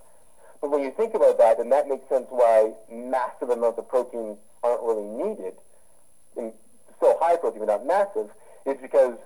But 0.59 0.71
when 0.71 0.81
you 0.81 0.91
think 0.91 1.13
about 1.13 1.37
that, 1.37 1.57
then 1.57 1.69
that 1.69 1.87
makes 1.87 2.07
sense 2.09 2.25
why 2.29 2.71
massive 2.91 3.49
amounts 3.49 3.77
of 3.77 3.87
protein 3.87 4.37
aren't 4.63 4.81
really 4.81 5.05
needed. 5.05 5.53
And 6.37 6.53
still 6.97 7.17
high 7.19 7.35
protein, 7.35 7.59
but 7.59 7.67
not 7.67 7.85
massive, 7.85 8.31
is 8.65 8.77
because 8.81 9.17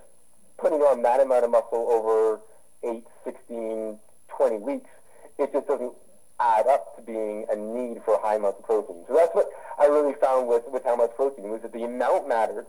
putting 0.58 0.80
on 0.80 1.02
that 1.02 1.20
amount 1.20 1.44
of 1.44 1.50
muscle 1.52 1.86
over 1.88 2.40
8, 2.82 3.04
16, 3.24 3.98
20 4.28 4.56
weeks, 4.58 4.90
it 5.38 5.52
just 5.52 5.66
doesn't 5.66 5.92
add 6.40 6.66
up 6.66 6.96
to 6.96 7.02
being 7.02 7.46
a 7.50 7.56
need 7.56 8.02
for 8.04 8.18
high 8.20 8.36
amounts 8.36 8.58
of 8.58 8.64
protein. 8.64 9.04
So 9.08 9.14
that's 9.14 9.34
what 9.34 9.48
I 9.78 9.86
really 9.86 10.14
found 10.20 10.48
with, 10.48 10.64
with 10.68 10.84
how 10.84 10.96
much 10.96 11.14
protein 11.16 11.50
was 11.50 11.62
that 11.62 11.72
the 11.72 11.84
amount 11.84 12.28
mattered. 12.28 12.66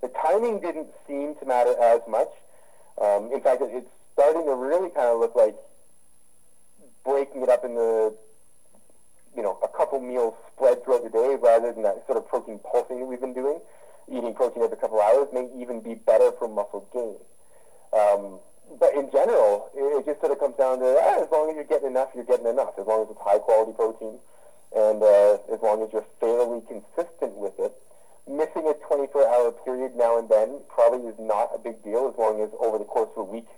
The 0.00 0.08
timing 0.08 0.60
didn't 0.60 0.88
seem 1.06 1.34
to 1.36 1.46
matter 1.46 1.74
as 1.80 2.00
much. 2.08 2.30
Um, 3.00 3.30
in 3.32 3.40
fact, 3.40 3.62
it, 3.62 3.70
it's 3.72 3.88
starting 4.14 4.44
to 4.46 4.54
really 4.54 4.90
kind 4.90 5.08
of 5.08 5.20
look 5.20 5.34
like 5.36 5.56
breaking 7.04 7.42
it 7.42 7.48
up 7.48 7.64
into, 7.64 8.14
you 9.36 9.42
know, 9.42 9.58
a 9.62 9.68
couple 9.68 10.00
meals 10.00 10.34
spread 10.54 10.84
throughout 10.84 11.04
the 11.04 11.10
day 11.10 11.36
rather 11.40 11.72
than 11.72 11.82
that 11.82 12.04
sort 12.06 12.18
of 12.18 12.28
protein 12.28 12.58
pulsing 12.58 13.00
that 13.00 13.06
we've 13.06 13.20
been 13.20 13.34
doing. 13.34 13.60
Eating 14.10 14.34
protein 14.34 14.62
every 14.62 14.76
couple 14.76 15.00
hours 15.00 15.28
may 15.32 15.48
even 15.60 15.80
be 15.80 15.94
better 15.94 16.32
for 16.32 16.48
muscle 16.48 16.88
gain. 16.92 17.16
Um, 17.92 18.40
but 18.78 18.94
in 18.94 19.10
general, 19.10 19.70
it, 19.74 19.82
it 19.82 20.06
just 20.06 20.20
sort 20.20 20.32
of 20.32 20.38
comes 20.38 20.56
down 20.56 20.78
to 20.80 20.96
ah, 21.00 21.22
as 21.22 21.30
long 21.32 21.50
as 21.50 21.56
you're 21.56 21.64
getting 21.64 21.90
enough, 21.90 22.10
you're 22.14 22.24
getting 22.24 22.46
enough. 22.46 22.78
As 22.78 22.86
long 22.86 23.02
as 23.02 23.10
it's 23.10 23.20
high 23.20 23.38
quality 23.38 23.72
protein, 23.72 24.18
and 24.74 25.02
uh, 25.02 25.38
as 25.50 25.60
long 25.62 25.82
as 25.82 25.92
you're 25.92 26.06
fairly 26.20 26.62
consistent 26.68 27.34
with 27.34 27.58
it. 27.58 27.74
Missing 28.28 28.68
a 28.68 28.74
24 28.86 29.26
hour 29.26 29.50
period 29.50 29.96
now 29.96 30.18
and 30.18 30.28
then 30.28 30.60
probably 30.68 31.08
is 31.08 31.18
not 31.18 31.50
a 31.54 31.58
big 31.58 31.82
deal 31.82 32.06
as 32.12 32.16
long 32.18 32.40
as 32.40 32.50
over 32.60 32.78
the 32.78 32.84
course 32.84 33.10
of 33.16 33.26
a 33.26 33.30
week 33.30 33.48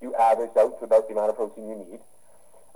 you 0.00 0.14
average 0.14 0.56
out 0.56 0.78
to 0.78 0.84
about 0.84 1.08
the 1.08 1.12
amount 1.12 1.30
of 1.30 1.36
protein 1.36 1.68
you 1.68 1.76
need. 1.76 2.00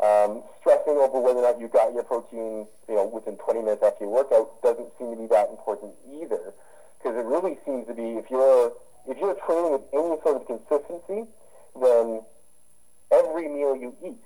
Um, 0.01 0.43
stressing 0.61 0.97
over 0.97 1.21
whether 1.21 1.41
or 1.41 1.43
not 1.43 1.61
you 1.61 1.69
got 1.69 1.93
your 1.93 2.05
protein, 2.05 2.67
you 2.89 2.95
know, 2.95 3.05
within 3.05 3.37
20 3.37 3.61
minutes 3.61 3.83
after 3.83 4.05
your 4.05 4.13
workout 4.13 4.61
doesn't 4.63 4.89
seem 4.99 5.13
to 5.13 5.17
be 5.17 5.27
that 5.29 5.51
important 5.51 5.93
either, 6.09 6.53
because 6.99 7.17
it 7.17 7.25
really 7.25 7.59
seems 7.65 7.87
to 7.87 7.95
be 7.95 8.17
if 8.17 8.31
you're 8.31 8.73
if 9.09 9.17
you're 9.19 9.37
training 9.47 9.73
with 9.73 9.85
any 9.93 10.17
sort 10.25 10.37
of 10.41 10.47
consistency, 10.47 11.29
then 11.81 12.23
every 13.11 13.49
meal 13.49 13.77
you 13.77 13.95
eat 14.05 14.23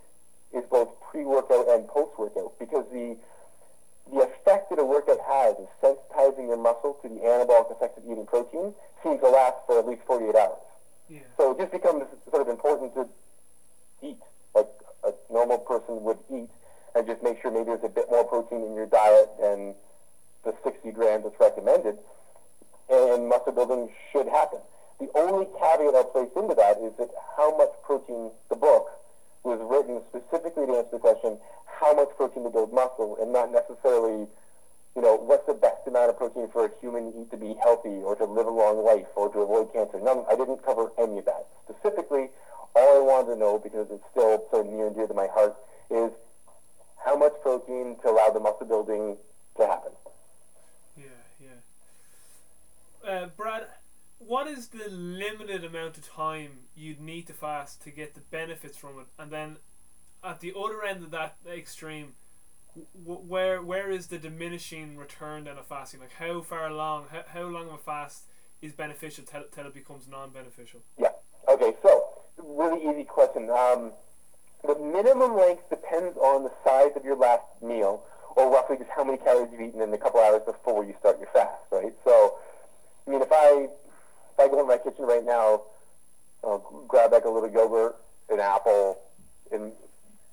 is 0.56 0.64
both 0.70 0.88
pre-workout 1.10 1.68
and 1.68 1.88
post-workout, 1.88 2.58
because 2.58 2.86
the 2.92 3.16
the 4.12 4.20
effect 4.20 4.70
that 4.70 4.78
a 4.78 4.84
workout 4.84 5.18
has 5.26 5.56
of 5.56 5.68
sensitizing 5.82 6.48
your 6.48 6.56
muscle 6.56 6.98
to 7.02 7.08
the 7.08 7.20
anabolic 7.20 7.72
effects 7.72 7.98
of 7.98 8.04
eating 8.04 8.26
protein 8.26 8.74
seems 9.02 9.20
to 9.20 9.28
last 9.28 9.56
for 9.66 9.78
at 9.78 9.86
least 9.88 10.02
48 10.06 10.34
hours. 10.34 10.58
Yeah. 11.08 11.20
So 11.36 11.52
it 11.52 11.58
just 11.58 11.72
becomes 11.72 12.04
sort 12.30 12.42
of 12.42 12.48
important 12.48 12.94
to 12.94 13.08
eat 14.02 14.20
like 14.54 14.68
a 15.04 15.12
normal 15.32 15.58
person 15.58 16.02
would 16.04 16.18
eat 16.30 16.50
and 16.94 17.06
just 17.06 17.22
make 17.22 17.40
sure 17.40 17.50
maybe 17.50 17.64
there's 17.64 17.84
a 17.84 17.88
bit 17.88 18.10
more 18.10 18.24
protein 18.24 18.62
in 18.62 18.74
your 18.74 18.86
diet 18.86 19.30
than 19.40 19.74
the 20.44 20.54
60 20.62 20.90
grams 20.92 21.24
that's 21.24 21.40
recommended. 21.40 21.98
And 22.90 23.28
muscle 23.28 23.52
building 23.52 23.90
should 24.12 24.28
happen. 24.28 24.60
The 25.00 25.10
only 25.14 25.46
caveat 25.58 25.94
I'll 25.94 26.04
place 26.04 26.30
into 26.36 26.54
that 26.54 26.78
is 26.78 26.92
that 26.98 27.10
how 27.36 27.56
much 27.56 27.70
protein 27.84 28.30
the 28.48 28.56
book 28.56 28.90
was 29.42 29.60
written 29.60 30.00
specifically 30.08 30.66
to 30.66 30.72
answer 30.78 30.92
the 30.92 30.98
question, 30.98 31.38
how 31.66 31.94
much 31.94 32.08
protein 32.16 32.44
to 32.44 32.50
build 32.50 32.72
muscle, 32.72 33.18
and 33.20 33.32
not 33.32 33.52
necessarily, 33.52 34.26
you 34.96 35.02
know, 35.02 35.16
what's 35.16 35.46
the 35.46 35.54
best 35.54 35.86
amount 35.86 36.10
of 36.10 36.16
protein 36.16 36.48
for 36.48 36.64
a 36.66 36.70
human 36.80 37.12
to 37.12 37.20
eat 37.20 37.30
to 37.30 37.36
be 37.36 37.54
healthy 37.62 38.00
or 38.00 38.16
to 38.16 38.24
live 38.24 38.46
a 38.46 38.50
long 38.50 38.84
life 38.84 39.06
or 39.16 39.28
to 39.32 39.40
avoid 39.40 39.72
cancer. 39.72 40.00
None, 40.00 40.24
I 40.30 40.36
didn't 40.36 40.64
cover 40.64 40.90
any 40.98 41.18
of 41.18 41.24
that. 41.26 41.46
Specifically, 41.68 42.30
all 42.74 42.96
I 42.96 43.04
wanted 43.04 43.34
to 43.34 43.36
know, 43.38 43.58
because 43.58 43.88
it's 43.90 44.04
still 44.10 44.46
so 44.50 44.62
near 44.62 44.86
and 44.86 44.96
dear 44.96 45.06
to 45.06 45.14
my 45.14 45.26
heart, 45.26 45.56
is 45.90 46.10
how 47.04 47.16
much 47.16 47.34
protein 47.42 47.96
to 48.02 48.10
allow 48.10 48.30
the 48.30 48.40
muscle 48.40 48.66
building 48.66 49.16
to 49.58 49.66
happen. 49.66 49.92
Yeah, 50.96 51.04
yeah. 53.04 53.10
Uh, 53.10 53.26
Brad, 53.36 53.66
what 54.26 54.46
is 54.46 54.68
the 54.68 54.88
limited 54.90 55.64
amount 55.64 55.98
of 55.98 56.08
time 56.08 56.50
you'd 56.74 57.00
need 57.00 57.26
to 57.26 57.32
fast 57.32 57.82
to 57.82 57.90
get 57.90 58.14
the 58.14 58.20
benefits 58.20 58.76
from 58.76 58.98
it? 59.00 59.06
And 59.18 59.30
then 59.30 59.56
at 60.22 60.40
the 60.40 60.52
other 60.56 60.82
end 60.82 61.04
of 61.04 61.10
that 61.10 61.36
extreme, 61.46 62.14
where 63.04 63.62
where 63.62 63.90
is 63.90 64.08
the 64.08 64.18
diminishing 64.18 64.96
return 64.96 65.44
then 65.44 65.58
of 65.58 65.66
fasting? 65.66 66.00
Like 66.00 66.14
how 66.14 66.40
far 66.40 66.72
long, 66.72 67.06
how, 67.10 67.22
how 67.26 67.42
long 67.42 67.68
of 67.68 67.74
a 67.74 67.78
fast 67.78 68.24
is 68.60 68.72
beneficial 68.72 69.24
till, 69.24 69.44
till 69.52 69.66
it 69.66 69.74
becomes 69.74 70.08
non-beneficial? 70.08 70.80
Yeah. 70.98 71.08
Okay, 71.48 71.74
so 71.82 72.04
really 72.38 72.88
easy 72.88 73.04
question. 73.04 73.50
Um, 73.50 73.92
the 74.66 74.74
minimum 74.74 75.36
length 75.36 75.68
depends 75.68 76.16
on 76.16 76.44
the 76.44 76.50
size 76.64 76.92
of 76.96 77.04
your 77.04 77.16
last 77.16 77.44
meal, 77.62 78.02
or 78.36 78.50
roughly 78.50 78.78
just 78.78 78.90
how 78.96 79.04
many 79.04 79.18
calories 79.18 79.50
you've 79.52 79.60
eaten 79.60 79.82
in 79.82 79.90
the 79.90 79.98
couple 79.98 80.20
hours 80.20 80.42
before 80.46 80.84
you 80.84 80.94
start 80.98 81.18
your 81.20 81.28
fast, 81.28 81.62
right? 81.70 81.92
So, 82.04 82.38
I 83.06 83.10
mean, 83.10 83.22
if 83.22 83.28
I 83.30 83.68
if 84.34 84.40
I 84.40 84.48
go 84.48 84.60
in 84.60 84.68
my 84.68 84.78
kitchen 84.78 85.04
right 85.04 85.24
now, 85.24 85.62
I'll 86.42 86.84
grab 86.88 87.12
like 87.12 87.24
a 87.24 87.28
little 87.28 87.50
yogurt, 87.50 87.96
an 88.28 88.40
apple, 88.40 89.00
and 89.52 89.72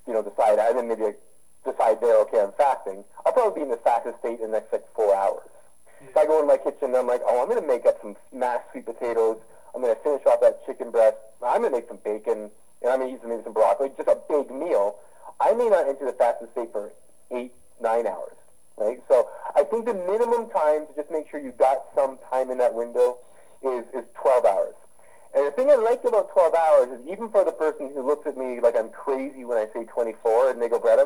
you 0.07 0.13
know 0.13 0.21
decide, 0.21 0.59
and 0.59 0.77
then 0.77 0.87
maybe 0.87 1.03
I 1.03 1.13
decide 1.63 2.01
there, 2.01 2.17
okay, 2.21 2.41
I'm 2.41 2.51
fasting. 2.53 3.03
I'll 3.25 3.33
probably 3.33 3.61
be 3.61 3.63
in 3.63 3.69
the 3.69 3.77
fasted 3.77 4.15
state 4.19 4.39
in 4.39 4.51
the 4.51 4.59
next 4.59 4.73
like 4.73 4.85
four 4.95 5.15
hours. 5.15 5.47
If 6.01 6.17
I 6.17 6.25
go 6.25 6.41
in 6.41 6.47
my 6.47 6.57
kitchen 6.57 6.89
and 6.89 6.95
I'm 6.95 7.07
like, 7.07 7.21
oh, 7.25 7.43
I'm 7.43 7.55
to 7.55 7.65
make 7.65 7.85
up 7.85 8.01
some 8.01 8.15
mashed 8.33 8.65
sweet 8.71 8.85
potatoes. 8.85 9.37
I'm 9.75 9.81
to 9.83 9.95
finish 10.03 10.25
off 10.25 10.41
that 10.41 10.65
chicken 10.65 10.89
breast. 10.89 11.17
I'm 11.45 11.61
to 11.61 11.69
make 11.69 11.87
some 11.87 11.99
bacon, 12.03 12.49
and 12.81 12.91
I'm 12.91 12.99
to 12.99 13.07
eat 13.07 13.21
some, 13.21 13.29
maybe 13.29 13.43
some 13.43 13.53
broccoli. 13.53 13.91
Just 13.95 14.09
a 14.09 14.17
big 14.27 14.49
meal. 14.49 14.95
I 15.39 15.53
may 15.53 15.69
not 15.69 15.87
enter 15.87 16.05
the 16.05 16.13
fasted 16.13 16.49
state 16.51 16.71
for 16.71 16.91
eight, 17.31 17.53
nine 17.79 18.07
hours. 18.07 18.33
Right. 18.77 18.99
So 19.07 19.29
I 19.55 19.63
think 19.63 19.85
the 19.85 19.93
minimum 19.93 20.49
time 20.49 20.87
to 20.87 20.93
just 20.95 21.11
make 21.11 21.29
sure 21.29 21.39
you've 21.39 21.57
got 21.57 21.85
some 21.93 22.17
time 22.31 22.49
in 22.49 22.57
that 22.57 22.73
window 22.73 23.19
is 23.63 23.85
is 23.93 24.05
12 24.15 24.45
hours. 24.45 24.75
And 25.33 25.47
the 25.47 25.51
thing 25.51 25.69
I 25.69 25.75
like 25.75 26.03
about 26.03 26.31
12 26.33 26.53
hours 26.53 26.99
is 26.99 27.07
even 27.07 27.29
for 27.29 27.45
the 27.45 27.53
person 27.53 27.91
who 27.93 28.05
looks 28.05 28.27
at 28.27 28.37
me 28.37 28.59
like 28.59 28.75
I'm 28.75 28.89
crazy 28.89 29.45
when 29.45 29.57
I 29.57 29.67
say 29.73 29.85
24 29.85 30.51
and 30.51 30.61
they 30.61 30.67
go, 30.67 30.77
Brett, 30.77 30.99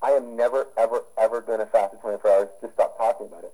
I 0.00 0.10
am 0.10 0.36
never, 0.36 0.68
ever, 0.76 1.02
ever 1.18 1.40
going 1.40 1.58
to 1.58 1.66
fast 1.66 1.94
for 1.94 2.00
24 2.18 2.30
hours. 2.30 2.48
Just 2.60 2.74
stop 2.74 2.96
talking 2.96 3.26
about 3.26 3.44
it. 3.44 3.52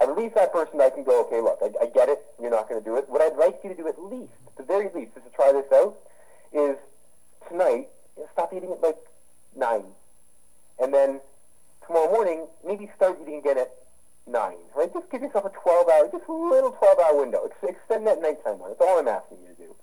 At 0.00 0.16
least 0.18 0.34
that 0.34 0.52
person 0.52 0.80
I 0.80 0.90
can 0.90 1.04
go, 1.04 1.24
okay, 1.24 1.40
look, 1.40 1.60
I, 1.62 1.84
I 1.84 1.86
get 1.86 2.08
it. 2.08 2.20
You're 2.40 2.50
not 2.50 2.68
going 2.68 2.82
to 2.82 2.84
do 2.84 2.96
it. 2.96 3.08
What 3.08 3.22
I'd 3.22 3.38
like 3.38 3.60
you 3.64 3.70
to 3.70 3.76
do 3.76 3.88
at 3.88 4.02
least, 4.02 4.32
at 4.46 4.56
the 4.56 4.64
very 4.64 4.90
least, 4.94 5.12
is 5.16 5.22
to 5.22 5.30
try 5.34 5.52
this 5.52 5.70
out, 5.72 5.96
is 6.52 6.76
tonight, 7.48 7.88
stop 8.32 8.52
eating 8.52 8.72
at 8.72 8.82
like 8.82 8.98
9. 9.56 9.84
And 10.80 10.92
then 10.92 11.20
tomorrow 11.86 12.10
morning, 12.10 12.46
maybe 12.66 12.90
start 12.96 13.18
eating 13.22 13.38
again 13.38 13.58
at 13.58 13.72
9, 14.26 14.54
right? 14.74 14.92
Just 14.92 15.10
give 15.10 15.22
yourself 15.22 15.44
a 15.44 15.50
12 15.50 15.88
hour, 15.88 16.08
just 16.10 16.28
a 16.28 16.32
little 16.32 16.72
12 16.72 16.98
hour 16.98 17.20
window. 17.20 17.48
Extend 17.62 18.06
that 18.06 18.20
nighttime 18.20 18.58
one. 18.58 18.70
That's 18.70 18.80
all 18.80 18.98
I'm 18.98 19.08
asking 19.08 19.38
you 19.42 19.54
to 19.54 19.54
do. 19.54 19.74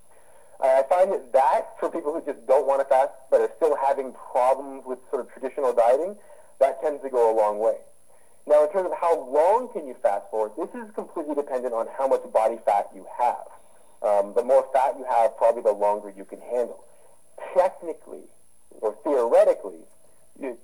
Uh, 0.59 0.81
I 0.81 0.83
find 0.89 1.11
that 1.11 1.33
that, 1.33 1.79
for 1.79 1.89
people 1.89 2.13
who 2.13 2.21
just 2.21 2.45
don't 2.47 2.67
want 2.67 2.81
to 2.81 2.85
fast 2.85 3.11
but 3.29 3.41
are 3.41 3.51
still 3.57 3.75
having 3.75 4.13
problems 4.13 4.83
with 4.85 4.99
sort 5.09 5.21
of 5.25 5.31
traditional 5.33 5.73
dieting, 5.73 6.15
that 6.59 6.81
tends 6.81 7.01
to 7.03 7.09
go 7.09 7.33
a 7.33 7.35
long 7.35 7.59
way. 7.59 7.77
Now, 8.47 8.65
in 8.65 8.71
terms 8.71 8.89
of 8.91 8.97
how 8.99 9.25
long 9.29 9.69
can 9.73 9.87
you 9.87 9.95
fast 10.01 10.25
for, 10.31 10.51
this 10.57 10.69
is 10.73 10.89
completely 10.93 11.35
dependent 11.35 11.73
on 11.73 11.87
how 11.97 12.07
much 12.07 12.21
body 12.33 12.57
fat 12.65 12.89
you 12.95 13.05
have. 13.19 13.45
Um, 14.01 14.33
the 14.35 14.43
more 14.43 14.65
fat 14.73 14.95
you 14.97 15.05
have, 15.05 15.37
probably 15.37 15.61
the 15.61 15.71
longer 15.73 16.11
you 16.15 16.25
can 16.25 16.41
handle. 16.41 16.83
Technically, 17.53 18.25
or 18.81 18.95
theoretically, 19.03 19.85
you, 20.39 20.57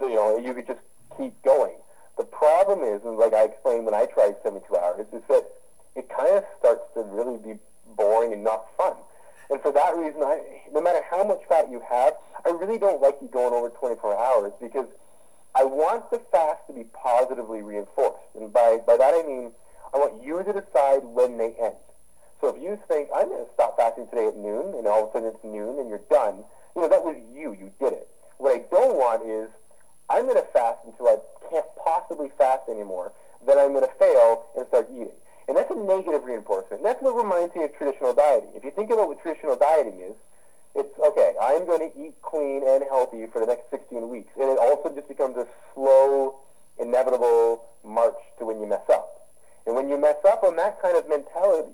you 0.00 0.14
know, 0.14 0.38
you 0.38 0.54
could 0.54 0.66
just 0.66 0.80
keep 1.16 1.34
going. 1.42 1.74
The 2.16 2.24
problem 2.24 2.82
is, 2.82 3.02
and 3.04 3.16
like 3.18 3.34
I 3.34 3.44
explained 3.44 3.84
when 3.84 3.94
I 3.94 4.06
tried 4.06 4.36
72 4.42 4.74
hours, 4.76 5.06
is 5.12 5.22
that 5.28 5.46
it 5.94 6.08
kind 6.08 6.36
of 6.36 6.44
starts 6.58 6.82
to 6.94 7.02
really 7.02 7.38
be 7.38 7.58
boring 7.96 8.32
and 8.32 8.42
not 8.42 8.66
fun. 8.76 8.94
And 9.50 9.60
for 9.60 9.72
that 9.72 9.96
reason, 9.96 10.22
I, 10.22 10.40
no 10.72 10.80
matter 10.80 11.00
how 11.08 11.24
much 11.24 11.40
fat 11.48 11.70
you 11.70 11.82
have, 11.88 12.14
I 12.44 12.50
really 12.50 12.78
don't 12.78 13.00
like 13.00 13.16
you 13.20 13.28
going 13.28 13.54
over 13.54 13.68
24 13.68 14.18
hours 14.18 14.52
because 14.60 14.86
I 15.54 15.64
want 15.64 16.10
the 16.10 16.20
fast 16.32 16.66
to 16.66 16.72
be 16.72 16.84
positively 16.84 17.62
reinforced. 17.62 18.24
And 18.34 18.52
by, 18.52 18.78
by 18.86 18.96
that 18.96 19.14
I 19.14 19.26
mean, 19.26 19.52
I 19.94 19.98
want 19.98 20.22
you 20.24 20.42
to 20.42 20.52
decide 20.52 21.04
when 21.04 21.38
they 21.38 21.54
end. 21.60 21.76
So 22.40 22.54
if 22.54 22.62
you 22.62 22.78
think, 22.88 23.08
I'm 23.14 23.28
going 23.28 23.44
to 23.44 23.50
stop 23.54 23.76
fasting 23.76 24.08
today 24.08 24.26
at 24.26 24.36
noon, 24.36 24.74
and 24.76 24.86
all 24.86 25.04
of 25.04 25.10
a 25.10 25.12
sudden 25.12 25.28
it's 25.28 25.44
noon 25.44 25.78
and 25.78 25.88
you're 25.88 26.04
done, 26.10 26.44
you 26.74 26.82
know, 26.82 26.88
that 26.88 27.02
was 27.02 27.16
you. 27.34 27.52
You 27.52 27.72
did 27.80 27.94
it. 27.94 28.08
What 28.36 28.54
I 28.54 28.64
don't 28.70 28.96
want 28.96 29.24
is, 29.24 29.48
I'm 30.08 30.24
going 30.24 30.36
to 30.36 30.48
fast 30.52 30.78
until 30.86 31.08
I 31.08 31.16
can't 31.50 31.66
possibly 31.82 32.30
fast 32.38 32.68
anymore. 32.68 33.12
Then 33.46 33.58
I'm 33.58 33.72
going 33.72 33.86
to 33.86 33.94
fail 33.98 34.46
and 34.56 34.66
start 34.68 34.88
eating. 34.92 35.16
And 35.48 35.56
that's 35.56 35.70
a 35.70 35.76
negative 35.76 36.24
reinforcement. 36.24 36.82
That's 36.82 37.00
what 37.02 37.14
reminds 37.14 37.54
me 37.54 37.64
of 37.64 37.76
traditional 37.76 38.14
dieting. 38.14 38.50
If 38.54 38.64
you 38.64 38.70
think 38.70 38.90
about 38.90 39.08
what 39.08 39.22
traditional 39.22 39.56
dieting 39.56 40.00
is, 40.00 40.14
it's 40.74 40.92
okay, 40.98 41.32
I'm 41.40 41.64
going 41.64 41.90
to 41.90 41.98
eat 41.98 42.14
clean 42.20 42.62
and 42.66 42.84
healthy 42.90 43.24
for 43.32 43.40
the 43.40 43.46
next 43.46 43.70
16 43.70 44.08
weeks. 44.08 44.28
And 44.38 44.50
it 44.50 44.58
also 44.58 44.92
just 44.94 45.08
becomes 45.08 45.36
a 45.36 45.46
slow, 45.72 46.36
inevitable 46.78 47.64
march 47.82 48.18
to 48.38 48.44
when 48.44 48.60
you 48.60 48.66
mess 48.66 48.84
up. 48.90 49.28
And 49.66 49.74
when 49.74 49.88
you 49.88 49.96
mess 49.96 50.16
up 50.26 50.44
on 50.44 50.56
that 50.56 50.82
kind 50.82 50.96
of 50.96 51.08
mentality, 51.08 51.72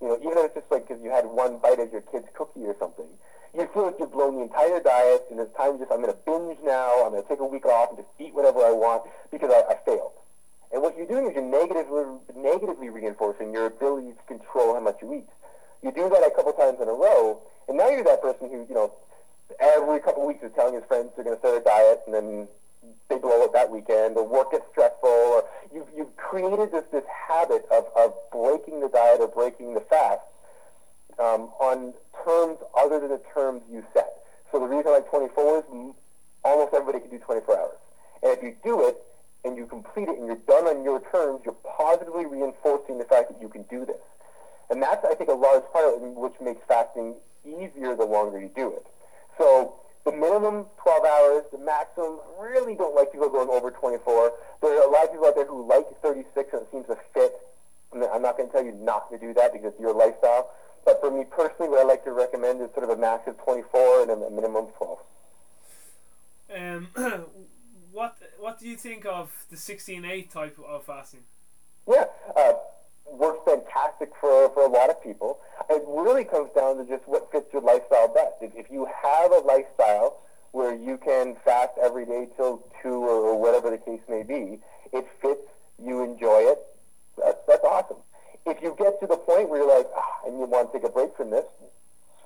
you 0.00 0.08
know, 0.08 0.18
even 0.20 0.38
if 0.38 0.44
it's 0.46 0.54
just 0.54 0.70
like 0.70 0.86
because 0.86 1.02
you 1.02 1.10
had 1.10 1.26
one 1.26 1.58
bite 1.58 1.80
of 1.80 1.90
your 1.90 2.02
kid's 2.02 2.28
cookie 2.34 2.64
or 2.64 2.76
something, 2.78 3.08
you 3.56 3.68
feel 3.72 3.84
like 3.86 3.96
you've 3.98 4.12
blown 4.12 4.36
the 4.36 4.42
entire 4.42 4.80
diet, 4.80 5.24
and 5.30 5.40
it's 5.40 5.54
time 5.56 5.72
to 5.74 5.78
just, 5.78 5.92
I'm 5.92 6.02
going 6.02 6.12
to 6.12 6.18
binge 6.26 6.58
now, 6.64 7.04
I'm 7.04 7.12
going 7.12 7.22
to 7.22 7.28
take 7.28 7.40
a 7.40 7.46
week 7.46 7.66
off 7.66 7.90
and 7.90 7.98
just 7.98 8.08
eat 8.18 8.34
whatever 8.34 8.60
I 8.60 8.72
want 8.72 9.04
because 9.30 9.50
I, 9.50 9.72
I 9.72 9.76
failed. 9.84 10.12
And 10.72 10.82
what 10.82 10.96
you're 10.96 11.06
doing 11.06 11.26
is 11.26 11.34
you're 11.34 11.44
negatively, 11.44 12.04
negatively 12.34 12.90
reinforcing 12.90 13.52
your 13.52 13.66
ability 13.66 14.12
to 14.12 14.24
control 14.26 14.74
how 14.74 14.80
much 14.80 14.98
you 15.00 15.14
eat. 15.14 15.28
You 15.82 15.92
do 15.92 16.08
that 16.08 16.26
a 16.26 16.30
couple 16.34 16.52
times 16.52 16.78
in 16.80 16.88
a 16.88 16.92
row, 16.92 17.40
and 17.68 17.76
now 17.76 17.88
you're 17.88 18.04
that 18.04 18.20
person 18.20 18.50
who, 18.50 18.66
you 18.68 18.74
know, 18.74 18.92
every 19.60 20.00
couple 20.00 20.26
weeks 20.26 20.42
is 20.42 20.50
telling 20.54 20.74
his 20.74 20.84
friends 20.84 21.10
they're 21.14 21.24
going 21.24 21.36
to 21.36 21.40
start 21.40 21.60
a 21.60 21.64
diet, 21.64 22.02
and 22.06 22.14
then 22.14 22.48
they 23.08 23.18
blow 23.18 23.42
it 23.42 23.52
that 23.52 23.70
weekend, 23.70 24.16
or 24.16 24.26
work 24.26 24.50
gets 24.50 24.64
stressful, 24.72 25.08
or 25.08 25.44
you've, 25.72 25.86
you've 25.96 26.16
created 26.16 26.72
this, 26.72 26.84
this 26.92 27.04
habit 27.28 27.64
of, 27.70 27.86
of 27.96 28.12
breaking 28.32 28.80
the 28.80 28.88
diet 28.88 29.20
or 29.20 29.28
breaking 29.28 29.74
the 29.74 29.80
fast 29.80 30.20
um, 31.18 31.50
on 31.60 31.94
terms 32.24 32.58
other 32.76 33.00
than 33.00 33.10
the 33.10 33.22
terms 33.34 33.62
you 33.70 33.84
set. 33.94 34.24
So 34.52 34.60
the 34.60 34.66
reason 34.66 34.88
I 34.88 35.02
like 35.02 35.10
24 35.10 35.58
is 35.58 35.64
almost 36.44 36.74
everybody 36.74 37.00
can 37.00 37.10
do 37.10 37.18
24 37.18 37.58
hours. 37.58 37.78
And 38.22 38.36
if 38.36 38.42
you 38.42 38.56
do 38.64 38.86
it, 38.88 38.96
and 39.46 39.56
you 39.56 39.64
complete 39.66 40.08
it 40.08 40.18
and 40.18 40.26
you're 40.26 40.42
done 40.48 40.66
on 40.66 40.82
your 40.82 41.00
terms, 41.12 41.40
you're 41.44 41.56
positively 41.78 42.26
reinforcing 42.26 42.98
the 42.98 43.04
fact 43.04 43.30
that 43.30 43.40
you 43.40 43.48
can 43.48 43.62
do 43.70 43.86
this. 43.86 44.02
And 44.68 44.82
that's, 44.82 45.04
I 45.04 45.14
think, 45.14 45.30
a 45.30 45.34
large 45.34 45.62
part 45.72 45.94
of 45.94 46.02
it, 46.02 46.08
which 46.18 46.34
makes 46.42 46.60
fasting 46.66 47.14
easier 47.46 47.94
the 47.94 48.04
longer 48.04 48.40
you 48.40 48.50
do 48.54 48.74
it. 48.74 48.84
So 49.38 49.74
the 50.04 50.10
minimum 50.10 50.66
12 50.82 51.04
hours, 51.04 51.44
the 51.52 51.58
maximum, 51.58 52.18
really 52.40 52.74
don't 52.74 52.94
like 52.94 53.12
people 53.12 53.30
going 53.30 53.48
over 53.48 53.70
24. 53.70 54.32
There 54.60 54.82
are 54.82 54.88
a 54.88 54.90
lot 54.90 55.04
of 55.04 55.12
people 55.12 55.26
out 55.26 55.36
there 55.36 55.46
who 55.46 55.66
like 55.68 55.86
36 56.02 56.26
and 56.52 56.62
it 56.62 56.68
seems 56.72 56.86
to 56.88 56.98
fit. 57.14 57.32
I'm 57.94 58.22
not 58.22 58.36
going 58.36 58.48
to 58.48 58.52
tell 58.52 58.64
you 58.64 58.72
not 58.72 59.10
to 59.12 59.18
do 59.18 59.32
that 59.34 59.52
because 59.52 59.72
it's 59.72 59.80
your 59.80 59.94
lifestyle. 59.94 60.50
But 60.86 61.00
for 61.00 61.10
me 61.10 61.24
personally, 61.28 61.68
what 61.68 61.80
I 61.80 61.84
like 61.84 62.04
to 62.04 62.12
recommend 62.12 62.62
is 62.62 62.70
sort 62.72 62.84
of 62.84 62.90
a 62.90 62.96
max 62.96 63.26
of 63.26 63.36
24 63.42 64.02
and 64.02 64.10
a 64.12 64.30
minimum 64.30 64.68
of 64.68 64.74
12. 64.76 64.98
Um, 66.56 66.88
what 67.92 68.16
what 68.38 68.60
do 68.60 68.68
you 68.68 68.76
think 68.76 69.04
of 69.04 69.30
the 69.50 69.56
16-8 69.56 70.30
type 70.30 70.56
of 70.64 70.86
fasting? 70.86 71.24
Yeah, 71.88 72.04
uh, 72.36 72.52
works 73.10 73.40
fantastic 73.44 74.10
for, 74.20 74.48
for 74.50 74.62
a 74.62 74.68
lot 74.68 74.90
of 74.90 75.02
people. 75.02 75.40
It 75.68 75.82
really 75.86 76.24
comes 76.24 76.50
down 76.54 76.76
to 76.78 76.84
just 76.84 77.06
what 77.06 77.30
fits 77.32 77.52
your 77.52 77.62
lifestyle 77.62 78.08
best. 78.08 78.34
If, 78.40 78.52
if 78.54 78.70
you 78.70 78.86
have 79.02 79.32
a 79.32 79.38
lifestyle 79.38 80.22
where 80.52 80.74
you 80.74 80.98
can 80.98 81.36
fast 81.44 81.72
every 81.82 82.06
day 82.06 82.28
till 82.36 82.62
2 82.82 82.88
or, 82.88 83.30
or 83.30 83.40
whatever 83.40 83.70
the 83.70 83.78
case 83.78 84.00
may 84.08 84.22
be, 84.22 84.60
it 84.92 85.06
fits, 85.20 85.42
you 85.82 86.02
enjoy 86.02 86.40
it, 86.42 86.58
that's, 87.18 87.38
that's 87.46 87.64
awesome. 87.64 87.98
If 88.46 88.62
you 88.62 88.74
get 88.78 89.00
to 89.00 89.06
the 89.06 89.16
point 89.16 89.48
where 89.48 89.60
you're 89.60 89.76
like, 89.76 89.88
ah, 89.96 90.26
and 90.26 90.38
you 90.38 90.46
want 90.46 90.72
to 90.72 90.78
take 90.78 90.88
a 90.88 90.92
break 90.92 91.16
from 91.16 91.30
this, 91.30 91.44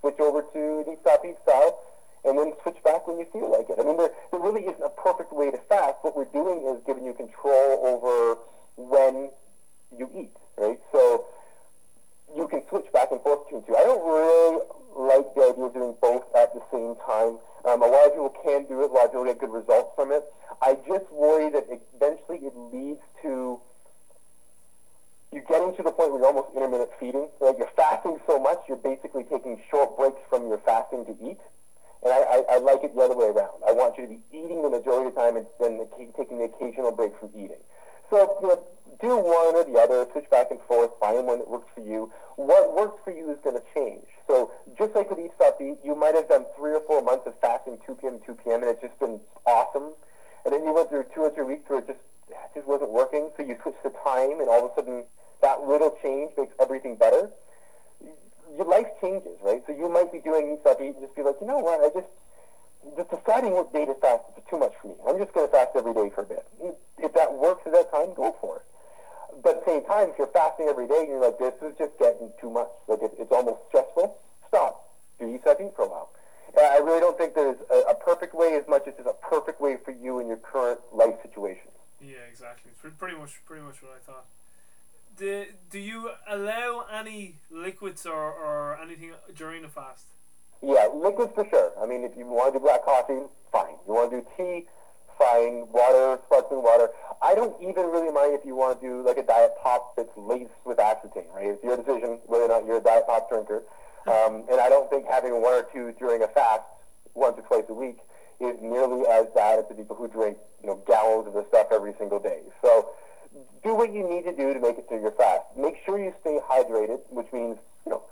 switch 0.01 0.21
over 0.21 0.43
to 0.43 0.85
the 0.85 0.97
Stop 1.01 1.25
Eat 1.25 1.37
style 1.43 1.81
and 2.25 2.37
then 2.39 2.53
switch 2.63 2.77
back 2.85 3.09
when 3.09 3.19
you 3.19 3.27
feel 3.33 3.51
like 3.51 3.71
it. 3.71 3.81
I 3.81 3.85
mean, 3.85 3.97
there, 3.97 4.11
there 4.31 4.41
really 4.41 4.63
isn't 4.63 4.83
a 4.83 4.91
perfect 4.91 5.33
way 5.33 5.51
to 5.51 5.59
fast. 5.69 5.97
What 6.03 6.17
we're 6.17 6.29
doing 6.29 6.67
is 6.69 6.83
giving 6.87 7.05
you 7.07 7.15
control 7.15 7.81
over 7.81 8.39
when 8.77 9.31
you 9.97 10.11
eat, 10.15 10.37
right? 10.59 10.79
So 10.93 11.25
you 12.37 12.47
can 12.49 12.63
switch 12.69 12.87
back 12.93 13.09
and 13.11 13.21
forth 13.23 13.47
between 13.47 13.65
two. 13.65 13.77
I 13.77 13.85
don't 13.85 14.05
really 14.05 14.61
like 14.97 15.35
the 15.35 15.43
idea 15.49 15.65
of 15.65 15.75
doing 15.75 15.95
both 16.01 16.25
at 16.37 16.53
the 16.53 16.61
same 16.71 16.97
time. 17.07 17.39
Um, 17.65 17.83
a 17.83 17.87
lot 17.87 18.07
of 18.07 18.13
people 18.13 18.35
can 18.45 18.67
do 18.67 18.85
it. 18.85 18.91
A 18.91 18.93
lot 18.93 19.07
of 19.07 19.11
people 19.13 19.25
get 19.25 19.41
good 19.41 19.53
results 19.53 19.93
from 19.97 20.13
it. 20.13 20.25
I 20.61 20.77
just 20.87 21.11
worry 21.11 21.51
that 21.51 21.67
eventually 21.71 22.45
it 22.45 22.53
leads 22.57 23.01
to 23.23 23.61
you 25.33 25.43
getting 25.49 25.75
to 25.77 25.83
the 25.83 25.93
point 25.93 26.11
where 26.11 26.21
you're 26.21 26.27
almost 26.27 26.49
intermittent 26.55 26.91
feeding. 26.99 27.29
Like 27.41 27.57
you're 27.59 27.71
fasting 27.77 28.19
so 28.27 28.39
much, 28.39 28.61
you're 28.69 28.83
basically 28.83 29.25
taking 29.25 29.61
short 29.71 29.97
breaks 29.97 30.21
from 30.29 30.49
your 30.49 30.59
fasting 30.59 31.07
to 31.07 31.15
eat. 31.23 31.39
And 32.03 32.13
I, 32.13 32.19
I, 32.19 32.39
I 32.53 32.59
like 32.59 32.83
it 32.83 32.95
the 32.95 33.03
other 33.03 33.17
way 33.17 33.27
around. 33.27 33.61
I 33.67 33.73
want 33.73 33.99
you 33.99 34.05
to 34.05 34.11
be 34.11 34.21
eating 34.33 34.63
the 34.63 34.71
majority 34.71 35.09
of 35.09 35.15
the 35.15 35.21
time 35.21 35.37
and 35.37 35.47
then 35.61 35.87
taking 36.17 36.39
the 36.39 36.45
occasional 36.45 36.93
break 36.93 37.13
from 37.21 37.31
eating. 37.37 37.61
So, 38.09 38.39
you 38.43 38.49
know, 38.49 38.65
do 39.01 39.17
one 39.17 39.55
or 39.55 39.65
the 39.65 39.79
other, 39.79 40.07
switch 40.13 40.29
back 40.31 40.51
and 40.51 40.61
forth, 40.67 40.91
find 40.99 41.27
one 41.27 41.39
that 41.39 41.49
works 41.49 41.69
for 41.75 41.81
you. 41.81 42.11
What 42.37 42.75
works 42.75 42.99
for 43.05 43.13
you 43.13 43.31
is 43.31 43.39
going 43.45 43.57
to 43.57 43.63
change. 43.75 44.07
So 44.27 44.51
just 44.77 44.95
like 44.95 45.11
with 45.11 45.21
Eat 45.21 45.33
Stop 45.37 45.61
Eat, 45.61 45.79
you 45.85 45.95
might 45.95 46.15
have 46.15 46.29
done 46.29 46.45
three 46.57 46.73
or 46.73 46.81
four 46.87 47.03
months 47.03 47.27
of 47.27 47.39
fasting 47.41 47.79
2 47.87 47.95
p.m. 47.97 48.19
2 48.27 48.35
p.m. 48.43 48.63
and 48.63 48.71
it's 48.71 48.81
just 48.81 48.99
been 48.99 49.21
awesome. 49.47 49.93
And 50.45 50.55
then 50.55 50.65
you 50.65 50.73
went 50.73 50.89
through 50.89 51.05
two 51.15 51.21
or 51.21 51.31
three 51.31 51.45
weeks 51.45 51.69
where 51.69 51.79
it 51.81 51.87
just, 51.87 52.01
just 52.55 52.67
wasn't 52.67 52.91
working. 52.91 53.31
So 53.37 53.43
you 53.43 53.57
switched 53.63 53.83
the 53.83 53.91
time 54.05 54.41
and 54.41 54.49
all 54.49 54.67
of 54.67 54.73
a 54.73 54.75
sudden 54.75 55.05
that 55.43 55.63
little 55.67 55.97
change 56.03 56.33
makes 56.37 56.55
everything 56.61 56.97
better 56.97 57.31
your 58.57 58.67
life 58.67 58.89
changes, 59.01 59.39
right? 59.43 59.63
So 59.67 59.73
you 59.73 59.89
might 59.89 60.13
be 60.13 60.21
doing 60.21 60.59
Stop 60.61 60.81
and 60.81 60.95
just 61.01 61.15
be 61.15 61.23
like, 61.23 61.37
you 61.41 61.47
know 61.47 61.59
what, 61.59 61.81
I 61.81 61.89
just, 61.95 62.11
just 62.97 63.11
deciding 63.11 63.53
what 63.53 63.73
day 63.73 63.85
to 63.85 63.95
fast 63.95 64.25
is 64.37 64.43
too 64.49 64.59
much 64.59 64.73
for 64.81 64.89
me. 64.89 64.95
I'm 65.07 65.19
just 65.19 65.33
going 65.33 65.47
to 65.47 65.53
fast 65.53 65.71
every 65.77 65.95
day 65.95 66.11
for 66.15 66.23
a 66.23 66.27
bit. 66.27 66.45
If 66.99 67.13
that 67.15 67.33
works 67.33 67.63
at 67.67 67.73
that 67.73 67.91
time, 67.91 68.15
go 68.15 68.35
for 68.41 68.57
it. 68.57 68.67
But 69.43 69.59
at 69.59 69.65
the 69.65 69.73
same 69.73 69.85
time, 69.85 70.11
if 70.11 70.19
you're 70.19 70.33
fasting 70.35 70.67
every 70.69 70.89
day 70.89 71.07
and 71.07 71.09
you're 71.09 71.23
like, 71.23 71.39
this 71.39 71.55
is 71.63 71.77
just 71.79 71.97
getting 71.99 72.33
too 72.41 72.51
much, 72.51 72.69
like 72.89 73.01
it, 73.03 73.13
it's 73.19 73.33
almost 73.33 73.61
stressful, 73.69 74.19
stop. 74.49 74.87
Do 75.19 75.39
Stop 75.41 75.59
for 75.77 75.85
a 75.85 75.89
while. 75.89 76.11
I 76.59 76.79
really 76.83 77.01
don't 77.01 77.17
think 77.17 77.35
there's 77.35 77.61
a, 77.71 77.93
a 77.93 77.95
perfect 77.95 78.35
way 78.35 78.57
as 78.57 78.67
much 78.67 78.89
as 78.89 78.95
there's 78.97 79.07
a 79.07 79.17
perfect 79.25 79.61
way 79.61 79.77
for 79.85 79.93
you 79.93 80.19
in 80.19 80.27
your 80.27 80.39
current 80.39 80.81
life 80.93 81.15
situation. 81.23 81.71
Yeah, 82.01 82.27
exactly. 82.29 82.73
It's 82.73 82.97
pretty 82.97 83.15
much 83.31 83.45
pretty 83.47 83.63
much 83.63 83.83
what 83.83 83.93
I 83.95 84.01
thought 84.05 84.27
do, 85.21 85.45
do 85.71 85.79
you 85.79 86.11
allow 86.29 86.87
any 86.93 87.37
liquids 87.51 88.07
or, 88.07 88.33
or 88.33 88.79
anything 88.83 89.13
during 89.37 89.63
the 89.63 89.69
fast? 89.69 90.05
Yeah, 90.63 90.89
liquids 90.95 91.33
for 91.35 91.47
sure. 91.49 91.73
I 91.81 91.87
mean, 91.87 92.05
if 92.05 92.17
you 92.17 92.27
want 92.27 92.55
to 92.55 92.59
do 92.59 92.65
black 92.65 92.85
coffee, 92.85 93.29
fine. 93.53 93.77
You 93.87 93.95
want 93.95 94.11
to 94.11 94.21
do 94.21 94.27
tea, 94.37 94.67
fine. 95.19 95.69
Water, 95.73 96.19
sparkling 96.27 96.63
water. 96.63 96.89
I 97.23 97.35
don't 97.35 97.55
even 97.61 97.85
really 97.93 98.11
mind 98.11 98.33
if 98.33 98.45
you 98.45 98.57
want 98.57 98.81
to 98.81 98.87
do 98.87 99.03
like 99.05 99.19
a 99.19 99.23
diet 99.23 99.53
pop 99.63 99.97
that's 99.97 100.13
laced 100.17 100.57
with 100.65 100.79
aspartame, 100.79 101.29
right? 101.35 101.53
It's 101.53 101.63
your 101.63 101.77
decision 101.77 102.21
whether 102.27 102.45
or 102.45 102.49
not 102.49 102.67
you're 102.67 102.79
a 102.79 102.83
diet 102.83 103.05
pop 103.07 103.29
drinker. 103.29 103.63
Um, 104.07 104.45
and 104.51 104.61
I 104.61 104.69
don't 104.71 104.89
think 104.89 105.05
having 105.05 105.33
one 105.43 105.53
or 105.53 105.67
two 105.73 105.93
during 105.99 106.23
a 106.23 106.29
fast 106.29 106.65
once 107.13 107.37
or 107.39 107.43
twice 107.43 107.69
a 107.69 107.75
week 107.75 107.99
is 108.41 108.57
nearly 108.63 109.05
as 109.07 109.27
bad 109.35 109.59
as 109.59 109.67
the 109.69 109.75
people 109.75 109.97
who 109.97 110.09
drink, 110.09 110.39
you 110.63 110.69
know, 110.69 110.81
gallons 110.87 111.29
of 111.29 111.35
this 111.35 111.45
stuff 111.49 111.69
every 111.71 111.93
single 111.99 112.19
day. 112.19 112.41
So 112.63 112.89
do 113.63 113.75
what 113.75 113.93
you 113.93 114.09
need 114.09 114.25
to 114.25 114.33
do 114.33 114.53
to 114.55 114.61
make 114.61 114.79
it 114.79 114.89
through 114.89 115.03
your 115.03 115.13
fast. 115.13 115.45
Make 115.57 115.77
sure 115.85 115.99
you 115.99 116.13
stay 116.21 116.39
hydrated, 116.49 117.01
which 117.11 117.33
means, 117.33 117.59
you 117.87 117.93
know, 117.93 118.03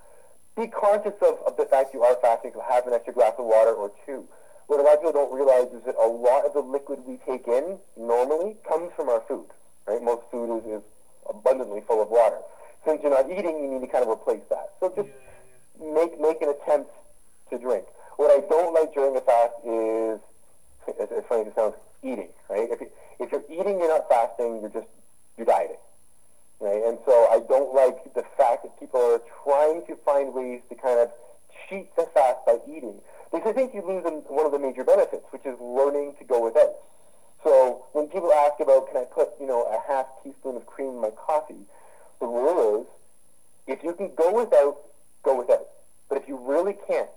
be 0.56 0.66
conscious 0.66 1.14
of, 1.22 1.38
of 1.46 1.56
the 1.56 1.66
fact 1.66 1.94
you 1.94 2.02
are 2.02 2.16
fasting, 2.20 2.52
so 2.54 2.62
have 2.68 2.86
an 2.86 2.92
extra 2.92 3.12
glass 3.12 3.34
of 3.38 3.46
water 3.46 3.72
or 3.72 3.90
two. 4.06 4.24
What 4.66 4.80
a 4.80 4.82
lot 4.82 4.94
of 4.94 5.00
people 5.00 5.12
don't 5.12 5.32
realize 5.32 5.72
is 5.72 5.82
that 5.86 5.94
a 5.96 6.06
lot 6.06 6.44
of 6.44 6.52
the 6.52 6.60
liquid 6.60 7.00
we 7.06 7.18
take 7.24 7.48
in 7.48 7.78
normally 7.96 8.56
comes 8.68 8.92
from 8.94 9.08
our 9.08 9.22
food. 9.26 9.46
Right? 9.86 10.02
Most 10.02 10.22
food 10.30 10.58
is, 10.58 10.80
is 10.80 10.82
abundantly 11.28 11.80
full 11.86 12.02
of 12.02 12.10
water. 12.10 12.38
Since 12.84 13.02
you're 13.02 13.10
not 13.10 13.30
eating, 13.30 13.62
you 13.62 13.68
need 13.68 13.80
to 13.80 13.86
kind 13.86 14.04
of 14.04 14.10
replace 14.10 14.42
that. 14.50 14.74
So 14.80 14.92
just 14.94 15.08
make 15.80 16.20
make 16.20 16.42
an 16.42 16.50
attempt 16.50 16.90
to 17.50 17.58
drink. 17.58 17.84
What 18.16 18.30
I 18.30 18.46
don't 18.46 18.74
like 18.74 18.92
during 18.92 19.16
a 19.16 19.20
fast 19.20 19.54
is, 19.64 20.20
as, 21.00 21.08
as 21.16 21.24
funny 21.28 21.42
as 21.42 21.46
it 21.48 21.54
sounds, 21.54 21.74
eating. 22.02 22.28
Right? 22.50 22.68
If 22.70 22.80
you, 22.80 22.90
if 23.20 23.32
you're 23.32 23.44
eating, 23.48 23.78
you're 23.78 23.88
not 23.88 24.08
fasting. 24.08 24.60
You're 24.60 24.70
just 24.70 24.88
dieting. 25.44 25.76
Right? 26.60 26.82
And 26.84 26.98
so 27.06 27.12
I 27.30 27.40
don't 27.48 27.74
like 27.74 28.02
the 28.14 28.24
fact 28.36 28.64
that 28.64 28.78
people 28.80 29.00
are 29.00 29.20
trying 29.44 29.86
to 29.86 29.96
find 30.04 30.34
ways 30.34 30.60
to 30.68 30.74
kind 30.74 30.98
of 30.98 31.10
cheat 31.68 31.94
the 31.96 32.06
fast 32.14 32.38
by 32.46 32.58
eating. 32.66 33.00
Because 33.32 33.50
I 33.50 33.52
think 33.52 33.74
you 33.74 33.82
lose 33.86 34.02
one 34.26 34.46
of 34.46 34.52
the 34.52 34.58
major 34.58 34.84
benefits, 34.84 35.24
which 35.30 35.44
is 35.44 35.54
learning 35.60 36.14
to 36.18 36.24
go 36.24 36.42
without. 36.42 36.74
So 37.44 37.86
when 37.92 38.08
people 38.08 38.32
ask 38.32 38.58
about, 38.58 38.90
can 38.90 39.02
I 39.02 39.04
put, 39.04 39.28
you 39.40 39.46
know, 39.46 39.62
a 39.62 39.78
half 39.86 40.06
teaspoon 40.24 40.56
of 40.56 40.66
cream 40.66 40.90
in 40.90 41.00
my 41.00 41.10
coffee, 41.10 41.66
the 42.20 42.26
rule 42.26 42.80
is, 42.80 42.86
if 43.68 43.84
you 43.84 43.92
can 43.92 44.10
go 44.16 44.34
without, 44.34 44.78
go 45.22 45.38
without. 45.38 45.68
But 46.08 46.18
if 46.18 46.26
you 46.26 46.36
really 46.42 46.74
can't, 46.88 47.10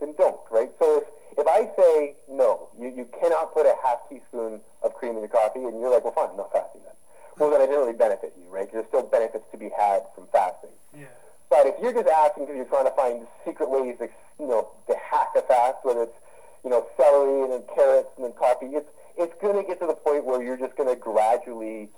then 0.00 0.14
don't, 0.16 0.40
right? 0.50 0.70
So 0.78 0.98
if, 0.98 1.04
if 1.38 1.46
I 1.46 1.70
say, 1.76 2.16
no, 2.28 2.68
you, 2.78 2.88
you 2.88 3.06
cannot 3.20 3.54
put 3.54 3.66
a 3.66 3.74
half 3.84 4.08
teaspoon 4.08 4.60
of 4.82 4.94
cream 4.94 5.12
in 5.12 5.18
your 5.20 5.28
coffee, 5.28 5.60
and 5.60 5.78
you're 5.78 5.90
like, 5.90 6.02
well, 6.02 6.14
fine, 6.14 6.30
I'm 6.30 6.36
not 6.36 6.52
fasting 6.52 6.80
then. 6.84 6.94
Well, 7.40 7.48
then 7.48 7.62
it 7.62 7.66
didn't 7.68 7.80
really 7.80 7.94
benefit 7.96 8.34
you, 8.36 8.44
right? 8.50 8.66
'Cause 8.66 8.74
There's 8.84 8.86
still 8.88 9.02
benefits 9.02 9.44
to 9.50 9.56
be 9.56 9.70
had 9.70 10.04
from 10.14 10.26
fasting. 10.28 10.70
yeah. 10.92 11.06
But 11.48 11.66
if 11.66 11.80
you're 11.80 11.92
just 11.92 12.06
asking 12.06 12.44
because 12.44 12.56
you're 12.56 12.66
trying 12.66 12.84
to 12.84 12.90
find 12.92 13.26
secret 13.44 13.70
ways 13.70 13.96
to, 13.98 14.08
you 14.38 14.46
know, 14.46 14.68
to 14.88 14.94
hack 14.94 15.30
a 15.34 15.42
fast, 15.42 15.78
whether 15.82 16.02
it's, 16.04 16.16
you 16.62 16.68
know, 16.70 16.86
celery 16.98 17.42
and 17.42 17.52
then 17.52 17.62
carrots 17.74 18.10
and 18.16 18.24
then 18.26 18.32
coffee, 18.34 18.66
it's, 18.76 18.88
it's 19.16 19.34
going 19.40 19.56
to 19.56 19.62
get 19.64 19.80
to 19.80 19.86
the 19.86 19.94
point 19.94 20.24
where 20.24 20.42
you're 20.42 20.58
just 20.58 20.76
going 20.76 20.88
to 20.88 20.94
gradually 20.94 21.88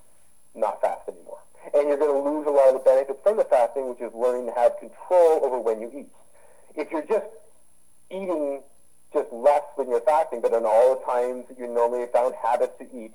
not 0.54 0.80
fast 0.80 1.06
anymore. 1.08 1.38
And 1.74 1.88
you're 1.88 1.98
going 1.98 2.12
to 2.22 2.30
lose 2.30 2.46
a 2.46 2.50
lot 2.50 2.68
of 2.68 2.74
the 2.74 2.80
benefits 2.80 3.20
from 3.22 3.36
the 3.36 3.44
fasting, 3.44 3.88
which 3.90 4.00
is 4.00 4.14
learning 4.14 4.46
to 4.46 4.52
have 4.52 4.78
control 4.78 5.44
over 5.44 5.58
when 5.58 5.80
you 5.82 5.90
eat. 5.92 6.08
If 6.76 6.90
you're 6.92 7.02
just 7.02 7.26
eating 8.10 8.62
just 9.12 9.30
less 9.32 9.62
when 9.74 9.90
you're 9.90 10.00
fasting, 10.00 10.40
but 10.40 10.54
on 10.54 10.64
all 10.64 10.94
the 10.94 11.04
times 11.04 11.46
that 11.48 11.58
you 11.58 11.66
normally 11.66 12.06
found 12.06 12.34
habits 12.36 12.78
to 12.78 12.86
eat, 12.96 13.12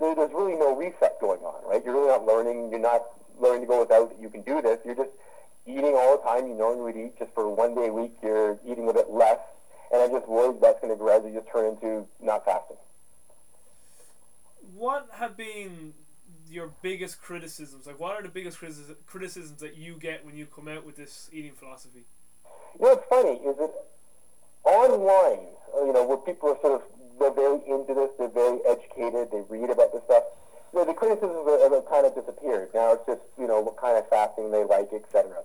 there, 0.00 0.14
there's 0.14 0.32
really 0.32 0.56
no 0.56 0.76
reset 0.76 1.20
going 1.20 1.40
on, 1.40 1.68
right? 1.68 1.82
You're 1.84 1.94
really 1.94 2.08
not 2.08 2.24
learning. 2.24 2.70
You're 2.70 2.80
not 2.80 3.04
learning 3.40 3.62
to 3.62 3.66
go 3.66 3.80
without. 3.80 4.14
You 4.20 4.30
can 4.30 4.42
do 4.42 4.62
this. 4.62 4.78
You're 4.84 4.94
just 4.94 5.10
eating 5.66 5.94
all 5.94 6.16
the 6.16 6.22
time. 6.22 6.48
You 6.48 6.54
normally 6.54 6.92
would 6.92 6.96
eat 6.96 7.18
just 7.18 7.32
for 7.34 7.48
one 7.48 7.74
day 7.74 7.88
a 7.88 7.92
week. 7.92 8.12
You're 8.22 8.58
eating 8.66 8.88
a 8.88 8.92
bit 8.92 9.10
less, 9.10 9.40
and 9.92 10.02
I 10.02 10.08
just 10.08 10.28
worry 10.28 10.56
that's 10.60 10.80
going 10.80 10.92
to 10.92 10.96
gradually 10.96 11.32
just 11.32 11.48
turn 11.52 11.66
into 11.66 12.06
not 12.20 12.44
fasting. 12.44 12.76
What 14.74 15.08
have 15.12 15.36
been 15.36 15.94
your 16.48 16.70
biggest 16.82 17.20
criticisms? 17.20 17.86
Like, 17.86 17.98
what 17.98 18.12
are 18.12 18.22
the 18.22 18.28
biggest 18.28 18.60
criticis- 18.60 18.94
criticisms 19.06 19.60
that 19.60 19.76
you 19.76 19.94
get 19.98 20.24
when 20.24 20.36
you 20.36 20.46
come 20.46 20.68
out 20.68 20.84
with 20.84 20.96
this 20.96 21.28
eating 21.32 21.52
philosophy? 21.52 22.04
You 22.78 22.84
know 22.84 22.94
what's 22.94 23.08
funny 23.08 23.32
is 23.32 23.56
that 23.56 23.72
online, 24.64 25.46
you 25.74 25.92
know, 25.92 26.06
where 26.06 26.18
people 26.18 26.50
are 26.50 26.58
sort 26.60 26.74
of 26.74 26.82
they're 27.18 27.34
very 27.34 27.60
into 27.66 27.94
this, 27.94 28.10
they're 28.18 28.28
very 28.28 28.58
educated, 28.66 29.30
they 29.30 29.42
read 29.48 29.70
about 29.70 29.92
this 29.92 30.02
stuff. 30.04 30.24
You 30.72 30.80
know, 30.80 30.84
the 30.84 30.94
criticisms 30.94 31.48
have, 31.48 31.72
have 31.72 31.88
kind 31.88 32.06
of 32.06 32.14
disappeared. 32.14 32.70
Now 32.74 32.92
it's 32.92 33.06
just 33.06 33.22
you 33.38 33.46
know 33.46 33.60
what 33.60 33.76
kind 33.76 33.96
of 33.96 34.08
fasting 34.08 34.50
they 34.50 34.64
like, 34.64 34.92
etc. 34.92 35.42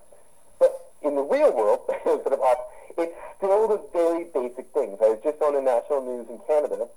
But 0.60 0.74
in 1.02 1.16
the 1.16 1.24
real 1.24 1.56
world, 1.56 1.88
sort 2.04 2.28
of 2.28 2.42
off, 2.42 2.60
it's 2.98 3.16
still 3.38 3.68
the 3.68 3.82
very 3.94 4.26
basic 4.34 4.68
things. 4.74 5.00
I 5.02 5.16
was 5.16 5.20
just 5.24 5.42
on 5.42 5.56
the 5.56 5.62
national 5.62 6.04
news 6.04 6.28
in 6.30 6.40
Canada, 6.46 6.88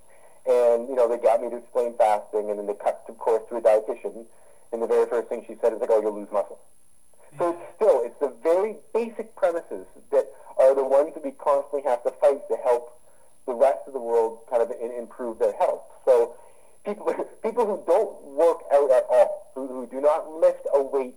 and 0.47 0.89
you 0.89 0.95
know 0.95 1.09
they 1.09 1.19
got 1.19 1.41
me 1.41 1.51
to 1.51 1.59
explain 1.59 1.95
fasting, 1.95 2.51
and 2.51 2.59
then 2.59 2.67
they 2.67 2.75
cut, 2.75 3.05
of 3.09 3.19
course, 3.19 3.43
to 3.51 3.57
a 3.57 3.63
dietitian, 3.63 4.27
and 4.73 4.83
the 4.83 4.87
very 4.87 5.07
first 5.07 5.29
thing 5.29 5.45
she 5.47 5.55
said 5.63 5.73
is 5.73 5.81
like, 5.81 5.91
"Oh, 5.91 6.03
you'll 6.03 6.19
lose 6.19 6.31
muscle." 6.33 6.59
So 7.39 7.51
it's 7.51 7.77
still, 7.77 8.03
it's 8.03 8.19
the 8.19 8.33
very 8.43 8.77
basic 8.95 9.37
premises 9.37 9.87
that 10.11 10.27
are 10.59 10.75
the 10.75 10.85
ones 10.85 11.13
that 11.15 11.25
we 11.25 11.33
constantly 11.33 11.83
have 11.83 12.03
to 12.05 12.11
fight 12.13 12.41
to 12.49 12.57
help 12.65 12.99
the 13.47 13.55
rest 13.55 13.79
of 13.87 13.93
the 13.93 14.01
world 14.01 14.39
kind 14.51 14.63
of 14.63 14.71
in, 14.71 14.91
improve 14.93 15.39
their 15.39 15.53
health. 15.53 15.83
So 16.05 16.35
people, 16.85 17.13
people 17.43 17.67
who 17.67 17.83
don't 17.87 18.23
work 18.25 18.59
out 18.73 18.91
at 18.91 19.07
all, 19.09 19.51
who, 19.55 19.67
who 19.69 19.87
do 19.87 20.01
not 20.01 20.31
lift 20.31 20.67
a 20.75 20.83
weight 20.83 21.17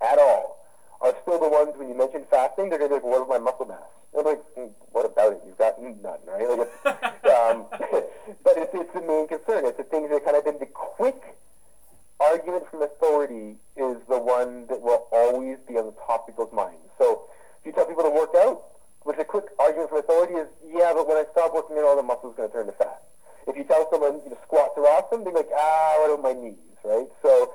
at 0.00 0.18
all, 0.18 0.58
are 1.00 1.14
still 1.22 1.40
the 1.40 1.48
ones 1.48 1.72
when 1.76 1.88
you 1.88 1.96
mention 1.96 2.24
fasting, 2.30 2.68
they're 2.68 2.78
going 2.78 2.90
to 2.90 3.00
be 3.00 3.02
like, 3.02 3.04
what 3.04 3.22
of 3.22 3.28
my 3.28 3.38
muscle 3.38 3.66
mass? 3.66 3.82
And 4.12 4.20
I'm 4.20 4.26
like, 4.26 4.42
"Mm, 4.56 4.70
what 4.92 5.06
about 5.06 5.32
it? 5.32 5.40
You've 5.46 5.58
got 5.58 5.80
none, 5.82 6.20
right? 6.26 6.48
Like 6.48 6.68
it's, 6.68 6.86
um, 7.32 7.66
but 8.44 8.54
it's, 8.56 8.74
it's 8.74 8.92
the 8.92 9.00
main 9.00 9.26
concern. 9.26 9.66
It's 9.66 9.78
the 9.78 9.84
things 9.84 10.10
that 10.10 10.24
kind 10.24 10.36
of 10.36 10.44
been 10.44 10.58
the 10.58 10.66
quick 10.66 11.36
argument 12.20 12.70
from 12.70 12.82
authority 12.82 13.56
is 13.76 13.96
the 14.08 14.18
one 14.18 14.66
that 14.68 14.80
will 14.80 15.08
always 15.10 15.58
be 15.66 15.76
on 15.76 15.86
the 15.86 15.94
top 16.06 16.28
of 16.28 16.34
people's 16.34 16.52
minds. 16.52 16.86
So 16.98 17.24
if 17.60 17.66
you 17.66 17.72
tell 17.72 17.86
people 17.86 18.04
to 18.04 18.10
work 18.10 18.30
out, 18.36 18.62
which 19.04 19.18
a 19.18 19.24
quick 19.24 19.46
argument 19.58 19.90
from 19.90 19.98
authority 19.98 20.34
is, 20.34 20.48
yeah, 20.66 20.92
but 20.94 21.08
when 21.08 21.16
I 21.16 21.24
stop 21.32 21.54
working 21.54 21.76
out, 21.78 21.84
all 21.84 21.96
the 21.96 22.02
muscle's 22.02 22.36
going 22.36 22.48
to 22.48 22.54
turn 22.54 22.66
to 22.66 22.72
fat. 22.72 23.02
If 23.46 23.56
you 23.56 23.64
tell 23.64 23.90
someone 23.90 24.20
you 24.24 24.30
know, 24.30 24.38
squats 24.44 24.78
are 24.78 24.86
awesome, 24.86 25.24
they're 25.24 25.32
like, 25.32 25.50
ah, 25.54 25.94
what 25.98 26.18
about 26.18 26.22
my 26.22 26.40
knees, 26.40 26.78
right? 26.84 27.08
So 27.22 27.52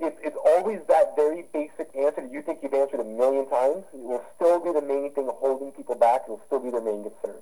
it, 0.00 0.16
it's 0.22 0.36
always 0.44 0.80
that 0.88 1.14
very 1.14 1.44
basic 1.52 1.94
answer 1.94 2.22
that 2.22 2.32
you 2.32 2.42
think 2.42 2.60
you've 2.62 2.74
answered 2.74 3.00
a 3.00 3.04
million 3.04 3.48
times. 3.48 3.84
It 3.94 4.02
will 4.02 4.24
still 4.34 4.58
be 4.58 4.72
the 4.72 4.82
main 4.82 5.14
thing 5.14 5.28
holding 5.30 5.70
people 5.72 5.94
back. 5.94 6.22
It 6.26 6.30
will 6.30 6.42
still 6.46 6.60
be 6.60 6.70
their 6.70 6.82
main 6.82 7.02
concern. 7.02 7.38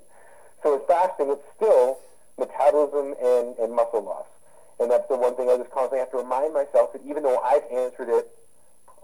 So 0.61 0.77
with 0.77 0.87
fasting, 0.87 1.29
it's 1.29 1.45
still 1.55 1.97
metabolism 2.37 3.15
and, 3.21 3.57
and 3.57 3.73
muscle 3.73 4.03
loss. 4.03 4.25
And 4.79 4.91
that's 4.91 5.07
the 5.07 5.17
one 5.17 5.35
thing 5.35 5.49
I 5.49 5.57
just 5.57 5.71
constantly 5.71 5.99
have 5.99 6.11
to 6.11 6.17
remind 6.17 6.53
myself 6.53 6.93
that 6.93 7.01
even 7.05 7.23
though 7.23 7.39
I've 7.41 7.65
answered 7.73 8.09
it 8.09 8.29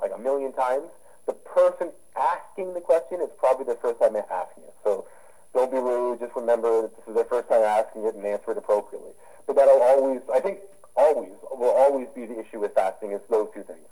like 0.01 0.12
a 0.14 0.20
million 0.20 0.54
times, 0.54 0.89
the 1.26 1.34
person 1.34 1.91
asking 2.15 2.74
the 2.74 2.82
question 2.82 3.21
is 3.21 3.30
probably 3.38 3.65
their 3.65 3.76
first 3.76 3.99
time 3.99 4.15
asking 4.15 4.63
it. 4.63 4.74
So 4.84 5.07
don't 5.53 5.71
be 5.71 5.78
rude. 5.78 6.19
Just 6.19 6.36
remember 6.36 6.84
that 6.84 6.95
this 6.95 7.07
is 7.07 7.15
their 7.15 7.26
first 7.26 7.49
time 7.49 7.61
asking 7.61 8.05
it 8.05 8.15
and 8.15 8.26
answer 8.26 8.51
it 8.51 8.57
appropriately. 8.57 9.11
But 9.47 9.55
that'll 9.55 9.82
always, 9.82 10.21
I 10.34 10.39
think, 10.39 10.59
always 10.95 11.32
will 11.51 11.71
always 11.71 12.07
be 12.15 12.26
the 12.26 12.39
issue 12.39 12.59
with 12.59 12.74
fasting 12.74 13.11
is 13.11 13.21
those 13.30 13.49
two 13.53 13.63
things. 13.63 13.88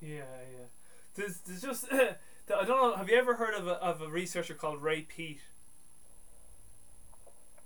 Yeah, 0.00 0.18
yeah. 0.18 0.66
There's, 1.14 1.38
there's 1.38 1.62
just 1.62 1.86
I 1.92 2.64
don't 2.64 2.68
know. 2.68 2.96
Have 2.96 3.08
you 3.08 3.16
ever 3.16 3.34
heard 3.34 3.54
of 3.54 3.66
a, 3.66 3.74
of 3.74 4.02
a 4.02 4.08
researcher 4.08 4.54
called 4.54 4.82
Ray 4.82 5.02
Peat? 5.02 5.40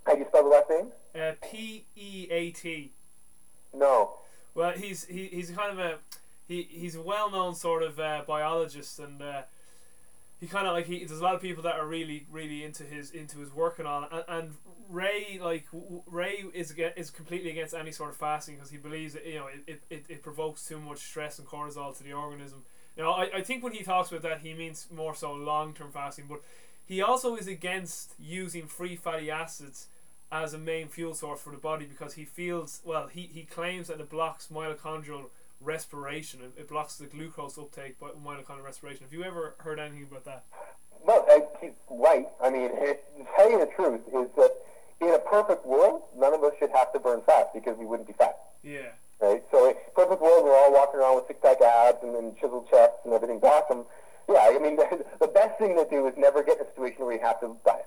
How 0.05 0.13
do 0.13 0.19
you 0.19 0.25
spell 0.27 0.43
the 0.43 0.49
last 0.49 0.69
name? 0.69 0.91
Uh, 1.15 1.33
P 1.41 1.85
E 1.95 2.27
A 2.31 2.51
T. 2.51 2.91
No. 3.73 4.19
Well, 4.53 4.71
he's 4.71 5.05
he, 5.05 5.27
he's 5.27 5.51
kind 5.51 5.71
of 5.71 5.79
a 5.79 5.97
he, 6.47 6.67
he's 6.69 6.95
a 6.95 7.01
well 7.01 7.29
known 7.31 7.55
sort 7.55 7.83
of 7.83 7.99
uh, 7.99 8.23
biologist 8.27 8.99
and 8.99 9.21
uh, 9.21 9.41
he 10.39 10.47
kind 10.47 10.67
of 10.67 10.73
like 10.73 10.85
he 10.85 11.03
there's 11.03 11.19
a 11.19 11.23
lot 11.23 11.35
of 11.35 11.41
people 11.41 11.63
that 11.63 11.75
are 11.75 11.85
really 11.85 12.25
really 12.31 12.63
into 12.63 12.83
his 12.83 13.11
into 13.11 13.39
his 13.39 13.53
work 13.53 13.79
and 13.79 13.87
all 13.87 14.07
and, 14.11 14.23
and 14.27 14.53
Ray 14.89 15.39
like 15.41 15.65
Ray 16.05 16.45
is 16.53 16.73
is 16.95 17.09
completely 17.09 17.49
against 17.49 17.73
any 17.73 17.91
sort 17.91 18.09
of 18.11 18.17
fasting 18.17 18.55
because 18.55 18.69
he 18.69 18.77
believes 18.77 19.13
that 19.13 19.25
you 19.25 19.35
know 19.35 19.47
it, 19.47 19.63
it, 19.67 19.83
it, 19.89 20.05
it 20.09 20.23
provokes 20.23 20.65
too 20.65 20.79
much 20.79 20.99
stress 20.99 21.39
and 21.39 21.47
cortisol 21.47 21.95
to 21.97 22.03
the 22.03 22.13
organism. 22.13 22.63
You 22.95 23.03
know, 23.03 23.11
I, 23.11 23.29
I 23.35 23.41
think 23.41 23.63
when 23.63 23.73
he 23.73 23.83
talks 23.83 24.09
about 24.09 24.23
that 24.23 24.41
he 24.41 24.53
means 24.53 24.87
more 24.91 25.13
so 25.13 25.33
long 25.33 25.73
term 25.73 25.91
fasting, 25.91 26.25
but 26.29 26.41
he 26.85 27.01
also 27.01 27.35
is 27.35 27.47
against 27.47 28.13
using 28.17 28.65
free 28.65 28.95
fatty 28.95 29.29
acids 29.29 29.87
as 30.31 30.53
a 30.53 30.57
main 30.57 30.87
fuel 30.87 31.13
source 31.13 31.39
for 31.41 31.51
the 31.51 31.57
body 31.57 31.85
because 31.85 32.13
he 32.13 32.25
feels 32.25 32.81
well 32.85 33.07
he, 33.07 33.21
he 33.21 33.43
claims 33.43 33.87
that 33.87 33.99
it 33.99 34.09
blocks 34.09 34.47
mitochondrial 34.51 35.25
respiration 35.59 36.41
it, 36.41 36.61
it 36.61 36.69
blocks 36.69 36.95
the 36.95 37.05
glucose 37.05 37.57
uptake 37.57 37.99
by 37.99 38.09
mitochondrial 38.09 38.63
respiration 38.63 39.03
have 39.03 39.13
you 39.13 39.23
ever 39.23 39.55
heard 39.59 39.79
anything 39.79 40.03
about 40.03 40.25
that 40.25 40.43
No, 41.05 41.25
he's 41.61 41.71
right. 41.89 42.27
I 42.43 42.49
mean, 42.49 42.69
it, 42.73 43.03
to 43.17 43.25
tell 43.35 43.49
you 43.49 43.59
the 43.59 43.71
truth 43.75 44.01
is 44.07 44.27
that 44.35 44.51
in 44.99 45.13
a 45.13 45.19
perfect 45.19 45.65
world, 45.65 46.01
none 46.17 46.33
of 46.33 46.43
us 46.43 46.53
should 46.59 46.71
have 46.71 46.91
to 46.93 46.99
burn 46.99 47.21
fat 47.25 47.53
because 47.53 47.77
we 47.77 47.85
wouldn't 47.85 48.07
be 48.07 48.13
fat, 48.13 48.37
yeah 48.63 48.97
right? 49.19 49.43
So, 49.51 49.69
in 49.69 49.75
a 49.75 49.91
perfect 49.91 50.21
world, 50.21 50.43
we're 50.43 50.55
all 50.55 50.73
walking 50.73 50.99
around 50.99 51.15
with 51.15 51.27
six-pack 51.27 51.61
abs 51.61 52.03
and 52.03 52.13
then 52.13 52.35
chiseled 52.39 52.69
chests 52.69 52.99
and 53.05 53.13
everything's 53.13 53.43
awesome. 53.43 53.85
Yeah, 54.29 54.51
I 54.51 54.59
mean, 54.59 54.75
the, 54.75 55.05
the 55.19 55.27
best 55.27 55.57
thing 55.57 55.75
to 55.75 55.87
do 55.89 56.07
is 56.07 56.13
never 56.17 56.43
get 56.43 56.57
in 56.57 56.65
a 56.65 56.69
situation 56.69 57.05
where 57.05 57.15
you 57.15 57.21
have 57.21 57.39
to 57.41 57.55
diet, 57.65 57.85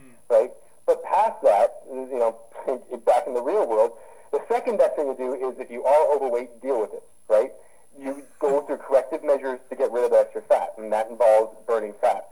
hmm. 0.00 0.14
right? 0.30 0.50
But 0.86 1.04
past 1.04 1.42
that, 1.42 1.82
you 1.90 2.18
know, 2.18 2.38
back 3.06 3.26
in 3.26 3.34
the 3.34 3.42
real 3.42 3.68
world, 3.68 3.92
the 4.32 4.40
second 4.48 4.78
best 4.78 4.96
thing 4.96 5.14
to 5.14 5.16
do 5.16 5.34
is 5.34 5.58
if 5.58 5.70
you 5.70 5.84
are 5.84 6.16
overweight, 6.16 6.60
deal 6.60 6.80
with 6.80 6.92
it, 6.92 7.02
right? 7.28 7.52
You 7.98 8.22
go 8.40 8.62
through 8.62 8.78
corrective 8.78 9.22
measures 9.22 9.60
to 9.68 9.76
get 9.76 9.92
rid 9.92 10.04
of 10.04 10.10
the 10.10 10.18
extra 10.18 10.42
fat, 10.42 10.72
and 10.78 10.90
that 10.92 11.10
involves 11.10 11.54
burning 11.66 11.92
fat. 12.00 12.28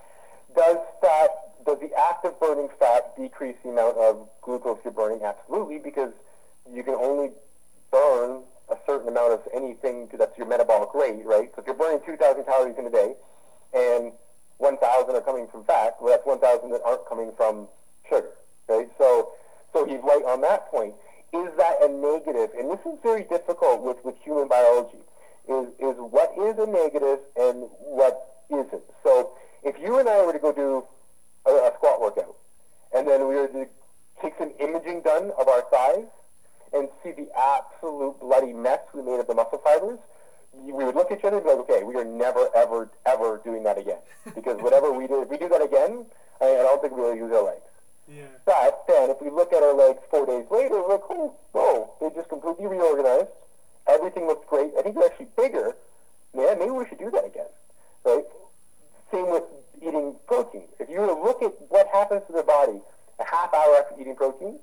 Does 0.57 0.79
fat, 1.01 1.31
does 1.65 1.79
the 1.81 1.91
act 1.97 2.25
of 2.25 2.41
burning 2.41 2.69
fat 2.79 3.15
decrease 3.17 3.57
the 3.63 3.71
amount 3.71 3.99
of 3.99 4.29
glucose 4.41 4.79
you're 4.83 4.93
burning? 4.93 5.21
Absolutely, 5.23 5.79
because 5.79 6.13
you 6.73 6.83
can 6.83 6.95
only 6.95 7.31
burn 7.93 8.43
a 8.71 8.77
certain 8.87 9.09
amount 9.09 9.35
of 9.35 9.41
anything 9.55 10.09
that's 10.19 10.37
your 10.39 10.47
metabolic 10.47 10.95
rate, 10.95 11.25
right? 11.25 11.51
So 11.55 11.61
if 11.61 11.67
you're 11.67 11.75
burning 11.75 12.01
2,000 12.07 12.45
calories 12.45 12.79
in 12.79 12.87
a 12.87 12.91
day, 12.91 13.15
and 13.75 14.13
1,000 14.59 15.15
are 15.15 15.21
coming 15.21 15.47
from 15.49 15.65
fat, 15.65 15.97
well, 16.01 16.13
that's 16.13 16.27
1,000 16.27 16.71
that 16.71 16.81
aren't 16.85 17.07
coming 17.07 17.33
from 17.37 17.69
sugar, 18.09 18.31
right? 18.69 18.89
So, 18.97 19.33
so 19.73 19.85
he's 19.85 20.01
right 20.03 20.25
on 20.25 20.41
that 20.43 20.71
point. 20.71 20.95
Is 21.33 21.49
that 21.59 21.77
a 21.83 21.89
negative? 21.89 22.51
And 22.59 22.71
this 22.71 22.81
is 22.85 22.99
very 23.03 23.25
difficult 23.25 23.83
with, 23.83 23.99
with 24.05 24.17
human 24.23 24.49
biology. 24.49 24.99
Is 25.49 25.67
is 25.79 25.97
what 25.99 26.33
is 26.39 26.59
a 26.59 26.67
negative 26.67 27.21
and 27.37 27.69
what 27.81 28.45
isn't. 28.51 28.83
So 29.03 29.33
if 29.63 29.75
you 29.81 29.99
and 29.99 30.09
I 30.09 30.25
were 30.25 30.33
to 30.33 30.39
go 30.39 30.53
do 30.53 30.85
a, 31.47 31.51
a 31.51 31.73
squat 31.77 32.01
workout, 32.01 32.37
and 32.95 33.07
then 33.07 33.27
we 33.27 33.35
were 33.35 33.49
to 33.49 33.67
take 34.23 34.35
some 34.39 34.53
imaging 34.61 35.03
done 35.03 35.33
of 35.39 35.49
our 35.49 35.63
thighs 35.71 36.07
and 36.73 36.89
see 37.03 37.13
the 37.13 37.29
absolute 37.37 38.21
bloody 38.21 38.53
mess 38.53 38.81
we 38.95 39.03
made 39.03 39.19
of 39.19 39.27
the 39.27 39.35
muscle 39.35 39.59
fibers, 39.65 39.99
we 40.55 40.73
would 40.73 40.95
look 40.95 41.11
at 41.11 41.19
each 41.19 41.25
other 41.25 41.37
and 41.37 41.45
be 41.45 41.51
like, 41.51 41.59
okay, 41.61 41.83
we 41.83 41.95
are 41.97 42.05
never, 42.05 42.49
ever, 42.55 42.91
ever 43.07 43.41
doing 43.45 43.63
that 43.65 43.79
again. 43.79 43.99
Because 44.35 44.61
whatever 44.61 44.93
we 44.93 45.07
do, 45.07 45.23
if 45.23 45.29
we 45.29 45.39
do 45.39 45.49
that 45.49 45.63
again, 45.63 46.07
I, 46.41 46.47
I 46.47 46.63
don't 46.63 46.81
think 46.81 46.97
we'll 46.97 47.15
use 47.15 47.33
our 47.33 47.45
legs. 47.45 47.63
Yeah. 48.09 48.25
But 48.45 48.85
then 48.89 49.11
if 49.11 49.21
we 49.21 49.31
look 49.31 49.53
at 49.53 49.63
our 49.63 49.75
legs 49.75 50.01
four 50.11 50.27
days 50.27 50.47
later, 50.51 50.83
we're 50.83 50.95
like, 50.95 51.03
oh, 51.11 51.35
whoa, 51.53 51.93
they 52.01 52.15
just 52.15 52.29
completely 52.29 52.67
reorganized. 52.67 53.31
Everything 53.87 54.27
looks 54.27 54.47
great. 54.49 54.73
I 54.79 54.83
think 54.83 54.95
they're 54.97 55.07
actually 55.07 55.29
bigger. 55.37 55.77
Yeah, 56.35 56.55
maybe 56.59 56.71
we 56.71 56.87
should 56.89 56.99
do 56.99 57.11
that 57.11 57.25
again. 57.25 57.47
Right? 58.05 58.25
Same 59.11 59.31
with 59.31 59.45
eating 59.83 60.15
protein. 60.27 60.65
If 60.79 60.89
you 60.89 61.01
were 61.01 61.07
to 61.07 61.15
look 61.15 61.43
at 61.43 61.53
what 61.69 61.89
happens 61.93 62.23
to 62.27 62.33
the 62.33 62.43
body 62.43 62.81
a 63.19 63.25
half 63.25 63.53
hour 63.53 63.77
after 63.77 64.01
eating 64.01 64.17
protein, 64.17 64.59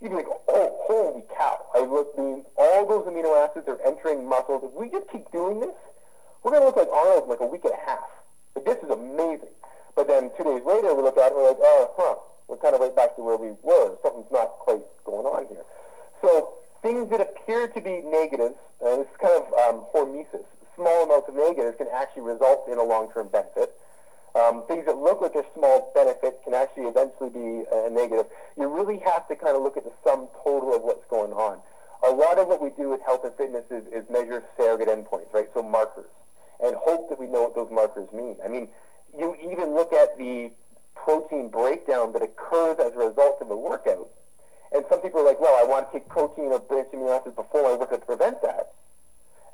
you'd 0.00 0.10
be 0.10 0.16
like, 0.16 0.26
oh, 0.48 0.76
holy 0.86 1.22
cow. 1.36 1.64
I 1.74 1.80
look, 1.80 2.16
mean, 2.18 2.44
all 2.56 2.86
those 2.86 3.06
amino 3.06 3.36
acids 3.38 3.68
are 3.68 3.78
entering 3.86 4.28
muscles. 4.28 4.64
If 4.64 4.72
we 4.72 4.90
just 4.90 5.08
keep 5.10 5.30
doing 5.30 5.60
this, 5.60 5.74
we're 6.42 6.50
going 6.50 6.62
to 6.62 6.66
look 6.66 6.76
like 6.76 6.88
Arnold 6.92 7.24
in 7.24 7.30
like 7.30 7.40
a 7.40 7.46
week 7.46 7.64
and 7.64 7.74
a 7.74 7.90
half. 7.90 8.10
Like, 8.56 8.64
this 8.64 8.78
is 8.82 8.90
amazing. 8.90 9.54
But 9.94 10.08
then 10.08 10.30
two 10.36 10.44
days 10.44 10.62
later, 10.66 10.94
we 10.94 11.02
look 11.02 11.16
at 11.16 11.30
it 11.30 11.32
and 11.32 11.36
we're 11.36 11.48
like, 11.48 11.60
oh, 11.60 11.90
huh, 11.96 12.14
we're 12.52 12.60
kind 12.60 12.74
of 12.74 12.82
right 12.82 12.94
back 12.94 13.16
to 13.16 13.24
where 13.24 13.40
we 13.40 13.56
were. 13.62 13.96
Something's 14.04 14.30
not 14.30 14.60
quite 14.60 14.84
going 15.08 15.24
on 15.24 15.48
here. 15.48 15.64
So 16.20 16.60
things 16.82 17.08
that 17.08 17.24
appear 17.24 17.66
to 17.66 17.80
be 17.80 18.04
negatives, 18.04 18.60
and 18.84 19.00
is 19.00 19.12
kind 19.16 19.40
of 19.40 19.48
um, 19.56 19.88
hormesis, 19.88 20.44
small 20.76 21.08
amounts 21.08 21.32
of 21.32 21.34
negatives 21.34 21.80
can 21.80 21.88
actually 21.88 22.28
result 22.28 22.68
in 22.68 22.76
a 22.76 22.84
long-term 22.84 23.32
benefit. 23.32 23.72
Um, 24.36 24.64
things 24.68 24.84
that 24.84 24.98
look 24.98 25.22
like 25.24 25.34
a 25.34 25.44
small 25.56 25.92
benefit 25.94 26.40
can 26.44 26.52
actually 26.52 26.92
eventually 26.92 27.30
be 27.32 27.64
a 27.72 27.88
negative. 27.88 28.26
You 28.60 28.68
really 28.68 29.00
have 29.00 29.26
to 29.28 29.36
kind 29.36 29.56
of 29.56 29.62
look 29.62 29.78
at 29.78 29.84
the 29.84 29.92
sum 30.04 30.28
total 30.44 30.76
of 30.76 30.82
what's 30.82 31.08
going 31.08 31.32
on. 31.32 31.56
A 32.04 32.12
lot 32.12 32.36
of 32.36 32.48
what 32.48 32.60
we 32.60 32.68
do 32.76 32.90
with 32.90 33.00
health 33.00 33.24
and 33.24 33.32
fitness 33.36 33.64
is, 33.70 33.84
is 33.88 34.04
measure 34.10 34.44
surrogate 34.58 34.88
endpoints, 34.88 35.32
right? 35.32 35.48
So 35.54 35.62
markers, 35.62 36.12
and 36.60 36.76
hope 36.76 37.08
that 37.08 37.18
we 37.18 37.26
know 37.28 37.48
what 37.48 37.54
those 37.54 37.70
markers 37.70 38.12
mean. 38.12 38.36
I 38.44 38.48
mean, 38.48 38.68
you 39.16 39.36
even 39.40 39.74
look 39.74 39.92
at 39.92 40.18
the 40.18 40.50
protein 40.94 41.48
breakdown 41.48 42.12
that 42.12 42.22
occurs 42.22 42.78
as 42.78 42.92
a 42.94 42.98
result 42.98 43.38
of 43.40 43.50
a 43.50 43.56
workout, 43.56 44.08
and 44.72 44.84
some 44.88 45.00
people 45.00 45.20
are 45.20 45.26
like, 45.26 45.40
well, 45.40 45.56
I 45.60 45.64
want 45.64 45.92
to 45.92 45.98
take 45.98 46.08
protein 46.08 46.46
or 46.46 46.60
branched 46.60 46.92
amino 46.92 47.18
acids 47.18 47.36
before 47.36 47.62
my 47.62 47.76
workout 47.76 48.00
to 48.00 48.06
prevent 48.06 48.40
that. 48.42 48.72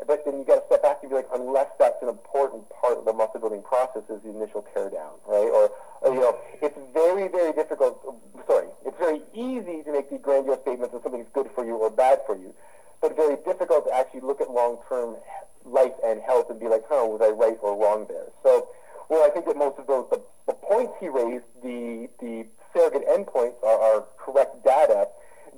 But 0.06 0.24
then 0.24 0.38
you 0.38 0.44
got 0.44 0.60
to 0.60 0.66
step 0.66 0.82
back 0.82 0.98
and 1.02 1.10
be 1.10 1.16
like, 1.16 1.28
unless 1.34 1.66
that's 1.78 2.00
an 2.02 2.08
important 2.08 2.70
part 2.70 2.98
of 2.98 3.04
the 3.04 3.12
muscle 3.12 3.40
building 3.40 3.62
process, 3.62 4.04
is 4.08 4.22
the 4.22 4.30
initial 4.30 4.64
tear 4.72 4.88
down, 4.88 5.18
right? 5.26 5.50
Or, 5.50 5.70
or 6.02 6.14
you 6.14 6.20
know, 6.20 6.38
it's 6.62 6.78
very, 6.94 7.26
very 7.26 7.52
difficult. 7.52 7.98
Sorry, 8.46 8.68
it's 8.86 8.96
very 8.96 9.22
easy 9.34 9.82
to 9.82 9.92
make 9.92 10.08
the 10.08 10.18
grandiose 10.18 10.60
statements 10.62 10.94
that 10.94 11.02
something's 11.02 11.26
good 11.34 11.50
for 11.54 11.64
you 11.64 11.74
or 11.76 11.90
bad 11.90 12.20
for 12.26 12.36
you, 12.36 12.54
but 13.02 13.16
very 13.16 13.36
difficult 13.44 13.86
to 13.88 13.92
actually 13.92 14.20
look 14.20 14.40
at 14.40 14.50
long-term 14.50 15.16
life 15.64 15.92
and 16.04 16.20
health 16.22 16.48
and 16.48 16.60
be 16.60 16.68
like, 16.68 16.84
huh, 16.88 17.04
was 17.04 17.20
I 17.20 17.30
right 17.30 17.58
or 17.60 17.76
wrong 17.76 18.06
there? 18.08 18.30
So, 18.44 18.68
well, 19.08 19.24
I 19.24 19.30
think 19.30 19.46
that 19.46 19.56
most 19.56 19.78
of 19.78 19.86
those 19.86 20.06
the, 20.10 20.20
the 20.46 20.52
points 20.54 20.92
he 21.00 21.08
raised, 21.08 21.44
the 21.62 22.08
the 22.20 22.46
surrogate 22.72 23.06
endpoints 23.08 23.62
are, 23.62 23.80
are 23.80 24.04
correct 24.18 24.64
data. 24.64 25.08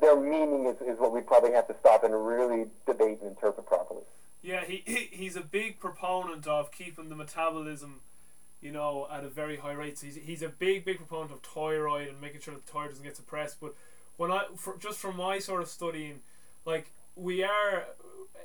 Their 0.01 0.19
meaning 0.19 0.67
is, 0.67 0.77
is 0.81 0.99
what 0.99 1.13
we 1.13 1.21
probably 1.21 1.53
have 1.53 1.69
to 1.69 1.77
stop 1.81 2.05
and 2.05 2.15
really 2.15 2.67
debate 2.87 3.19
and 3.21 3.31
interpret 3.31 3.67
properly. 3.67 4.03
Yeah, 4.43 4.65
he, 4.65 4.83
he 4.87 5.09
he's 5.11 5.37
a 5.37 5.43
big 5.43 5.79
proponent 5.81 6.47
of 6.47 6.73
keeping 6.73 7.09
the 7.11 7.17
metabolism, 7.17 8.01
you 8.61 8.73
know, 8.73 9.07
at 9.13 9.25
a 9.25 9.29
very 9.29 9.59
high 9.59 9.73
rate. 9.73 9.99
So 9.99 10.07
he's, 10.07 10.17
he's 10.17 10.43
a 10.43 10.49
big 10.49 10.85
big 10.85 10.97
proponent 10.97 11.33
of 11.33 11.41
thyroid 11.41 12.09
and 12.09 12.21
making 12.21 12.41
sure 12.41 12.55
that 12.55 12.65
the 12.65 12.73
thyroid 12.73 12.91
doesn't 12.91 13.05
get 13.05 13.17
suppressed. 13.17 13.59
But 13.61 13.75
when 14.17 14.31
I 14.31 14.45
for, 14.57 14.77
just 14.79 14.99
from 14.99 15.17
my 15.17 15.39
sort 15.39 15.61
of 15.61 15.69
studying, 15.69 16.21
like 16.65 16.93
we 17.15 17.43
are 17.43 17.85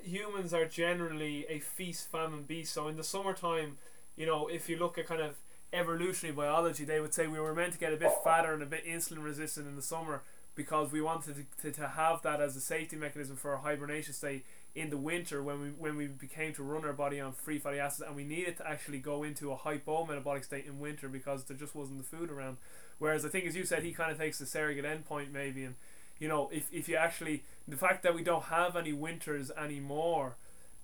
humans 0.04 0.54
are 0.54 0.66
generally 0.66 1.46
a 1.48 1.60
feast 1.60 2.12
famine 2.12 2.44
beast. 2.44 2.74
So 2.74 2.88
in 2.88 2.98
the 2.98 3.04
summertime, 3.04 3.78
you 4.16 4.26
know, 4.26 4.48
if 4.48 4.70
you 4.70 4.78
look 4.78 4.98
at 4.98 5.08
kind 5.08 5.22
of 5.22 5.36
evolutionary 5.74 6.36
biology, 6.36 6.86
they 6.86 7.00
would 7.00 7.14
say 7.14 7.28
we 7.28 7.40
were 7.40 7.54
meant 7.54 7.74
to 7.74 7.80
get 7.80 7.94
a 7.94 7.98
bit 7.98 8.12
fatter 8.24 8.54
and 8.54 8.64
a 8.64 8.66
bit 8.66 8.86
insulin 8.86 9.24
resistant 9.24 9.68
in 9.68 9.76
the 9.76 9.82
summer 9.82 10.24
because 10.56 10.92
we 10.92 11.02
wanted 11.02 11.36
to, 11.36 11.72
to, 11.72 11.72
to 11.82 11.88
have 11.90 12.22
that 12.22 12.40
as 12.42 12.56
a 12.56 12.62
safety 12.62 12.96
mechanism 12.96 13.36
for 13.36 13.52
our 13.52 13.58
hibernation 13.58 14.14
state 14.14 14.46
in 14.74 14.90
the 14.90 14.98
winter 14.98 15.42
when 15.42 15.62
we 15.62 15.68
when 15.70 15.96
we 15.96 16.08
became 16.08 16.54
to 16.54 16.64
run 16.64 16.84
our 16.84 16.94
body 16.94 17.20
on 17.20 17.32
free 17.32 17.58
fatty 17.58 17.80
acids 17.80 18.06
and 18.06 18.16
we 18.16 18.26
needed 18.26 18.58
to 18.58 18.68
actually 18.68 19.00
go 19.00 19.24
into 19.24 19.52
a 19.52 19.56
hypometabolic 19.56 20.44
state 20.44 20.66
in 20.66 20.80
winter 20.80 21.08
because 21.08 21.46
there 21.46 21.56
just 21.56 21.76
wasn't 21.76 21.98
the 21.98 22.04
food 22.04 22.30
around. 22.30 22.58
Whereas 23.00 23.26
I 23.26 23.30
think 23.30 23.46
as 23.46 23.56
you 23.56 23.66
said 23.66 23.84
he 23.84 23.92
kind 23.92 24.12
of 24.12 24.18
takes 24.18 24.40
the 24.40 24.46
surrogate 24.46 24.86
endpoint 24.86 25.32
maybe 25.32 25.64
and 25.64 25.76
you 26.20 26.28
know 26.28 26.50
if, 26.52 26.68
if 26.72 26.88
you 26.90 26.96
actually 26.96 27.44
the 27.68 27.78
fact 27.78 28.04
that 28.04 28.16
we 28.16 28.24
don't 28.24 28.44
have 28.44 28.76
any 28.76 28.94
winters 28.94 29.52
anymore 29.52 30.36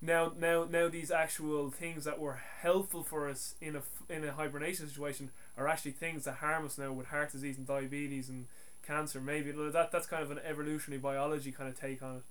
now 0.02 0.32
now 0.38 0.66
now 0.70 0.88
these 0.88 1.12
actual 1.12 1.70
things 1.70 2.06
that 2.06 2.20
were 2.20 2.42
helpful 2.62 3.04
for 3.04 3.30
us 3.30 3.56
in 3.62 3.76
a 3.76 3.82
in 4.10 4.24
a 4.24 4.32
hibernation 4.32 4.88
situation 4.88 5.30
are 5.58 5.68
actually 5.68 5.92
things 5.92 6.26
that 6.26 6.36
harm 6.36 6.66
us 6.66 6.78
now 6.78 6.92
with 6.92 7.08
heart 7.08 7.32
disease 7.32 7.58
and 7.58 7.68
diabetes 7.68 8.30
and 8.30 8.48
cancer 8.86 9.22
maybe 9.22 9.52
that 9.52 9.92
that's 9.92 10.08
kind 10.08 10.24
of 10.24 10.32
an 10.32 10.40
evolutionary 10.44 11.00
biology 11.00 11.52
kind 11.52 11.70
of 11.70 11.80
take 11.80 12.02
on 12.02 12.18
it 12.18 12.24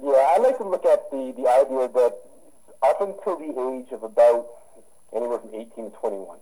yeah, 0.00 0.34
I 0.34 0.38
like 0.38 0.58
to 0.58 0.68
look 0.68 0.86
at 0.86 1.10
the, 1.10 1.34
the 1.36 1.48
idea 1.48 1.88
that 1.88 2.18
up 2.82 3.00
until 3.00 3.36
the 3.36 3.50
age 3.74 3.92
of 3.92 4.04
about 4.04 4.46
anywhere 5.14 5.38
from 5.38 5.54
18 5.54 5.90
to 5.90 5.96
21, 5.98 6.38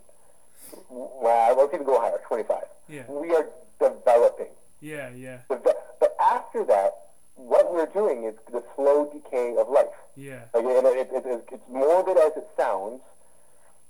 well, 0.90 1.56
let's 1.56 1.72
even 1.72 1.86
go 1.86 1.98
higher, 1.98 2.20
25, 2.28 2.58
yeah. 2.88 3.02
we 3.08 3.34
are 3.34 3.48
developing. 3.80 4.52
Yeah, 4.80 5.10
yeah. 5.14 5.38
But 5.48 5.66
after 6.20 6.64
that, 6.64 6.92
what 7.36 7.72
we're 7.72 7.86
doing 7.86 8.24
is 8.24 8.34
the 8.50 8.64
slow 8.74 9.10
decay 9.12 9.54
of 9.58 9.68
life. 9.68 9.92
Yeah. 10.16 10.44
Like, 10.54 10.64
and 10.64 10.86
it, 10.86 11.08
it, 11.12 11.24
it, 11.24 11.44
it's 11.52 11.68
morbid 11.70 12.16
as 12.16 12.32
it 12.36 12.48
sounds. 12.56 13.00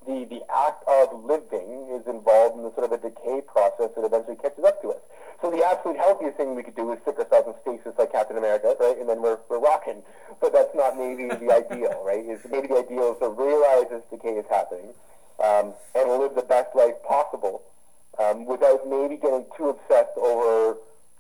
The, 0.07 0.27
the 0.31 0.43
act 0.55 0.85
of 0.87 1.25
living 1.25 1.91
is 1.91 2.07
involved 2.07 2.57
in 2.57 2.63
the 2.63 2.71
sort 2.75 2.87
of 2.87 2.93
a 2.93 2.99
decay 2.99 3.43
process 3.43 3.91
that 3.97 4.05
eventually 4.05 4.37
catches 4.37 4.65
up 4.65 4.83
to 4.83 4.91
us. 4.91 5.03
So 5.43 5.51
the 5.51 5.65
absolute 5.67 5.99
healthiest 5.99 6.37
thing 6.37 6.55
we 6.55 6.63
could 6.63 6.77
do 6.77 6.93
is 6.93 6.99
stick 7.03 7.19
ourselves 7.19 7.49
in 7.49 7.55
stasis 7.63 7.99
like 7.99 8.13
Captain 8.13 8.39
America, 8.39 8.75
right? 8.79 8.97
And 8.99 9.09
then 9.09 9.21
we're, 9.21 9.39
we're 9.49 9.59
rocking. 9.59 10.03
But 10.41 10.53
that's 10.53 10.75
not 10.75 10.97
maybe 10.97 11.27
the 11.27 11.51
ideal, 11.59 12.03
right? 12.05 12.25
Is 12.25 12.41
maybe 12.51 12.69
the 12.69 12.87
ideal 12.87 13.15
is 13.15 13.19
to 13.19 13.29
realize 13.31 13.91
this 13.91 14.03
decay 14.11 14.39
is 14.39 14.47
happening 14.49 14.95
um, 15.43 15.75
and 15.95 16.11
live 16.19 16.35
the 16.35 16.47
best 16.47 16.75
life 16.75 16.95
possible 17.07 17.63
um, 18.19 18.47
without 18.47 18.89
maybe 18.89 19.17
getting 19.17 19.45
too 19.57 19.71
obsessed 19.71 20.17
over 20.17 20.79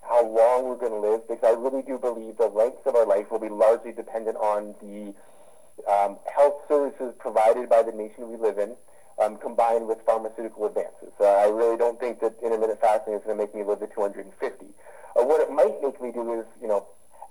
how 0.08 0.24
long 0.24 0.68
we're 0.68 0.76
going 0.76 0.92
to 0.92 1.00
live 1.00 1.26
because 1.28 1.44
I 1.44 1.50
really 1.50 1.82
do 1.82 1.98
believe 1.98 2.36
the 2.38 2.48
length 2.48 2.86
of 2.86 2.94
our 2.94 3.06
life 3.06 3.30
will 3.30 3.40
be 3.40 3.48
largely 3.48 3.92
dependent 3.92 4.36
on 4.36 4.74
the 4.80 5.14
um, 5.90 6.18
health 6.34 6.62
services 6.68 7.14
provided 7.18 7.68
by 7.68 7.82
the 7.82 7.92
nation 7.92 8.30
we 8.30 8.36
live 8.36 8.58
in 8.58 8.74
um, 9.22 9.36
combined 9.38 9.86
with 9.86 9.98
pharmaceutical 10.04 10.66
advances. 10.66 11.12
Uh, 11.20 11.24
I 11.24 11.48
really 11.48 11.76
don't 11.76 11.98
think 11.98 12.20
that 12.20 12.34
intermittent 12.42 12.80
fasting 12.80 13.14
is 13.14 13.22
going 13.24 13.36
to 13.36 13.42
make 13.42 13.54
me 13.54 13.64
live 13.64 13.80
to 13.80 13.86
250. 13.86 14.66
Uh, 15.16 15.24
what 15.24 15.40
it 15.40 15.50
might 15.50 15.80
make 15.82 16.00
me 16.00 16.12
do 16.12 16.40
is, 16.40 16.46
you 16.60 16.68
know, 16.68 16.86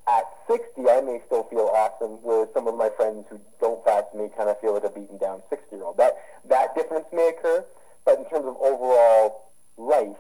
at 0.07 0.25
60, 0.47 0.89
I 0.89 1.01
may 1.01 1.21
still 1.25 1.43
feel 1.49 1.71
awesome, 1.73 2.21
whereas 2.21 2.49
some 2.53 2.67
of 2.67 2.75
my 2.75 2.89
friends 2.95 3.25
who 3.29 3.39
don't 3.59 3.83
fast 3.83 4.07
may 4.13 4.29
kind 4.37 4.49
of 4.49 4.59
feel 4.61 4.73
like 4.73 4.83
a 4.83 4.89
beaten 4.89 5.17
down 5.17 5.41
60 5.49 5.75
year 5.75 5.83
old. 5.83 5.97
That, 5.97 6.13
that 6.49 6.75
difference 6.75 7.05
may 7.11 7.29
occur, 7.29 7.65
but 8.05 8.19
in 8.19 8.25
terms 8.29 8.45
of 8.45 8.55
overall 8.61 9.49
life, 9.77 10.17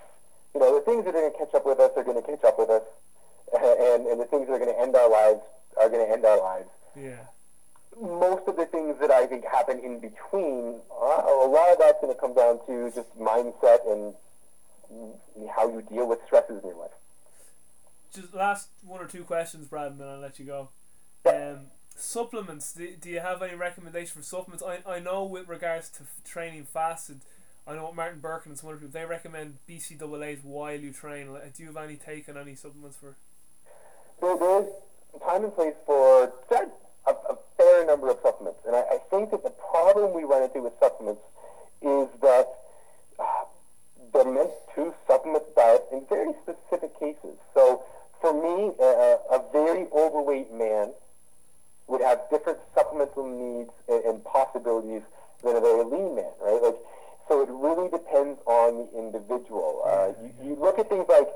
you 0.55 0.61
know, 0.61 0.73
the 0.73 0.81
things 0.81 1.03
that 1.05 1.13
are 1.13 1.19
going 1.19 1.31
to 1.31 1.37
catch 1.37 1.53
up 1.53 1.65
with 1.65 1.79
us 1.79 1.91
are 1.95 2.03
going 2.03 2.21
to 2.21 2.25
catch 2.25 2.43
up 2.43 2.57
with 2.57 2.69
us, 2.69 2.83
and, 3.53 4.07
and 4.07 4.19
the 4.19 4.25
things 4.25 4.47
that 4.47 4.53
are 4.53 4.59
going 4.59 4.73
to 4.73 4.79
end 4.79 4.95
our 4.95 5.09
lives 5.11 5.41
are 5.77 5.89
going 5.89 6.07
to 6.07 6.11
end 6.11 6.25
our 6.25 6.39
lives. 6.39 6.71
Yeah 6.95 7.27
most 8.01 8.47
of 8.47 8.55
the 8.55 8.65
things 8.65 8.97
that 8.99 9.11
I 9.11 9.25
think 9.25 9.45
happen 9.45 9.79
in 9.79 9.99
between, 9.99 10.81
a 10.91 11.47
lot 11.47 11.71
of 11.71 11.79
that's 11.79 12.01
going 12.01 12.13
to 12.13 12.19
come 12.19 12.33
down 12.33 12.59
to 12.67 12.91
just 12.93 13.17
mindset 13.17 13.89
and 13.89 14.13
how 15.55 15.69
you 15.69 15.81
deal 15.81 16.07
with 16.07 16.19
stresses 16.25 16.61
in 16.61 16.69
your 16.69 16.77
life. 16.77 16.91
Just 18.13 18.33
last 18.33 18.69
one 18.83 19.01
or 19.01 19.07
two 19.07 19.23
questions, 19.23 19.67
Brad, 19.67 19.91
and 19.91 19.99
then 19.99 20.07
I'll 20.07 20.19
let 20.19 20.39
you 20.39 20.45
go. 20.45 20.69
Um, 21.25 21.67
supplements. 21.95 22.73
Do, 22.73 22.95
do 22.95 23.09
you 23.09 23.19
have 23.19 23.41
any 23.41 23.55
recommendation 23.55 24.21
for 24.21 24.25
supplements? 24.25 24.63
I, 24.63 24.79
I 24.89 24.99
know 24.99 25.23
with 25.25 25.47
regards 25.47 25.89
to 25.91 26.03
f- 26.03 26.23
training 26.23 26.65
fasted, 26.65 27.21
I 27.67 27.73
know 27.73 27.91
Martin 27.91 28.19
Berkhan 28.19 28.57
some 28.57 28.69
other 28.69 28.77
people 28.77 28.91
they 28.93 29.05
recommend 29.05 29.57
BCAAs 29.67 30.43
while 30.43 30.75
you 30.75 30.91
train. 30.91 31.33
Like, 31.33 31.55
do 31.55 31.63
you 31.63 31.73
have 31.73 31.77
any 31.77 31.95
taken 31.95 32.37
any 32.37 32.53
supplements 32.53 32.97
for? 32.97 33.15
Well, 34.21 34.37
there's 34.37 35.21
time 35.23 35.43
and 35.43 35.55
place 35.55 35.73
for 35.85 36.31
a, 36.51 37.09
a 37.09 37.37
fair 37.57 37.85
number 37.85 38.09
of 38.09 38.17
supplements, 38.21 38.59
and 38.67 38.75
I, 38.75 38.81
I, 38.81 38.97
think 39.09 39.31
that 39.31 39.43
the 39.43 39.53
problem 39.71 40.13
we 40.13 40.23
run 40.23 40.43
into 40.43 40.61
with 40.61 40.73
supplements 40.79 41.21
is 41.81 42.07
that 42.21 42.47
uh, 43.19 43.45
they're 44.13 44.25
meant 44.25 44.51
to 44.75 44.93
supplement 45.07 45.43
diet 45.55 45.83
in 45.91 46.05
very 46.07 46.33
specific 46.43 46.97
cases. 46.99 47.37
So, 47.53 47.83
for 48.21 48.33
me, 48.33 48.73
uh, 48.79 49.37
a 49.37 49.41
very 49.51 49.87
overweight 49.91 50.53
man 50.53 50.93
would 51.87 52.01
have 52.01 52.21
different 52.31 52.59
supplemental 52.73 53.27
needs 53.27 53.71
and, 53.87 54.03
and 54.05 54.23
possibilities 54.23 55.01
than 55.43 55.55
a 55.55 55.61
very 55.61 55.83
lean 55.83 56.15
man, 56.15 56.31
right? 56.41 56.61
Like 56.61 56.77
so 57.27 57.41
it 57.41 57.49
really 57.49 57.89
depends 57.89 58.39
on 58.45 58.77
the 58.77 58.99
individual. 58.99 59.81
Uh, 59.85 59.89
mm-hmm. 59.89 60.47
you, 60.47 60.55
you 60.55 60.61
look 60.61 60.77
at 60.77 60.89
things 60.89 61.05
like, 61.09 61.27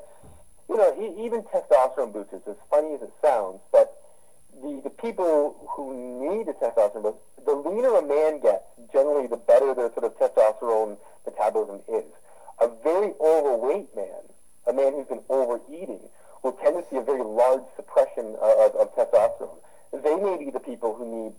you 0.70 0.78
know, 0.78 0.94
e- 1.02 1.26
even 1.26 1.42
testosterone 1.44 2.14
boosters, 2.14 2.42
as 2.48 2.56
funny 2.70 2.94
as 2.94 3.02
it 3.02 3.12
sounds, 3.22 3.60
but 3.72 3.98
the, 4.62 4.82
the 4.84 4.90
people 4.90 5.56
who 5.70 5.94
need 5.96 6.48
a 6.48 6.54
testosterone 6.54 7.04
boost, 7.04 7.18
the 7.46 7.54
leaner 7.54 7.96
a 7.96 8.06
man 8.06 8.40
gets, 8.40 8.64
generally 8.94 9.28
the 9.28 9.38
better 9.38 9.74
their 9.74 9.92
sort 9.94 10.06
of 10.06 10.18
testosterone 10.20 10.98
metabolism 11.26 11.82
is. 11.88 12.06
A 12.62 12.70
very 12.84 13.14
overweight 13.20 13.96
man, 13.96 14.22
a 14.68 14.74
man 14.74 14.94
who's 14.94 15.08
been 15.08 15.24
overeating, 15.30 16.02
will 16.44 16.54
tend 16.54 16.76
to 16.78 16.90
see 16.90 16.98
a 16.98 17.02
very 17.02 17.24
large 17.24 17.64
suppression 17.76 18.36
uh, 18.42 18.66
of, 18.66 18.76
of 18.76 18.96
testosterone. 18.96 19.58
They 19.92 20.16
may 20.16 20.38
be 20.38 20.52
the 20.52 20.60
people 20.60 20.94
who 20.94 21.26
need 21.26 21.34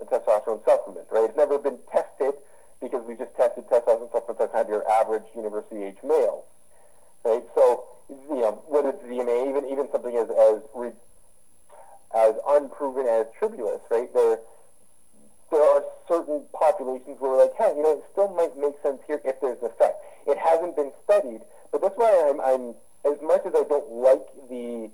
a 0.00 0.04
testosterone 0.04 0.64
supplement, 0.64 1.06
right? 1.10 1.28
It's 1.28 1.36
never 1.36 1.58
been 1.58 1.78
tested 1.90 2.34
because 2.82 3.06
we 3.06 3.14
just 3.14 3.34
tested 3.36 3.64
testosterone 3.68 4.10
supplements 4.12 4.40
that 4.40 4.50
have 4.52 4.68
your 4.68 4.88
average 4.90 5.22
university 5.34 5.84
age 5.84 5.96
male, 6.02 6.44
right? 7.24 7.42
So 7.54 7.84
you 8.10 8.40
know 8.42 8.62
whether 8.66 8.90
it's 8.90 9.02
DHEA, 9.04 9.48
even 9.48 9.70
even 9.70 9.88
something 9.90 10.16
as 10.16 10.28
as 10.28 10.60
re, 10.74 10.90
as 12.14 12.34
unproven 12.48 13.06
as 13.06 13.26
tribulus, 13.38 13.80
right? 13.90 14.12
There 14.12 14.38
there 15.50 15.62
are 15.62 15.84
certain 16.08 16.42
populations 16.52 17.20
where 17.20 17.30
we're 17.32 17.42
like, 17.44 17.54
hey, 17.56 17.72
you 17.76 17.82
know, 17.82 17.98
it 17.98 18.04
still 18.12 18.28
might 18.34 18.56
make 18.56 18.74
sense 18.82 19.00
here 19.06 19.20
if 19.24 19.40
there's 19.40 19.58
an 19.60 19.66
effect. 19.66 20.02
It 20.26 20.38
hasn't 20.38 20.76
been 20.76 20.92
studied, 21.04 21.42
but 21.70 21.82
that's 21.82 21.96
why 21.96 22.10
I'm, 22.28 22.40
I'm 22.40 22.74
as 23.04 23.20
much 23.22 23.44
as 23.44 23.52
I 23.54 23.64
don't 23.68 23.92
like 23.92 24.26
the 24.48 24.90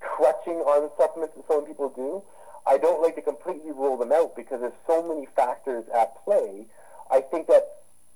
crutching 0.00 0.64
on 0.64 0.90
supplements 0.96 1.36
that 1.36 1.44
some 1.46 1.66
people 1.66 1.90
do, 1.90 2.22
I 2.66 2.78
don't 2.78 3.02
like 3.02 3.14
to 3.16 3.22
completely 3.22 3.72
rule 3.72 3.96
them 3.96 4.12
out 4.12 4.36
because 4.36 4.60
there's 4.60 4.72
so 4.86 5.06
many 5.06 5.26
factors 5.36 5.84
at 5.94 6.24
play 6.24 6.66
I 7.10 7.20
think 7.20 7.46
that 7.48 7.64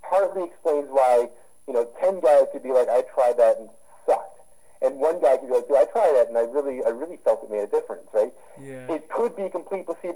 partly 0.03 0.45
explains 0.45 0.89
why 0.91 1.29
you 1.67 1.75
know 1.75 1.89
ten 2.01 2.21
guys 2.21 2.45
could 2.53 2.63
be 2.63 2.73
like, 2.73 2.89
I 2.89 3.03
tried 3.15 3.37
that 3.39 3.59
and 3.59 3.69
sucked, 4.07 4.39
and 4.83 4.97
one 5.01 5.21
guy 5.21 5.37
could 5.37 5.49
be 5.49 5.55
like, 5.55 5.67
Yeah, 5.69 5.79
I 5.83 5.85
tried 5.87 6.13
that 6.15 6.29
and 6.29 6.39
I 6.39 6.43
really 6.43 6.85
I 6.85 6.91
really 6.91 7.19
felt 7.25 7.43
it 7.43 7.51
made 7.51 7.65
a 7.65 7.67
difference, 7.67 8.07
right? 8.13 8.33
Yeah. 8.61 8.87
It 8.93 9.09
could 9.11 9.35
be 9.37 9.49
complete 9.49 9.87
placebo 9.87 10.14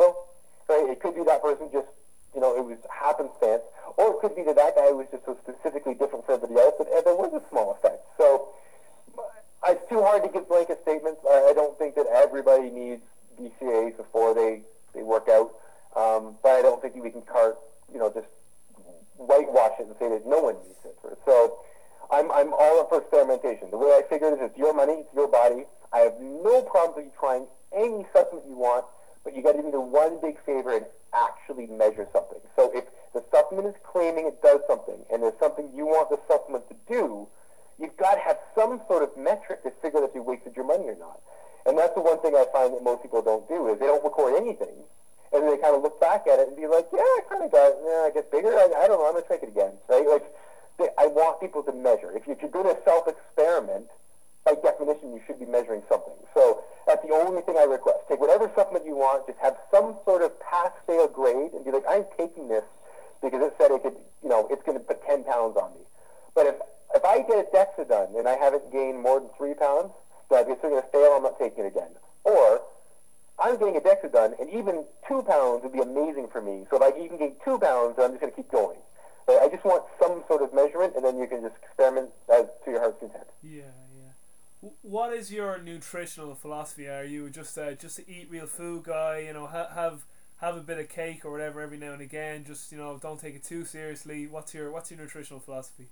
philosophy 86.48 86.88
are 86.88 87.04
you 87.04 87.28
just 87.30 87.56
uh, 87.58 87.72
just 87.74 87.96
to 87.96 88.10
eat 88.10 88.28
real 88.30 88.46
food 88.46 88.82
guy 88.84 89.18
you 89.18 89.32
know 89.32 89.46
ha- 89.46 89.68
have 89.74 90.04
have 90.38 90.56
a 90.56 90.60
bit 90.60 90.78
of 90.78 90.88
cake 90.88 91.24
or 91.24 91.30
whatever 91.30 91.60
every 91.60 91.76
now 91.76 91.92
and 91.92 92.00
again 92.02 92.44
just 92.44 92.72
you 92.72 92.78
know 92.78 92.98
don't 92.98 93.20
take 93.20 93.34
it 93.34 93.44
too 93.44 93.64
seriously. 93.64 94.26
What's 94.26 94.54
your 94.54 94.70
what's 94.70 94.90
your 94.90 95.00
nutritional 95.00 95.40
philosophy? 95.40 95.88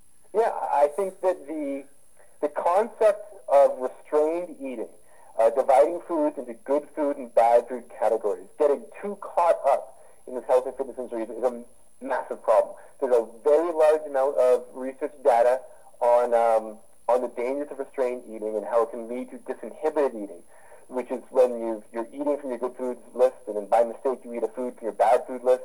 and 23.46 23.56
then 23.56 23.66
by 23.66 23.84
mistake 23.84 24.20
you 24.24 24.34
eat 24.34 24.42
a 24.42 24.48
food 24.48 24.74
from 24.76 24.84
your 24.84 24.92
bad 24.92 25.26
food 25.26 25.42
list, 25.44 25.62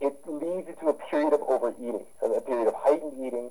it 0.00 0.14
leads 0.26 0.68
you 0.68 0.76
to 0.80 0.88
a 0.88 0.94
period 0.94 1.32
of 1.32 1.40
overeating, 1.48 2.04
a 2.22 2.40
period 2.40 2.68
of 2.68 2.74
heightened 2.76 3.14
eating, 3.24 3.50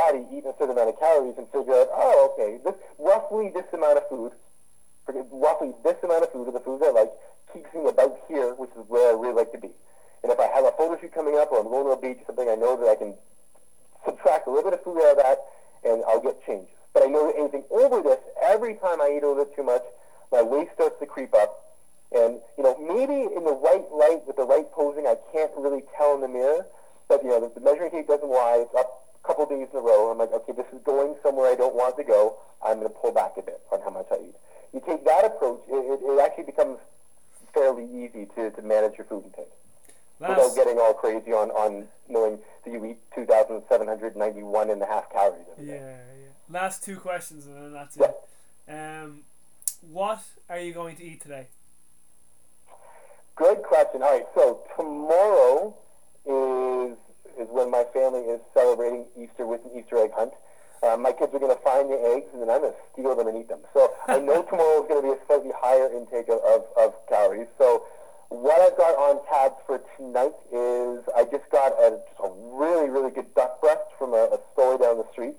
body, 0.00 0.24
eat 0.32 0.44
a 0.48 0.54
certain 0.56 0.72
amount 0.72 0.88
of 0.88 0.98
calories, 0.98 1.36
and 1.36 1.44
figure 1.52 1.76
out, 1.76 1.88
oh, 1.92 2.32
okay, 2.32 2.56
this 2.64 2.74
roughly 2.98 3.52
this 3.52 3.68
amount 3.72 3.98
of 4.00 4.08
food, 4.08 4.32
roughly 5.32 5.72
this 5.84 5.96
amount 6.02 6.24
of 6.24 6.32
food 6.32 6.48
of 6.48 6.54
the 6.54 6.64
foods 6.64 6.82
I 6.86 6.90
like 6.90 7.12
keeps 7.52 7.68
me 7.74 7.88
about 7.88 8.16
here, 8.28 8.54
which 8.54 8.70
is 8.78 8.84
where 8.88 9.12
I 9.12 9.20
really 9.20 9.34
like 9.34 9.52
to 9.52 9.58
be. 9.58 9.70
And 10.22 10.32
if 10.32 10.38
I 10.38 10.48
have 10.54 10.64
a 10.64 10.72
photo 10.72 11.00
shoot 11.00 11.12
coming 11.12 11.36
up 11.36 11.52
or 11.52 11.60
I'm 11.60 11.68
going 11.68 11.84
to 11.84 11.92
a 11.92 12.00
beach 12.00 12.22
or 12.22 12.32
something, 12.32 12.48
I 12.48 12.54
know 12.54 12.76
that 12.76 12.88
I 12.88 12.96
can 12.96 13.14
subtract 14.04 14.46
a 14.46 14.50
little 14.50 14.70
bit 14.70 14.78
of 14.78 14.84
food 14.84 15.00
out 15.04 15.16
of 15.16 15.24
that 15.24 15.38
and 15.84 16.04
I'll 16.08 16.20
get 16.20 16.44
changes. 16.46 16.72
But 16.92 17.04
I 17.04 17.06
know 17.06 17.26
that 17.26 17.38
anything 17.38 17.64
over 17.70 18.02
this, 18.02 18.18
every 18.42 18.74
time 18.74 19.00
I 19.00 19.14
eat 19.16 19.22
a 19.22 19.28
little 19.28 19.44
bit 19.44 19.56
too 19.56 19.62
much, 19.62 19.82
my 20.32 20.42
waist 20.42 20.72
starts 20.74 20.98
to 21.00 21.06
creep 21.06 21.34
up. 21.34 21.76
And, 22.12 22.40
you 22.58 22.64
know, 22.64 22.76
maybe 22.78 23.32
in 23.34 23.44
the 23.44 23.54
right 23.54 23.86
light 23.92 24.26
with 24.26 24.36
the 24.36 24.44
right 24.44 24.70
posing, 24.72 25.06
I 25.06 25.16
can't 25.32 25.50
really 25.56 25.82
tell 25.96 26.14
in 26.14 26.20
the 26.20 26.28
mirror. 26.28 26.66
But, 27.08 27.22
you 27.22 27.30
know, 27.30 27.40
the, 27.40 27.60
the 27.60 27.64
measuring 27.64 27.90
tape 27.90 28.08
doesn't 28.08 28.28
lie. 28.28 28.66
It's 28.66 28.74
up 28.74 29.09
a 29.22 29.26
couple 29.26 29.46
days 29.46 29.68
in 29.72 29.78
a 29.78 29.82
row. 29.82 30.10
I'm 30.10 30.18
like, 30.18 30.32
okay, 30.32 30.52
this 30.52 30.66
is 30.72 30.80
going 30.84 31.14
somewhere 31.22 31.50
I 31.50 31.54
don't 31.54 31.74
want 31.74 31.96
to 31.96 32.04
go. 32.04 32.36
I'm 32.64 32.76
going 32.78 32.88
to 32.88 32.94
pull 32.94 33.12
back 33.12 33.32
a 33.36 33.42
bit 33.42 33.60
on 33.72 33.80
how 33.82 33.90
much 33.90 34.06
I 34.10 34.16
eat. 34.16 34.34
You 34.72 34.82
take 34.86 35.04
that 35.04 35.24
approach, 35.24 35.62
it, 35.68 36.00
it, 36.02 36.20
actually 36.20 36.44
becomes 36.44 36.78
fairly 37.52 37.84
easy 37.84 38.26
to, 38.36 38.50
to 38.50 38.62
manage 38.62 38.96
your 38.98 39.06
food 39.06 39.24
intake. 39.24 39.48
Last, 40.20 40.36
without 40.36 40.54
getting 40.54 40.78
all 40.78 40.94
crazy 40.94 41.32
on, 41.32 41.50
on 41.50 41.88
knowing 42.08 42.38
that 42.64 42.70
you 42.70 42.84
eat 42.84 42.98
2,791 43.14 44.70
and 44.70 44.82
a 44.82 44.86
half 44.86 45.10
calories 45.10 45.46
every 45.52 45.66
day. 45.66 45.72
Yeah, 45.72 45.96
yeah. 46.20 46.60
Last 46.60 46.84
two 46.84 46.96
questions 46.96 47.46
and 47.46 47.56
then 47.56 47.72
that's 47.72 47.96
it. 47.96 48.14
Um, 48.68 49.22
what 49.90 50.22
are 50.48 50.58
you 50.60 50.72
going 50.72 50.96
to 50.96 51.04
eat 51.04 51.22
today? 51.22 51.46
Good 53.34 53.62
question. 53.62 54.02
All 54.02 54.12
right, 54.12 54.26
so 54.34 54.60
tomorrow 54.76 55.74
is 56.26 56.96
is 57.40 57.48
when 57.50 57.70
my 57.70 57.84
family 57.92 58.20
is 58.20 58.40
celebrating 58.54 59.06
Easter 59.16 59.46
with 59.46 59.64
an 59.64 59.72
Easter 59.78 59.98
egg 59.98 60.12
hunt. 60.14 60.32
Uh, 60.82 60.96
my 60.96 61.12
kids 61.12 61.34
are 61.34 61.38
going 61.38 61.54
to 61.54 61.62
find 61.62 61.90
the 61.90 62.00
eggs, 62.16 62.28
and 62.32 62.40
then 62.40 62.48
I'm 62.48 62.60
going 62.60 62.72
to 62.72 62.78
steal 62.92 63.14
them 63.16 63.28
and 63.28 63.36
eat 63.36 63.48
them. 63.48 63.60
So 63.74 63.92
I 64.08 64.18
know 64.18 64.42
tomorrow 64.48 64.80
is 64.82 64.88
going 64.88 65.02
to 65.02 65.06
be 65.08 65.14
a 65.16 65.20
slightly 65.26 65.52
higher 65.56 65.92
intake 65.92 66.28
of, 66.28 66.40
of, 66.40 66.64
of 66.76 66.94
calories. 67.08 67.48
So 67.58 67.84
what 68.30 68.60
I've 68.60 68.76
got 68.78 68.96
on 68.96 69.20
tabs 69.28 69.60
for 69.66 69.82
tonight 69.98 70.38
is 70.48 71.04
I 71.12 71.24
just 71.28 71.50
got 71.50 71.72
a, 71.76 72.00
just 72.00 72.20
a 72.22 72.30
really, 72.56 72.88
really 72.88 73.10
good 73.10 73.34
duck 73.34 73.60
breast 73.60 73.90
from 73.98 74.14
a, 74.14 74.32
a 74.32 74.38
store 74.52 74.78
down 74.78 74.96
the 74.96 75.08
street. 75.12 75.34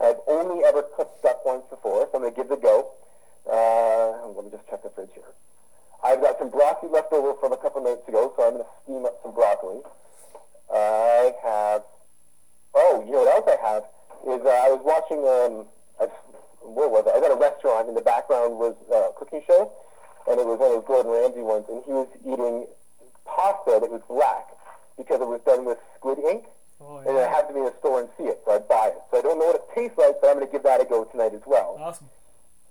I've 0.00 0.22
only 0.26 0.64
ever 0.64 0.82
cooked 0.96 1.22
duck 1.22 1.44
once 1.44 1.64
before, 1.68 2.08
so 2.08 2.10
I'm 2.14 2.22
going 2.22 2.32
to 2.32 2.36
give 2.36 2.50
it 2.50 2.58
a 2.58 2.62
go. 2.62 2.92
Uh, 3.44 4.28
let 4.32 4.44
me 4.44 4.50
just 4.50 4.68
check 4.70 4.82
the 4.82 4.90
fridge 4.90 5.10
here. 5.14 5.34
I've 6.04 6.20
got 6.20 6.38
some 6.38 6.48
broccoli 6.48 6.88
left 6.90 7.12
over 7.12 7.34
from 7.40 7.52
a 7.52 7.56
couple 7.56 7.82
nights 7.82 8.06
ago, 8.06 8.32
so 8.36 8.46
I'm 8.46 8.52
going 8.54 8.64
to 8.64 8.70
steam 8.84 9.04
up 9.04 9.18
some 9.22 9.34
broccoli. 9.34 9.82
I 10.72 11.32
have, 11.42 11.82
oh, 12.74 13.02
you 13.06 13.12
know 13.12 13.24
what 13.24 13.34
else 13.34 13.48
I 13.48 13.68
have 13.68 13.82
is 14.26 14.44
uh, 14.44 14.50
I 14.50 14.68
was 14.70 14.82
watching, 14.84 15.18
um, 15.24 15.66
I, 16.00 16.06
where 16.62 16.88
was 16.88 17.06
it? 17.06 17.14
I 17.16 17.20
got 17.20 17.32
a 17.32 17.40
restaurant, 17.40 17.88
in 17.88 17.94
the 17.94 18.02
background 18.02 18.58
was 18.58 18.74
a 18.92 19.10
cooking 19.18 19.42
show 19.46 19.72
and 20.28 20.38
it 20.38 20.46
was 20.46 20.58
one 20.58 20.68
of 20.68 20.76
those 20.76 20.86
Gordon 20.86 21.12
Ramsay 21.12 21.40
ones, 21.40 21.64
and 21.72 21.80
he 21.88 21.92
was 21.92 22.08
eating 22.20 22.68
pasta 23.24 23.80
that 23.80 23.88
was 23.88 24.04
black 24.08 24.52
because 25.00 25.20
it 25.20 25.28
was 25.28 25.40
done 25.46 25.64
with 25.64 25.78
squid 25.96 26.18
ink. 26.20 26.44
Oh, 26.80 27.00
yeah. 27.00 27.08
And 27.08 27.18
I 27.18 27.26
had 27.32 27.48
to 27.48 27.54
be 27.54 27.60
in 27.60 27.66
a 27.66 27.76
store 27.80 28.00
and 28.04 28.08
see 28.18 28.28
it, 28.28 28.40
so 28.44 28.52
I 28.52 28.58
buy 28.58 28.92
it. 28.92 29.00
So 29.10 29.18
I 29.18 29.22
don't 29.22 29.38
know 29.38 29.46
what 29.46 29.56
it 29.56 29.66
tastes 29.74 29.96
like, 29.96 30.20
but 30.20 30.28
I'm 30.28 30.36
going 30.36 30.46
to 30.46 30.52
give 30.52 30.62
that 30.62 30.80
a 30.80 30.84
go 30.84 31.04
tonight 31.04 31.32
as 31.32 31.42
well. 31.46 31.80
Awesome. 31.80 32.12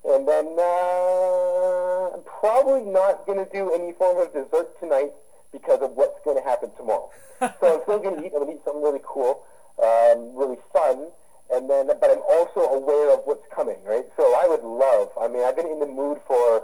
And 0.06 0.28
then 0.28 0.54
uh, 0.54 2.16
I'm 2.16 2.24
probably 2.24 2.86
not 2.86 3.26
going 3.26 3.42
to 3.42 3.50
do 3.52 3.74
any 3.74 3.92
form 3.94 4.22
of 4.22 4.32
dessert 4.32 4.80
tonight 4.80 5.12
because 5.58 5.82
of 5.82 5.92
what's 5.98 6.20
going 6.24 6.38
to 6.38 6.48
happen 6.48 6.70
tomorrow. 6.78 7.10
so 7.40 7.66
I'm 7.66 7.82
still 7.84 8.00
going 8.00 8.22
to 8.22 8.26
eat. 8.26 8.32
I'm 8.34 8.46
going 8.46 8.54
to 8.54 8.54
eat 8.54 8.66
something 8.66 8.84
really 8.84 9.02
cool, 9.04 9.44
um, 9.82 10.36
really 10.38 10.58
fun. 10.72 11.10
And 11.50 11.70
then, 11.70 11.88
but 11.88 12.10
I'm 12.12 12.22
also 12.28 12.62
aware 12.62 13.14
of 13.14 13.22
what's 13.26 13.46
coming, 13.56 13.78
right? 13.86 14.06
So 14.18 14.24
I 14.36 14.46
would 14.48 14.64
love. 14.64 15.10
I 15.20 15.28
mean, 15.28 15.44
I've 15.44 15.56
been 15.56 15.68
in 15.68 15.80
the 15.80 15.88
mood 15.88 16.20
for 16.28 16.64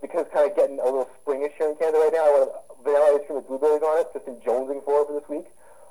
because 0.00 0.26
kind 0.32 0.50
of 0.50 0.56
getting 0.56 0.78
a 0.78 0.84
little 0.84 1.08
springish 1.22 1.54
here 1.58 1.70
in 1.70 1.76
Canada 1.76 1.98
right 1.98 2.14
now. 2.14 2.26
I 2.26 2.30
want 2.30 2.50
vanilla 2.84 3.18
ice 3.18 3.26
cream 3.26 3.36
with 3.38 3.48
blueberries 3.48 3.82
on 3.82 4.00
it, 4.02 4.06
just 4.14 4.26
in 4.26 4.36
jonesing 4.42 4.84
for 4.84 5.02
it 5.02 5.06
for 5.06 5.14
this 5.18 5.28
week. 5.28 5.46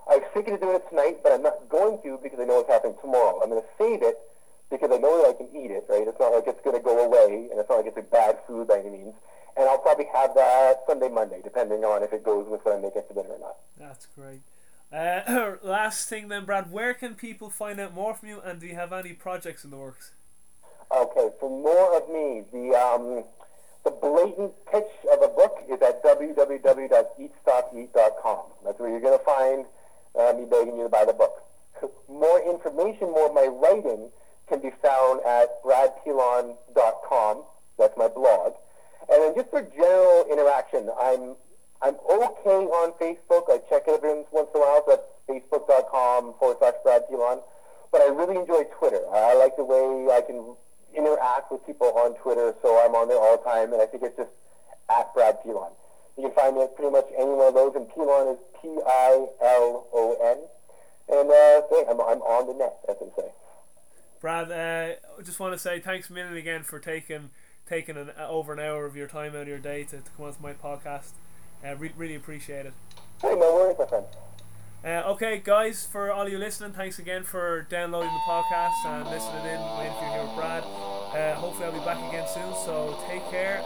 I 0.08 0.24
was 0.24 0.28
thinking 0.34 0.56
of 0.56 0.62
doing 0.62 0.76
it 0.76 0.88
tonight, 0.90 1.20
but 1.24 1.32
I'm 1.34 1.44
not 1.44 1.68
going 1.68 2.00
to 2.04 2.20
because 2.24 2.40
I 2.40 2.46
know 2.46 2.64
what's 2.64 2.72
happening 2.72 2.96
tomorrow. 3.02 3.40
I'm 3.44 3.50
going 3.50 3.62
to 3.62 3.72
save 3.76 4.04
it 4.04 4.16
because 4.72 4.92
I 4.92 4.98
know 4.98 5.24
that 5.24 5.32
I 5.32 5.34
can 5.36 5.48
eat 5.52 5.72
it, 5.72 5.84
right? 5.90 6.08
It's 6.08 6.20
not 6.20 6.32
like 6.32 6.48
it's 6.48 6.64
going 6.64 6.76
to 6.76 6.84
go 6.84 7.04
away, 7.04 7.52
and 7.52 7.60
it's 7.60 7.70
not 7.70 7.84
like 7.84 7.92
it's 7.92 8.00
a 8.00 8.08
bad 8.08 8.40
food 8.48 8.68
by 8.68 8.80
any 8.80 8.90
means. 8.90 9.16
And 9.58 9.68
I'll 9.68 9.80
probably 9.80 10.08
have 10.14 10.36
that 10.36 10.84
Sunday, 10.88 11.10
Monday, 11.10 11.42
depending 11.44 11.84
on 11.84 12.04
if 12.04 12.14
it 12.14 12.24
goes 12.24 12.48
with 12.48 12.64
what 12.64 12.78
I 12.78 12.80
make 12.80 12.94
for 12.94 13.14
dinner 13.14 13.36
or 13.36 13.40
not. 13.40 13.58
That's 13.78 14.08
great. 14.16 14.42
Uh, 14.92 15.56
last 15.64 16.08
thing 16.08 16.28
then, 16.30 16.46
Brad, 16.46 16.72
where 16.72 16.94
can 16.94 17.16
people 17.16 17.47
find 17.58 17.80
out 17.80 17.96
more 17.96 18.14
from 18.14 18.30
you, 18.30 18.40
and 18.42 18.60
do 18.60 18.68
you 18.68 18.76
have 18.76 18.94
any 18.94 19.14
projects 19.14 19.64
in 19.64 19.72
the 19.72 19.78
works? 19.78 20.12
Okay, 20.96 21.30
for 21.40 21.50
more 21.50 21.98
of 21.98 22.08
me, 22.08 22.44
the 22.54 22.76
um, 22.78 23.24
the 23.84 23.90
blatant 23.90 24.54
pitch 24.72 24.92
of 25.12 25.24
a 25.24 25.28
book 25.28 25.64
is 25.68 25.82
at 25.82 26.04
www.eatstopeat.com. 26.04 28.44
That's 28.64 28.80
where 28.80 28.90
you're 28.90 29.02
going 29.02 29.18
to 29.18 29.26
find 29.26 29.66
uh, 30.18 30.34
me 30.38 30.46
begging 30.46 30.78
you 30.78 30.84
to 30.84 30.90
buy 30.90 31.04
the 31.06 31.14
book. 31.14 31.44
More 32.10 32.40
information, 32.42 33.12
more 33.12 33.28
of 33.28 33.34
my 33.34 33.46
writing 33.46 34.10
can 34.50 34.60
be 34.62 34.72
found 34.82 35.22
at 35.26 35.62
bradpilon.com. 35.64 37.44
That's 37.78 37.98
my 37.98 38.08
blog. 38.08 38.54
And 39.10 39.22
then 39.22 39.36
just 39.36 39.50
for 39.50 39.62
general 39.62 40.26
interaction, 40.32 40.90
I'm 41.00 41.36
I'm 41.82 41.96
okay 41.96 42.66
on 42.66 42.94
Facebook. 42.94 43.50
I 43.50 43.60
check 43.70 43.84
it 43.88 44.02
every 44.04 44.24
once 44.32 44.50
in 44.54 44.62
a 44.62 44.64
while. 44.64 44.84
That's 44.88 45.04
facebook.com 45.30 46.36
forward 46.40 46.58
slash 46.60 46.74
Brad 46.84 47.08
Pilon. 47.10 47.40
But 47.92 48.02
I 48.02 48.08
really 48.08 48.36
enjoy 48.36 48.64
Twitter. 48.78 49.02
I 49.14 49.36
like 49.36 49.56
the 49.56 49.64
way 49.64 50.08
I 50.12 50.22
can 50.22 50.56
interact 50.96 51.52
with 51.52 51.66
people 51.66 51.88
on 51.96 52.16
Twitter, 52.16 52.54
so 52.62 52.80
I'm 52.84 52.96
on 52.96 53.08
there 53.08 53.18
all 53.18 53.38
the 53.38 53.44
time, 53.44 53.74
and 53.74 53.82
I 53.82 53.86
think 53.86 54.04
it's 54.04 54.18
just 54.18 54.32
at 54.90 55.14
Brad 55.14 55.42
Pilon. 55.44 55.72
You 56.18 56.24
can 56.24 56.34
find 56.34 56.56
me 56.56 56.64
at 56.64 56.76
pretty 56.76 56.92
much 56.92 57.06
any 57.18 57.30
one 57.30 57.48
of 57.48 57.54
those, 57.54 57.76
and 57.76 57.88
Pilon 57.90 58.34
is 58.34 58.40
P-I-L-O-N. 58.62 60.38
And 61.10 61.32
uh, 61.32 61.62
I'm, 61.90 62.02
I'm 62.02 62.22
on 62.22 62.48
the 62.48 62.54
net, 62.54 62.80
as 62.90 62.96
they 63.00 63.22
say. 63.22 63.30
Brad, 64.20 64.52
uh, 64.52 64.96
I 65.18 65.22
just 65.24 65.40
want 65.40 65.54
to 65.54 65.60
say 65.60 65.80
thanks 65.80 66.10
a 66.10 66.14
million 66.14 66.36
again 66.36 66.64
for 66.64 66.80
taking 66.80 67.30
taking 67.68 67.98
an, 67.98 68.12
uh, 68.18 68.28
over 68.28 68.54
an 68.54 68.60
hour 68.60 68.86
of 68.86 68.96
your 68.96 69.08
time 69.08 69.36
out 69.36 69.42
of 69.42 69.48
your 69.48 69.60
day 69.60 69.84
to, 69.84 69.98
to 69.98 70.12
come 70.16 70.26
on 70.26 70.34
to 70.34 70.42
my 70.42 70.54
podcast. 70.54 71.12
Uh, 71.66 71.76
re- 71.76 71.92
really 71.96 72.16
appreciate 72.16 72.66
it. 72.66 72.74
Hey, 73.22 73.36
no 73.36 73.54
worries, 73.56 73.76
my 73.78 73.86
friend. 73.86 74.06
Uh, 74.88 75.04
okay, 75.06 75.42
guys, 75.44 75.86
for 75.86 76.14
all 76.14 76.30
you 76.30 76.38
listening, 76.38 76.72
thanks 76.72 76.98
again 76.98 77.22
for 77.22 77.68
downloading 77.70 78.10
the 78.10 78.32
podcast 78.32 78.86
and 78.86 79.06
listening 79.10 79.44
in. 79.44 79.60
My 79.60 79.86
interview 79.86 80.10
here 80.12 80.24
with 80.24 80.34
Brad. 80.34 80.64
Uh, 80.64 81.36
hopefully, 81.36 81.66
I'll 81.66 81.74
be 81.74 81.80
back 81.80 81.98
again 82.08 82.26
soon. 82.26 82.56
So 82.64 82.98
take 83.10 83.30
care 83.30 83.58